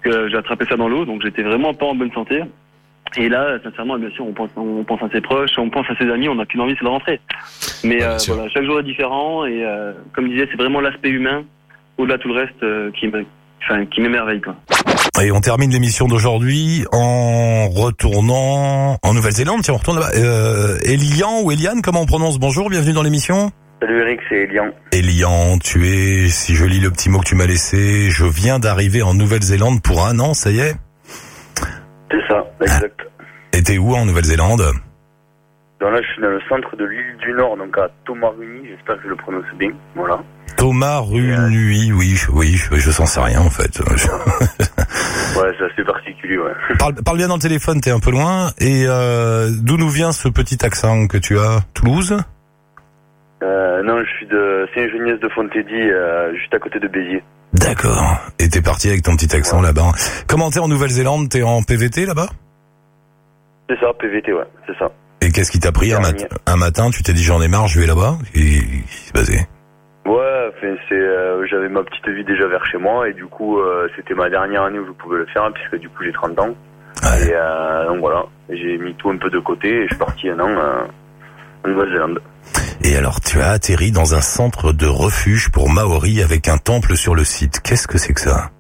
Que 0.03 0.29
j'ai 0.29 0.37
attrapé 0.37 0.65
ça 0.69 0.77
dans 0.77 0.89
l'eau, 0.89 1.05
donc 1.05 1.23
j'étais 1.23 1.43
vraiment 1.43 1.75
pas 1.75 1.87
en 1.87 1.95
bonne 1.95 2.11
santé. 2.13 2.41
Et 3.17 3.29
là, 3.29 3.59
sincèrement, 3.63 3.99
bien 3.99 4.11
sûr, 4.11 4.27
on 4.27 4.33
pense, 4.33 4.51
on 4.57 4.85
pense 4.85 5.03
à 5.03 5.09
ses 5.11 5.21
proches, 5.21 5.51
on 5.59 5.69
pense 5.71 5.87
à 5.91 5.97
ses 5.97 6.11
amis, 6.11 6.29
on 6.29 6.35
n'a 6.35 6.47
qu'une 6.47 6.61
envie, 6.61 6.75
c'est 6.79 6.85
de 6.85 6.91
rentrer. 6.91 7.21
Mais 7.85 7.97
Ouais, 7.97 8.05
euh, 8.05 8.17
voilà, 8.29 8.49
chaque 8.49 8.65
jour 8.65 8.81
est 8.81 8.85
différent 8.85 9.45
et 9.45 9.65
euh, 9.65 9.93
comme 10.15 10.27
je 10.27 10.33
disais, 10.33 10.49
c'est 10.51 10.57
vraiment 10.57 10.81
l'aspect 10.81 11.11
humain, 11.11 11.45
au-delà 11.99 12.17
de 12.17 12.23
tout 12.23 12.29
le 12.29 12.41
reste, 12.41 12.63
euh, 12.63 12.91
qui 12.99 13.09
me, 13.09 13.25
enfin, 13.65 13.85
qui 13.87 14.01
m'émerveille 14.01 14.41
quoi. 14.41 14.57
Et 15.23 15.31
on 15.31 15.41
termine 15.41 15.71
l'émission 15.71 16.07
d'aujourd'hui 16.07 16.85
en 16.91 17.69
retournant 17.69 18.97
en 19.03 19.15
Nouvelle-Zélande. 19.15 19.61
Tiens, 19.63 19.75
on 19.75 19.77
retourne 19.77 20.01
là-bas. 20.01 20.13
Euh, 20.17 20.79
Elian 20.85 21.43
ou 21.43 21.53
Eliane, 21.53 21.83
comment 21.83 22.01
on 22.01 22.07
prononce 22.07 22.39
Bonjour, 22.39 22.71
bienvenue 22.71 22.95
dans 22.95 23.03
l'émission. 23.03 23.51
Salut 23.81 24.01
Eric, 24.01 24.21
c'est 24.29 24.37
Elian. 24.37 24.71
Elian, 24.93 25.59
tu 25.59 25.87
es, 25.87 26.29
si 26.29 26.55
je 26.55 26.65
lis 26.65 26.81
le 26.81 26.91
petit 26.91 27.11
mot 27.11 27.19
que 27.19 27.27
tu 27.27 27.35
m'as 27.35 27.47
laissé, 27.47 28.11
je 28.11 28.25
viens 28.25 28.59
d'arriver 28.59 29.03
en 29.03 29.13
Nouvelle-Zélande 29.13 29.83
pour 29.83 30.07
un 30.07 30.19
an, 30.19 30.35
ça 30.35 30.51
y 30.51 30.61
est 30.61 30.75
C'est 32.13 32.29
ça, 32.29 32.45
exact. 32.61 33.01
Et 33.53 33.63
t'es 33.63 33.79
où 33.79 33.95
en 33.95 34.05
Nouvelle-Zélande 34.05 34.63
là, 35.91 36.01
je 36.01 36.13
suis 36.13 36.23
dans 36.23 36.29
le 36.31 36.41
centre 36.49 36.77
de 36.77 36.85
l'île 36.85 37.17
du 37.19 37.33
Nord, 37.33 37.57
donc 37.57 37.77
à 37.77 37.89
Tomaruni, 38.05 38.69
j'espère 38.69 38.97
que 38.99 39.03
je 39.05 39.09
le 39.09 39.17
prononce 39.17 39.45
bien. 39.59 39.73
Voilà. 39.97 40.23
Thomas 40.57 41.01
Runui, 41.01 41.93
oui, 41.93 42.17
oui, 42.33 42.57
je, 42.57 42.77
je 42.77 42.91
s'en 42.91 43.07
sais 43.07 43.21
rien 43.21 43.41
en 43.41 43.51
fait. 43.51 43.81
Ouais, 45.35 45.51
c'est 45.59 45.65
assez 45.65 45.85
particulier, 45.85 46.37
ouais. 46.37 46.53
parle, 46.79 46.95
parle 46.95 47.17
bien 47.17 47.27
dans 47.27 47.37
le 47.37 47.41
téléphone, 47.41 47.81
t'es 47.81 47.91
un 47.91 48.01
peu 48.01 48.11
loin. 48.11 48.51
Et 48.59 48.85
euh, 48.87 49.49
d'où 49.63 49.79
nous 49.79 49.89
vient 49.89 50.13
ce 50.13 50.29
petit 50.29 50.63
accent 50.65 51.07
que 51.07 51.17
tu 51.17 51.39
as 51.39 51.61
Toulouse 51.73 52.19
Euh, 53.43 53.83
non, 53.83 54.03
je 54.05 54.11
suis 54.17 54.27
de 54.27 54.67
Saint-Geniès 54.75 55.19
de 55.19 55.29
Fontédy, 55.31 55.75
euh, 55.75 56.35
juste 56.37 56.55
à 56.55 56.59
côté 56.59 56.79
de 56.79 56.87
Béziers. 56.89 57.23
D'accord. 57.53 58.17
Et 58.39 58.49
t'es 58.49 58.63
parti 58.63 58.89
avec 58.89 59.03
ton 59.03 59.17
petit 59.17 59.35
accent 59.37 59.61
là-bas. 59.61 59.91
Comment 60.29 60.51
t'es 60.51 60.61
en 60.61 60.69
Nouvelle-Zélande? 60.69 61.29
T'es 61.29 61.43
en 61.43 61.63
PVT 61.63 62.07
là-bas? 62.07 62.29
C'est 63.69 63.79
ça, 63.81 63.93
PVT, 63.99 64.33
ouais, 64.33 64.45
c'est 64.67 64.77
ça. 64.79 64.91
Et 65.21 65.31
qu'est-ce 65.31 65.51
qui 65.53 65.59
t'a 65.61 65.73
pris 65.73 65.93
un, 65.93 66.01
mat- 66.01 66.29
un 66.47 66.57
matin? 66.57 66.91
Tu 66.91 67.03
t'es 67.03 67.13
dit 67.13 67.23
j'en 67.23 67.41
ai 67.43 67.49
marre, 67.49 67.67
je 67.69 67.81
vais 67.81 67.87
là-bas 67.87 68.17
Et 68.35 68.41
qu'est-ce 68.41 69.01
qui 69.01 69.05
s'est 69.07 69.13
passé? 69.13 69.47
Ouais, 70.07 70.51
c'est, 70.89 70.95
euh, 70.95 71.47
j'avais 71.47 71.69
ma 71.69 71.83
petite 71.85 72.09
vie 72.09 72.25
déjà 72.25 72.47
vers 72.49 72.65
chez 72.67 72.79
moi, 72.79 73.09
et 73.09 73.13
du 73.13 73.25
coup, 73.27 73.59
c'était 73.97 74.15
ma 74.15 74.29
dernière 74.31 74.63
année 74.65 74.79
où 74.79 74.87
je 74.87 74.93
pouvais 74.93 75.19
le 75.19 75.27
faire, 75.27 75.51
puisque 75.53 75.77
du 75.81 75.89
coup, 75.89 76.03
j'ai 76.05 76.13
30 76.13 76.39
ans. 76.41 76.55
Ouais. 77.03 77.29
Et 77.29 77.87
donc 77.89 78.01
voilà, 78.01 78.25
j'ai 78.51 78.79
mis 78.79 78.95
tout 78.95 79.11
un 79.11 79.17
peu 79.17 79.31
de 79.31 79.39
côté, 79.39 79.69
et 79.69 79.83
je 79.83 79.89
suis 79.89 79.97
parti 79.97 80.29
un 80.31 80.39
an 80.41 80.51
en 81.65 81.69
Nouvelle-Zélande. 81.69 82.21
Et 82.85 82.97
alors 82.97 83.21
tu 83.21 83.39
as 83.39 83.51
atterri 83.51 83.93
dans 83.93 84.15
un 84.15 84.21
centre 84.21 84.73
de 84.73 84.87
refuge 84.87 85.51
pour 85.51 85.71
Maori 85.71 86.21
avec 86.21 86.49
un 86.49 86.59
temple 86.59 86.97
sur 86.97 87.15
le 87.15 87.23
site. 87.23 87.61
Qu'est-ce 87.61 87.87
que 87.87 87.97
c'est 87.97 88.13
que 88.13 88.21
ça? 88.21 88.51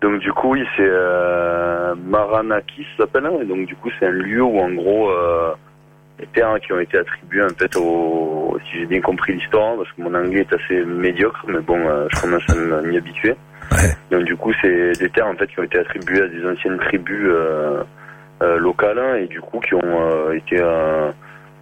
Donc 0.00 0.20
du 0.20 0.32
coup, 0.32 0.52
oui, 0.52 0.64
c'est 0.76 0.82
euh, 0.86 1.94
Maranaki, 2.06 2.84
ça 2.96 3.04
s'appelle. 3.04 3.26
hein, 3.26 3.38
Et 3.40 3.44
donc 3.44 3.66
du 3.66 3.76
coup, 3.76 3.88
c'est 3.98 4.06
un 4.06 4.10
lieu 4.10 4.42
où 4.42 4.58
en 4.58 4.70
gros, 4.70 5.10
euh, 5.10 5.52
les 6.18 6.26
terres 6.28 6.56
qui 6.64 6.72
ont 6.72 6.80
été 6.80 6.98
attribuées 6.98 7.44
en 7.44 7.54
fait 7.56 7.76
au, 7.76 8.58
si 8.64 8.80
j'ai 8.80 8.86
bien 8.86 9.00
compris 9.00 9.34
l'histoire, 9.34 9.76
parce 9.76 9.90
que 9.92 10.02
mon 10.02 10.14
anglais 10.14 10.46
est 10.48 10.52
assez 10.52 10.84
médiocre, 10.84 11.44
mais 11.48 11.60
bon, 11.60 11.78
euh, 11.88 12.06
je 12.10 12.20
commence 12.20 12.42
à 12.48 12.82
m'y 12.82 12.96
habituer. 12.96 13.34
Ouais. 13.72 13.94
Donc 14.10 14.24
du 14.24 14.36
coup, 14.36 14.52
c'est 14.60 14.92
des 14.98 15.10
terres 15.10 15.26
en 15.28 15.34
fait 15.34 15.46
qui 15.46 15.60
ont 15.60 15.64
été 15.64 15.78
attribuées 15.78 16.22
à 16.22 16.28
des 16.28 16.44
anciennes 16.46 16.78
tribus 16.78 17.30
locales 18.40 18.98
hein, 18.98 19.16
et 19.16 19.26
du 19.26 19.40
coup 19.40 19.58
qui 19.60 19.74
ont 19.74 20.32
été 20.32 20.62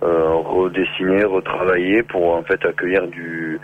euh, 0.02 0.34
redessinées, 0.34 1.24
retravaillées 1.24 2.02
pour 2.02 2.34
en 2.34 2.42
fait 2.42 2.64
accueillir 2.64 3.06
du 3.08 3.58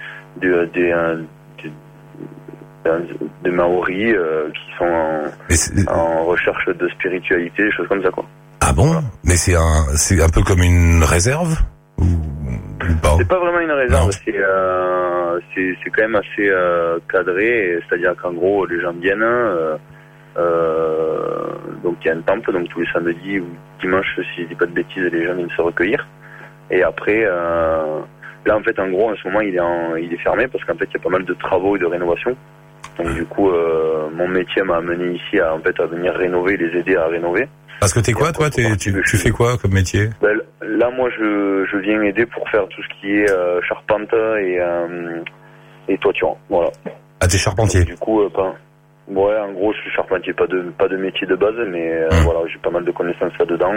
des 3.44 3.50
Maoris 3.50 4.14
euh, 4.16 4.48
qui 4.50 4.76
sont 4.78 5.88
en, 5.88 6.24
recherche 6.24 6.66
de 6.66 6.88
spiritualité, 6.88 7.64
des 7.64 7.72
choses 7.72 7.88
comme 7.88 8.02
ça 8.02 8.10
quoi. 8.10 8.24
Ah 8.60 8.72
bon? 8.72 9.02
Mais 9.24 9.34
c'est 9.34 9.54
un, 9.54 9.84
c'est 9.96 10.20
un 10.22 10.28
peu 10.28 10.42
comme 10.42 10.62
une 10.62 11.02
réserve 11.04 11.58
ou, 11.98 12.04
pas? 13.00 13.14
C'est 13.18 13.28
pas 13.28 13.38
vraiment 13.38 13.60
une 13.60 13.70
réserve, 13.70 14.10
c'est 14.24 14.34
euh, 14.36 15.38
c'est 15.54 15.76
c'est 15.82 15.90
quand 15.90 16.02
même 16.02 16.16
assez 16.16 16.48
euh, 16.48 16.98
cadré, 17.10 17.78
c'est-à-dire 17.88 18.14
qu'en 18.20 18.32
gros 18.32 18.66
les 18.66 18.80
gens 18.80 18.92
viennent, 18.92 19.24
donc 21.84 21.96
il 22.02 22.06
y 22.06 22.10
a 22.10 22.14
un 22.14 22.20
temple, 22.22 22.52
donc 22.52 22.68
tous 22.70 22.80
les 22.80 22.92
samedis 22.92 23.40
ou 23.40 23.46
dimanches, 23.80 24.18
si 24.34 24.42
je 24.42 24.48
dis 24.48 24.54
pas 24.54 24.66
de 24.66 24.72
bêtises, 24.72 25.04
les 25.12 25.26
gens 25.26 25.34
viennent 25.34 25.50
se 25.50 25.62
recueillir. 25.62 26.06
Et 26.72 26.82
après, 26.82 27.22
euh, 27.24 28.00
là 28.46 28.56
en 28.56 28.62
fait 28.62 28.78
en 28.80 28.88
gros 28.90 29.10
en 29.10 29.14
ce 29.16 29.28
moment 29.28 29.40
il 29.42 29.54
est 29.54 29.60
en, 29.60 29.94
il 29.96 30.12
est 30.12 30.22
fermé 30.22 30.48
parce 30.48 30.64
qu'en 30.64 30.74
fait 30.74 30.86
il 30.90 30.94
y 30.94 31.00
a 31.00 31.02
pas 31.02 31.10
mal 31.10 31.24
de 31.24 31.34
travaux 31.34 31.76
et 31.76 31.78
de 31.78 31.86
rénovations. 31.86 32.34
Donc 32.98 33.14
du 33.14 33.24
coup 33.26 33.50
euh, 33.50 34.08
mon 34.12 34.26
métier 34.26 34.62
m'a 34.62 34.76
amené 34.78 35.14
ici 35.14 35.38
à 35.38 35.54
en 35.54 35.60
fait 35.60 35.78
à 35.80 35.86
venir 35.86 36.12
rénover, 36.14 36.56
les 36.56 36.76
aider 36.80 36.96
à 36.96 37.06
rénover. 37.06 37.46
Parce 37.80 37.92
que 37.92 38.00
t'es 38.00 38.12
quoi 38.12 38.32
toi 38.32 38.48
tu, 38.48 38.62
tu 38.78 39.16
fais 39.16 39.30
quoi 39.30 39.56
comme 39.58 39.72
métier? 39.72 40.08
Ben, 40.20 40.38
là, 40.62 40.88
moi, 40.90 41.10
je, 41.18 41.64
je 41.68 41.76
viens 41.78 42.00
aider 42.02 42.26
pour 42.26 42.48
faire 42.48 42.68
tout 42.68 42.80
ce 42.80 43.00
qui 43.00 43.12
est 43.12 43.28
euh, 43.28 43.60
charpente 43.62 44.12
et, 44.12 44.60
euh, 44.60 45.20
et 45.88 45.98
toiture. 45.98 46.36
Voilà. 46.48 46.70
Ah 47.20 47.26
t'es 47.26 47.38
charpentier? 47.38 47.82
Du 47.84 47.96
coup, 47.96 48.22
pas. 48.30 48.54
Ouais, 49.08 49.36
en 49.36 49.50
gros, 49.52 49.72
je 49.72 49.78
suis 49.80 49.90
charpentier, 49.90 50.32
pas 50.32 50.46
de 50.46 50.60
pas 50.78 50.86
de 50.86 50.96
métier 50.96 51.26
de 51.26 51.34
base, 51.34 51.56
mais 51.70 52.06
Hmm. 52.12 52.22
voilà, 52.24 52.40
j'ai 52.46 52.58
pas 52.60 52.70
mal 52.70 52.84
de 52.84 52.92
connaissances 52.92 53.36
là-dedans. 53.40 53.72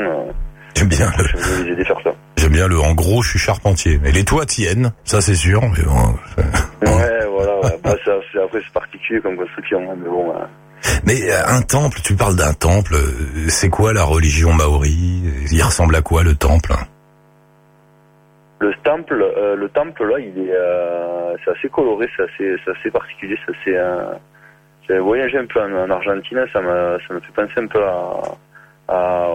J'aime 0.75 0.87
bien. 0.89 1.07
je 1.17 1.37
viens 1.37 1.65
les 1.65 1.71
aider 1.71 1.81
à 1.81 1.85
faire 1.85 2.01
ça. 2.03 2.11
J'aime 2.45 2.53
bien 2.53 2.67
le. 2.67 2.79
En 2.79 2.93
gros, 2.93 3.23
je 3.23 3.31
suis 3.31 3.39
charpentier. 3.39 3.99
Mais 4.03 4.11
les 4.11 4.23
toits 4.23 4.45
tiennent, 4.45 4.91
ça 5.03 5.19
c'est 5.19 5.33
sûr. 5.33 5.61
Mais 5.63 5.83
bon. 5.83 6.93
Ouais, 6.95 7.25
voilà. 7.27 7.59
Ouais. 7.61 7.79
Bah, 7.83 7.95
ça, 8.05 8.11
c'est- 8.31 8.39
après, 8.39 8.59
c'est 8.63 8.71
particulier 8.71 9.19
comme 9.19 9.35
construction, 9.35 9.81
mais 9.97 10.07
bon. 10.07 10.31
Mais 11.07 11.23
euh, 11.31 11.41
un 11.47 11.63
temple, 11.63 11.97
tu 12.03 12.13
parles 12.15 12.35
d'un 12.35 12.53
temple. 12.53 12.93
euh, 12.93 13.49
C'est 13.49 13.69
quoi 13.69 13.93
la 13.93 14.03
religion 14.03 14.53
maori? 14.53 15.23
Il 15.51 15.63
ressemble 15.63 15.95
à 15.95 16.03
quoi 16.03 16.21
le 16.21 16.35
temple? 16.35 16.73
Le 18.59 18.71
temple, 18.83 19.25
euh, 19.37 19.55
le 19.55 19.67
temple 19.69 20.03
là, 20.05 20.19
il 20.19 20.37
est, 20.47 20.53
euh, 20.53 21.33
c'est 21.43 21.49
assez 21.49 21.69
coloré, 21.69 22.07
c'est 22.15 22.23
assez, 22.25 22.55
c'est 22.63 22.71
assez 22.77 22.91
particulier, 22.91 23.35
c'est 23.43 23.55
assez. 23.57 23.75
Euh, 23.75 24.13
j'ai 24.87 24.99
voyagé 24.99 25.39
un 25.39 25.47
peu 25.47 25.59
en, 25.63 25.73
en 25.73 25.89
Argentine, 25.89 26.45
ça 26.53 26.61
m'a, 26.61 26.97
ça 27.07 27.13
me 27.15 27.19
fait 27.21 27.33
penser 27.35 27.53
un 27.57 27.65
peu 27.65 27.83
à, 27.83 28.21
à, 28.87 29.27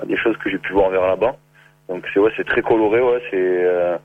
à 0.00 0.06
des 0.06 0.16
choses 0.18 0.36
que 0.44 0.50
j'ai 0.50 0.58
pu 0.58 0.72
voir 0.72 0.90
vers 0.90 1.04
là-bas. 1.08 1.34
Donc 1.88 2.04
c'est 2.12 2.20
ouais, 2.20 2.30
c'est 2.36 2.46
très 2.46 2.62
coloré, 2.62 3.00
ouais, 3.00 3.20
c'est, 3.30 3.36
euh, 3.36 3.96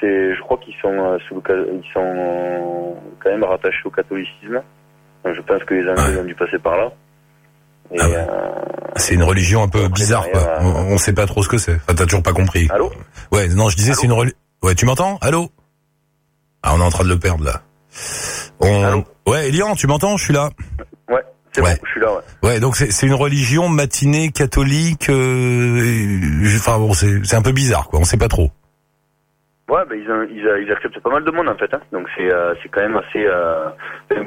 c'est, 0.00 0.34
je 0.34 0.40
crois 0.42 0.58
qu'ils 0.58 0.74
sont, 0.82 0.88
euh, 0.92 1.18
sous 1.28 1.34
le, 1.36 1.68
ils 1.72 1.92
sont 1.92 2.96
quand 3.22 3.30
même 3.30 3.44
rattachés 3.44 3.82
au 3.84 3.90
catholicisme. 3.90 4.60
Donc, 5.24 5.34
je 5.34 5.40
pense 5.42 5.62
que 5.64 5.74
les 5.74 5.88
Anglais 5.90 6.20
ont 6.20 6.24
dû 6.24 6.34
passer 6.34 6.58
par 6.58 6.76
là. 6.76 6.90
Ah 7.98 8.08
ouais. 8.08 8.16
euh, 8.16 8.50
C'est 8.96 9.14
une 9.14 9.22
religion 9.22 9.62
un 9.62 9.68
peu 9.68 9.88
bizarre, 9.88 10.28
quoi. 10.30 10.58
On, 10.60 10.92
on 10.94 10.98
sait 10.98 11.12
pas 11.12 11.26
trop 11.26 11.42
ce 11.42 11.48
que 11.48 11.58
c'est. 11.58 11.74
Enfin, 11.74 11.94
t'as 11.94 12.04
toujours 12.04 12.22
pas 12.22 12.32
compris. 12.32 12.68
Allô 12.70 12.90
Ouais, 13.32 13.48
non, 13.48 13.68
je 13.68 13.76
disais 13.76 13.92
c'est 13.94 14.06
une 14.06 14.12
religion. 14.12 14.36
Ouais, 14.62 14.74
tu 14.74 14.86
m'entends? 14.86 15.18
Allô? 15.20 15.50
Ah, 16.62 16.72
on 16.74 16.80
est 16.80 16.84
en 16.84 16.90
train 16.90 17.04
de 17.04 17.08
le 17.10 17.18
perdre 17.18 17.44
là. 17.44 17.62
On... 18.60 18.84
Allô 18.84 19.04
Ouais, 19.26 19.48
Elian, 19.48 19.74
tu 19.74 19.86
m'entends? 19.86 20.16
Je 20.16 20.24
suis 20.24 20.34
là. 20.34 20.50
C'est 21.52 21.62
Ouais. 21.62 21.74
bon, 21.74 21.80
je 21.84 21.90
suis 21.90 22.00
là, 22.00 22.12
ouais. 22.14 22.20
Ouais, 22.48 22.60
donc 22.60 22.76
c'est 22.76 23.06
une 23.06 23.14
religion 23.14 23.68
matinée 23.68 24.30
catholique. 24.30 25.08
euh, 25.08 26.56
Enfin 26.56 26.78
bon, 26.78 26.92
c'est 26.94 27.34
un 27.34 27.42
peu 27.42 27.52
bizarre, 27.52 27.88
quoi. 27.88 27.98
On 28.00 28.04
sait 28.04 28.16
pas 28.18 28.28
trop. 28.28 28.50
Ouais, 29.68 29.82
ben 29.88 29.96
ils, 29.96 30.36
ils, 30.36 30.64
ils 30.66 30.72
acceptent 30.72 30.98
pas 31.00 31.10
mal 31.10 31.24
de 31.24 31.30
monde 31.30 31.48
en 31.48 31.54
fait. 31.56 31.72
Hein. 31.72 31.80
Donc 31.92 32.08
c'est 32.16 32.28
euh, 32.32 32.54
quand 32.72 32.80
même 32.80 32.96
assez. 32.96 33.24
Euh, 33.24 33.68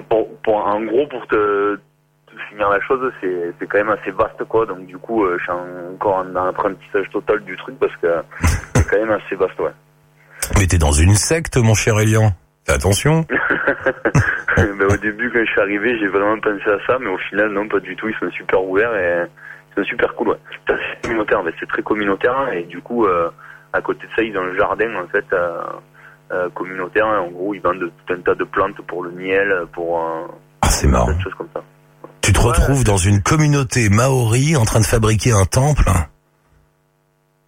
pour, 0.10 0.30
pour 0.42 0.56
en 0.56 0.82
gros 0.86 1.06
pour 1.08 1.28
te, 1.28 1.76
te 1.76 2.32
finir 2.50 2.70
la 2.70 2.80
chose, 2.88 3.12
c'est 3.22 3.68
quand 3.68 3.78
même 3.78 3.90
assez 3.90 4.12
vaste 4.12 4.42
quoi. 4.48 4.66
Donc 4.66 4.86
du 4.86 4.98
coup, 4.98 5.26
euh, 5.26 5.36
je 5.40 5.44
suis 5.44 5.52
encore 5.52 6.16
en 6.26 6.36
apprentissage 6.48 7.10
total 7.12 7.44
du 7.44 7.58
truc 7.58 7.78
parce 7.78 7.96
que 7.98 8.08
c'est 8.74 8.88
quand 8.90 8.98
même 9.00 9.12
assez 9.12 9.36
vaste, 9.36 9.60
ouais. 9.60 9.72
Mais 10.60 10.66
t'es 10.68 10.78
dans 10.78 10.92
une 10.94 11.16
secte, 11.16 11.58
mon 11.58 11.74
cher 11.74 12.00
Elian. 12.00 12.32
Attention. 12.68 13.26
Ben, 14.56 14.86
au 14.92 14.98
début, 14.98 15.32
quand 15.32 15.40
je 15.40 15.52
suis 15.52 15.60
arrivé, 15.62 15.98
j'ai 16.00 16.08
vraiment 16.08 16.40
pensé 16.40 16.64
à 16.70 16.78
ça, 16.86 16.98
mais 17.00 17.10
au 17.10 17.18
final, 17.18 17.50
non, 17.52 17.68
pas 17.68 17.80
du 17.80 17.96
tout. 17.96 18.08
Ils 18.08 18.16
sont 18.20 18.30
super 18.32 18.64
ouverts 18.64 18.94
et 18.96 19.26
ils 19.72 19.82
sont 19.84 19.88
super 19.90 20.14
cool, 20.16 20.30
ouais. 20.30 20.38
C'est 20.68 21.02
communautaire, 21.02 21.40
en 21.40 21.44
fait. 21.44 21.54
c'est 21.60 21.68
très 21.68 21.82
communautaire 21.82 22.38
hein, 22.38 22.52
et 22.52 22.64
du 22.64 22.80
coup, 22.82 23.06
euh, 23.06 23.30
à 23.74 23.82
côté 23.82 24.06
de 24.06 24.12
ça, 24.16 24.22
ils 24.22 24.38
ont 24.38 24.44
un 24.44 24.56
jardin 24.56 24.96
en 24.96 25.08
fait 25.08 25.26
euh, 25.34 25.62
euh, 26.32 26.50
communautaire. 26.52 27.06
En 27.08 27.30
gros, 27.30 27.54
ils 27.56 27.62
vendent 27.62 27.92
tout 28.06 28.14
un 28.14 28.18
tas 28.22 28.36
de 28.36 28.44
plantes 28.44 28.80
pour 28.88 29.04
le 29.04 29.12
miel, 29.12 29.66
pour 29.74 30.00
Ah, 30.62 30.68
c'est 30.70 30.88
marrant. 30.88 31.08
choses 31.20 31.34
comme 31.36 31.50
ça. 31.54 31.64
Tu 32.22 32.32
te 32.32 32.40
retrouves 32.40 32.84
dans 32.84 32.98
une 32.98 33.22
communauté 33.22 33.90
maori 33.90 34.56
en 34.56 34.66
train 34.66 34.80
de 34.80 34.86
fabriquer 34.86 35.32
un 35.32 35.46
temple? 35.46 35.90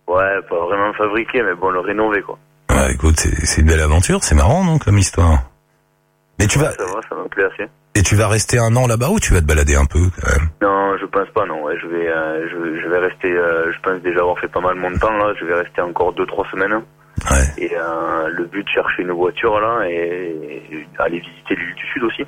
Ouais, 0.08 0.41
pas 0.49 0.60
vraiment 0.65 0.93
fabriqué, 0.93 1.41
mais 1.43 1.54
bon, 1.56 1.69
le 1.69 1.80
rénover 1.80 2.21
quoi. 2.23 2.38
Ouais, 2.75 2.93
écoute, 2.93 3.17
c'est 3.19 3.61
une 3.61 3.67
belle 3.67 3.81
aventure, 3.81 4.23
c'est 4.23 4.35
marrant, 4.35 4.63
non, 4.63 4.77
comme 4.79 4.97
histoire? 4.97 5.39
Mais 6.39 6.47
tu 6.47 6.59
vas, 6.59 6.71
Ça 6.71 6.83
va, 6.85 6.99
ça 7.09 7.15
me 7.15 7.27
plaît 7.29 7.45
assez. 7.53 7.69
et 7.95 8.01
tu 8.03 8.15
vas 8.15 8.27
rester 8.27 8.59
un 8.59 8.75
an 8.75 8.88
là-bas 8.88 9.09
ou 9.09 9.19
tu 9.19 9.33
vas 9.33 9.39
te 9.41 9.45
balader 9.45 9.75
un 9.75 9.85
peu, 9.85 9.99
quand 10.21 10.31
même? 10.31 10.49
Non, 10.61 10.97
je 10.99 11.05
pense 11.05 11.29
pas, 11.33 11.45
non. 11.45 11.63
Ouais, 11.63 11.75
je 11.81 11.88
vais, 11.88 12.07
euh, 12.07 12.47
je, 12.49 12.81
je 12.81 12.88
vais 12.89 12.97
rester. 12.99 13.31
euh, 13.31 13.71
je 13.73 13.79
pense 13.81 14.01
déjà 14.01 14.19
avoir 14.19 14.38
fait 14.39 14.49
pas 14.49 14.59
mal 14.59 14.75
mon 14.75 14.91
temps 14.97 15.15
là. 15.17 15.33
Je 15.39 15.45
vais 15.45 15.53
rester 15.55 15.81
encore 15.81 16.11
deux, 16.13 16.25
trois 16.25 16.45
semaines. 16.51 16.73
Ouais. 17.31 17.45
Et 17.57 17.71
euh, 17.73 18.27
le 18.29 18.45
but, 18.45 18.67
chercher 18.67 19.03
une 19.03 19.11
voiture 19.13 19.57
là 19.61 19.88
et, 19.88 20.67
et 20.71 20.88
aller 20.99 21.19
visiter 21.19 21.55
l'île 21.55 21.75
du 21.75 21.85
Sud 21.93 22.03
aussi. 22.03 22.23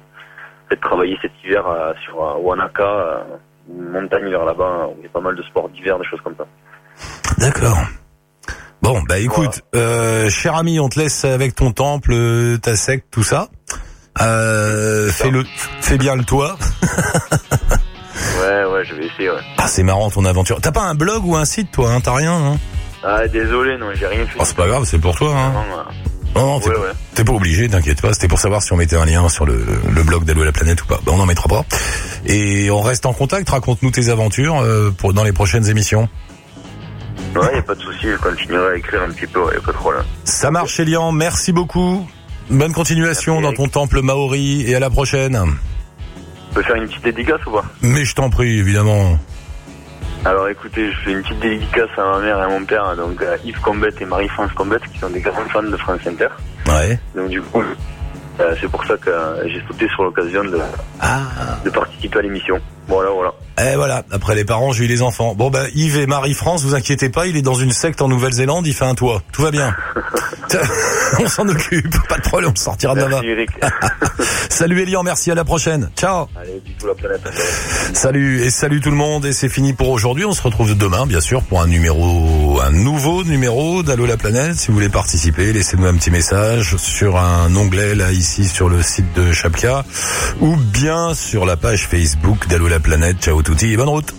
Peut-être 0.70 0.82
travailler 0.82 1.18
cet 1.22 1.32
hiver 1.44 1.66
sur 2.06 2.18
Wanaka, 2.44 3.26
une 3.70 3.90
montagne 3.90 4.30
vers 4.30 4.46
là-bas 4.46 4.88
où 4.90 4.96
il 5.00 5.04
y 5.04 5.08
a 5.08 5.10
pas 5.10 5.20
mal 5.22 5.36
de 5.36 5.44
sports 5.44 5.68
d'hiver, 5.70 5.98
des 6.00 6.06
choses 6.06 6.22
comme 6.24 6.36
ça. 6.38 6.46
D'accord. 7.38 7.78
Bon, 8.88 9.02
bah 9.02 9.20
écoute, 9.20 9.64
euh, 9.76 10.30
cher 10.30 10.56
ami, 10.56 10.80
on 10.80 10.88
te 10.88 10.98
laisse 10.98 11.26
avec 11.26 11.56
ton 11.56 11.74
temple, 11.74 12.14
euh, 12.14 12.58
ta 12.58 12.78
secte, 12.78 13.08
tout 13.12 13.22
ça. 13.22 13.50
Euh, 14.22 15.10
fais 15.12 15.30
le, 15.30 15.44
fais 15.82 15.98
bien 15.98 16.16
le 16.16 16.24
toit. 16.24 16.58
Ouais, 18.40 18.64
ouais, 18.66 18.86
je 18.86 18.94
vais 18.96 19.06
essayer. 19.08 19.30
Ouais. 19.30 19.42
Ah, 19.58 19.68
c'est 19.68 19.84
marrant 19.84 20.10
ton 20.10 20.24
aventure. 20.24 20.60
T'as 20.62 20.72
pas 20.72 20.84
un 20.84 20.96
blog 20.96 21.26
ou 21.26 21.36
un 21.36 21.44
site, 21.44 21.70
toi 21.72 21.92
hein 21.92 22.00
T'as 22.02 22.16
rien 22.16 22.34
hein 22.34 22.58
Ah, 23.04 23.28
désolé, 23.28 23.78
non, 23.78 23.88
j'ai 23.94 24.08
rien 24.08 24.26
fait. 24.26 24.38
Oh, 24.40 24.44
c'est 24.46 24.56
pas 24.56 24.68
grave, 24.68 24.86
c'est 24.86 25.00
pour 25.00 25.16
toi. 25.16 25.36
Hein 25.36 25.54
non, 26.36 26.46
non, 26.46 26.60
t'es 26.60 26.70
Ouais, 26.70 26.76
ouais. 26.78 27.24
pas 27.26 27.34
obligé, 27.34 27.68
t'inquiète 27.68 28.02
pas. 28.02 28.14
C'était 28.14 28.28
pour 28.30 28.40
savoir 28.40 28.64
si 28.64 28.72
on 28.72 28.78
mettait 28.78 28.96
un 28.96 29.06
lien 29.06 29.28
sur 29.28 29.46
le, 29.46 29.66
le 29.90 30.04
blog 30.04 30.24
d'Allo 30.24 30.44
la 30.46 30.52
planète 30.52 30.82
ou 30.84 30.86
pas. 30.86 31.00
Bah, 31.06 31.12
on 31.14 31.20
en 31.20 31.26
mettra 31.26 31.50
pas. 31.50 31.66
Et 32.26 32.72
on 32.72 32.82
reste 32.82 33.06
en 33.06 33.14
contact. 33.14 33.50
Raconte-nous 33.50 33.92
tes 33.92 34.10
aventures 34.10 34.62
euh, 34.62 34.92
pour 34.98 35.14
dans 35.14 35.24
les 35.24 35.34
prochaines 35.34 35.68
émissions. 35.68 36.08
Ouais, 37.36 37.56
y 37.56 37.60
a 37.60 37.62
pas 37.62 37.76
de 37.76 37.82
souci. 37.82 38.08
Je 38.10 38.16
continuerai 38.18 38.74
à 38.74 38.78
écrire 38.78 39.02
un 39.04 39.10
petit 39.12 39.28
peu. 39.28 39.42
Ouais, 39.44 39.54
y 39.54 39.58
a 39.58 39.62
pas 39.62 39.72
de 39.72 39.78
problème. 39.78 40.04
Ça 40.24 40.50
marche, 40.52 40.80
Elian. 40.80 41.12
Merci 41.12 41.52
beaucoup. 41.52 42.08
Bonne 42.50 42.74
continuation 42.74 43.42
Merci, 43.42 43.58
dans 43.58 43.64
ton 43.64 43.70
temple 43.70 44.02
maori 44.02 44.64
et 44.70 44.76
à 44.76 44.80
la 44.80 44.90
prochaine. 44.90 45.36
On 46.52 46.54
peut 46.56 46.64
faire 46.64 46.76
une 46.76 46.88
petite 46.88 47.04
dédicace 47.04 47.46
ou 47.46 47.52
pas? 47.52 47.66
Mais 47.82 48.06
je 48.06 48.16
t'en 48.16 48.30
prie, 48.30 48.58
évidemment. 48.60 49.20
Alors 50.26 50.48
écoutez, 50.50 50.92
je 50.92 50.98
fais 51.04 51.12
une 51.12 51.22
petite 51.22 51.40
dédicace 51.40 51.90
à 51.98 52.02
ma 52.04 52.20
mère 52.20 52.38
et 52.40 52.42
à 52.44 52.48
mon 52.48 52.66
père, 52.66 52.96
donc 52.96 53.22
à 53.22 53.38
Yves 53.46 53.60
Combette 53.62 54.02
et 54.02 54.06
Marie-France 54.06 54.52
Combette, 54.56 54.82
qui 54.92 54.98
sont 54.98 55.10
des 55.10 55.20
grands 55.22 55.46
fans 55.54 55.62
de 55.64 55.78
France 55.78 56.00
Inter. 56.08 56.28
Ouais. 56.68 57.00
Donc 57.16 57.30
du 57.30 57.42
coup, 57.42 57.62
euh, 58.40 58.56
c'est 58.60 58.70
pour 58.70 58.84
ça 58.86 58.96
que 58.98 59.10
euh, 59.10 59.48
j'ai 59.48 59.62
sauté 59.68 59.88
sur 59.90 60.04
l'occasion 60.04 60.44
de, 60.44 60.58
Ah. 61.00 61.20
de 61.64 61.70
participer 61.70 62.20
à 62.20 62.22
l'émission. 62.24 62.60
Voilà, 62.88 63.10
voilà. 63.12 63.34
Et 63.60 63.76
voilà, 63.76 64.04
après 64.12 64.36
les 64.36 64.46
parents, 64.46 64.72
j'ai 64.72 64.86
eu 64.86 64.88
les 64.88 65.02
enfants. 65.02 65.34
Bon 65.36 65.50
bah 65.50 65.66
Yves 65.74 65.98
et 65.98 66.08
Marie-France, 66.08 66.64
vous 66.64 66.76
inquiétez 66.76 67.10
pas, 67.10 67.26
il 67.28 67.36
est 67.36 67.42
dans 67.42 67.56
une 67.56 67.72
secte 67.72 68.02
en 68.02 68.08
Nouvelle-Zélande, 68.08 68.68
il 68.68 68.74
fait 68.74 68.86
un 68.86 68.96
toit. 68.96 69.24
Tout 69.32 69.42
va 69.42 69.52
bien. 69.52 69.76
on 71.20 71.28
s'en 71.28 71.48
occupe, 71.48 71.96
pas 72.08 72.18
de 72.18 72.22
problème, 72.22 72.52
on 72.54 72.56
sortira 72.56 72.96
de 72.96 73.02
là-bas. 73.02 73.22
Salut 74.50 74.82
Elian, 74.82 75.04
merci, 75.04 75.32
à 75.32 75.36
la 75.36 75.44
prochaine. 75.44 75.90
Ciao. 75.96 76.28
Allez, 76.40 76.62
la 76.86 76.94
planète. 76.94 77.22
Salut 77.94 78.42
et 78.42 78.50
salut 78.50 78.82
tout 78.82 78.90
le 78.90 78.96
monde 78.96 79.26
et 79.26 79.34
c'est 79.34 79.50
fini 79.50 79.74
pour 79.74 79.90
aujourd'hui. 79.90 80.26
On 80.26 80.34
se 80.34 80.42
retrouve 80.42 80.76
demain 80.78 81.06
bien 81.06 81.20
sûr 81.20 81.44
pour 81.44 81.62
un 81.62 81.68
numéro, 81.68 82.60
un 82.62 82.72
nouveau 82.72 83.24
numéro 83.24 83.84
d'Allo 83.84 84.06
la 84.06 84.18
planète. 84.18 84.56
Si 84.56 84.68
vous 84.68 84.76
voulez 84.76 84.90
participer, 84.90 85.54
laissez-nous 85.54 85.86
un 85.86 85.96
petit 85.96 86.12
message 86.12 86.78
sur 86.78 87.18
un 87.18 87.54
onglet 87.56 87.96
là 87.96 88.12
ici 88.12 88.46
sur 88.48 88.70
le 88.70 88.82
site 88.82 89.14
de 89.16 89.32
Chapka 89.32 89.84
ou 90.42 90.56
bien 90.56 91.14
sur 91.14 91.46
la 91.46 91.58
page 91.58 91.88
Facebook 91.88 92.48
d'Allo 92.48 92.68
la 92.78 92.84
planète. 92.84 93.18
Ciao 93.24 93.42
touti 93.42 93.74
et 93.74 93.78
bonne 93.78 93.90
route. 93.90 94.18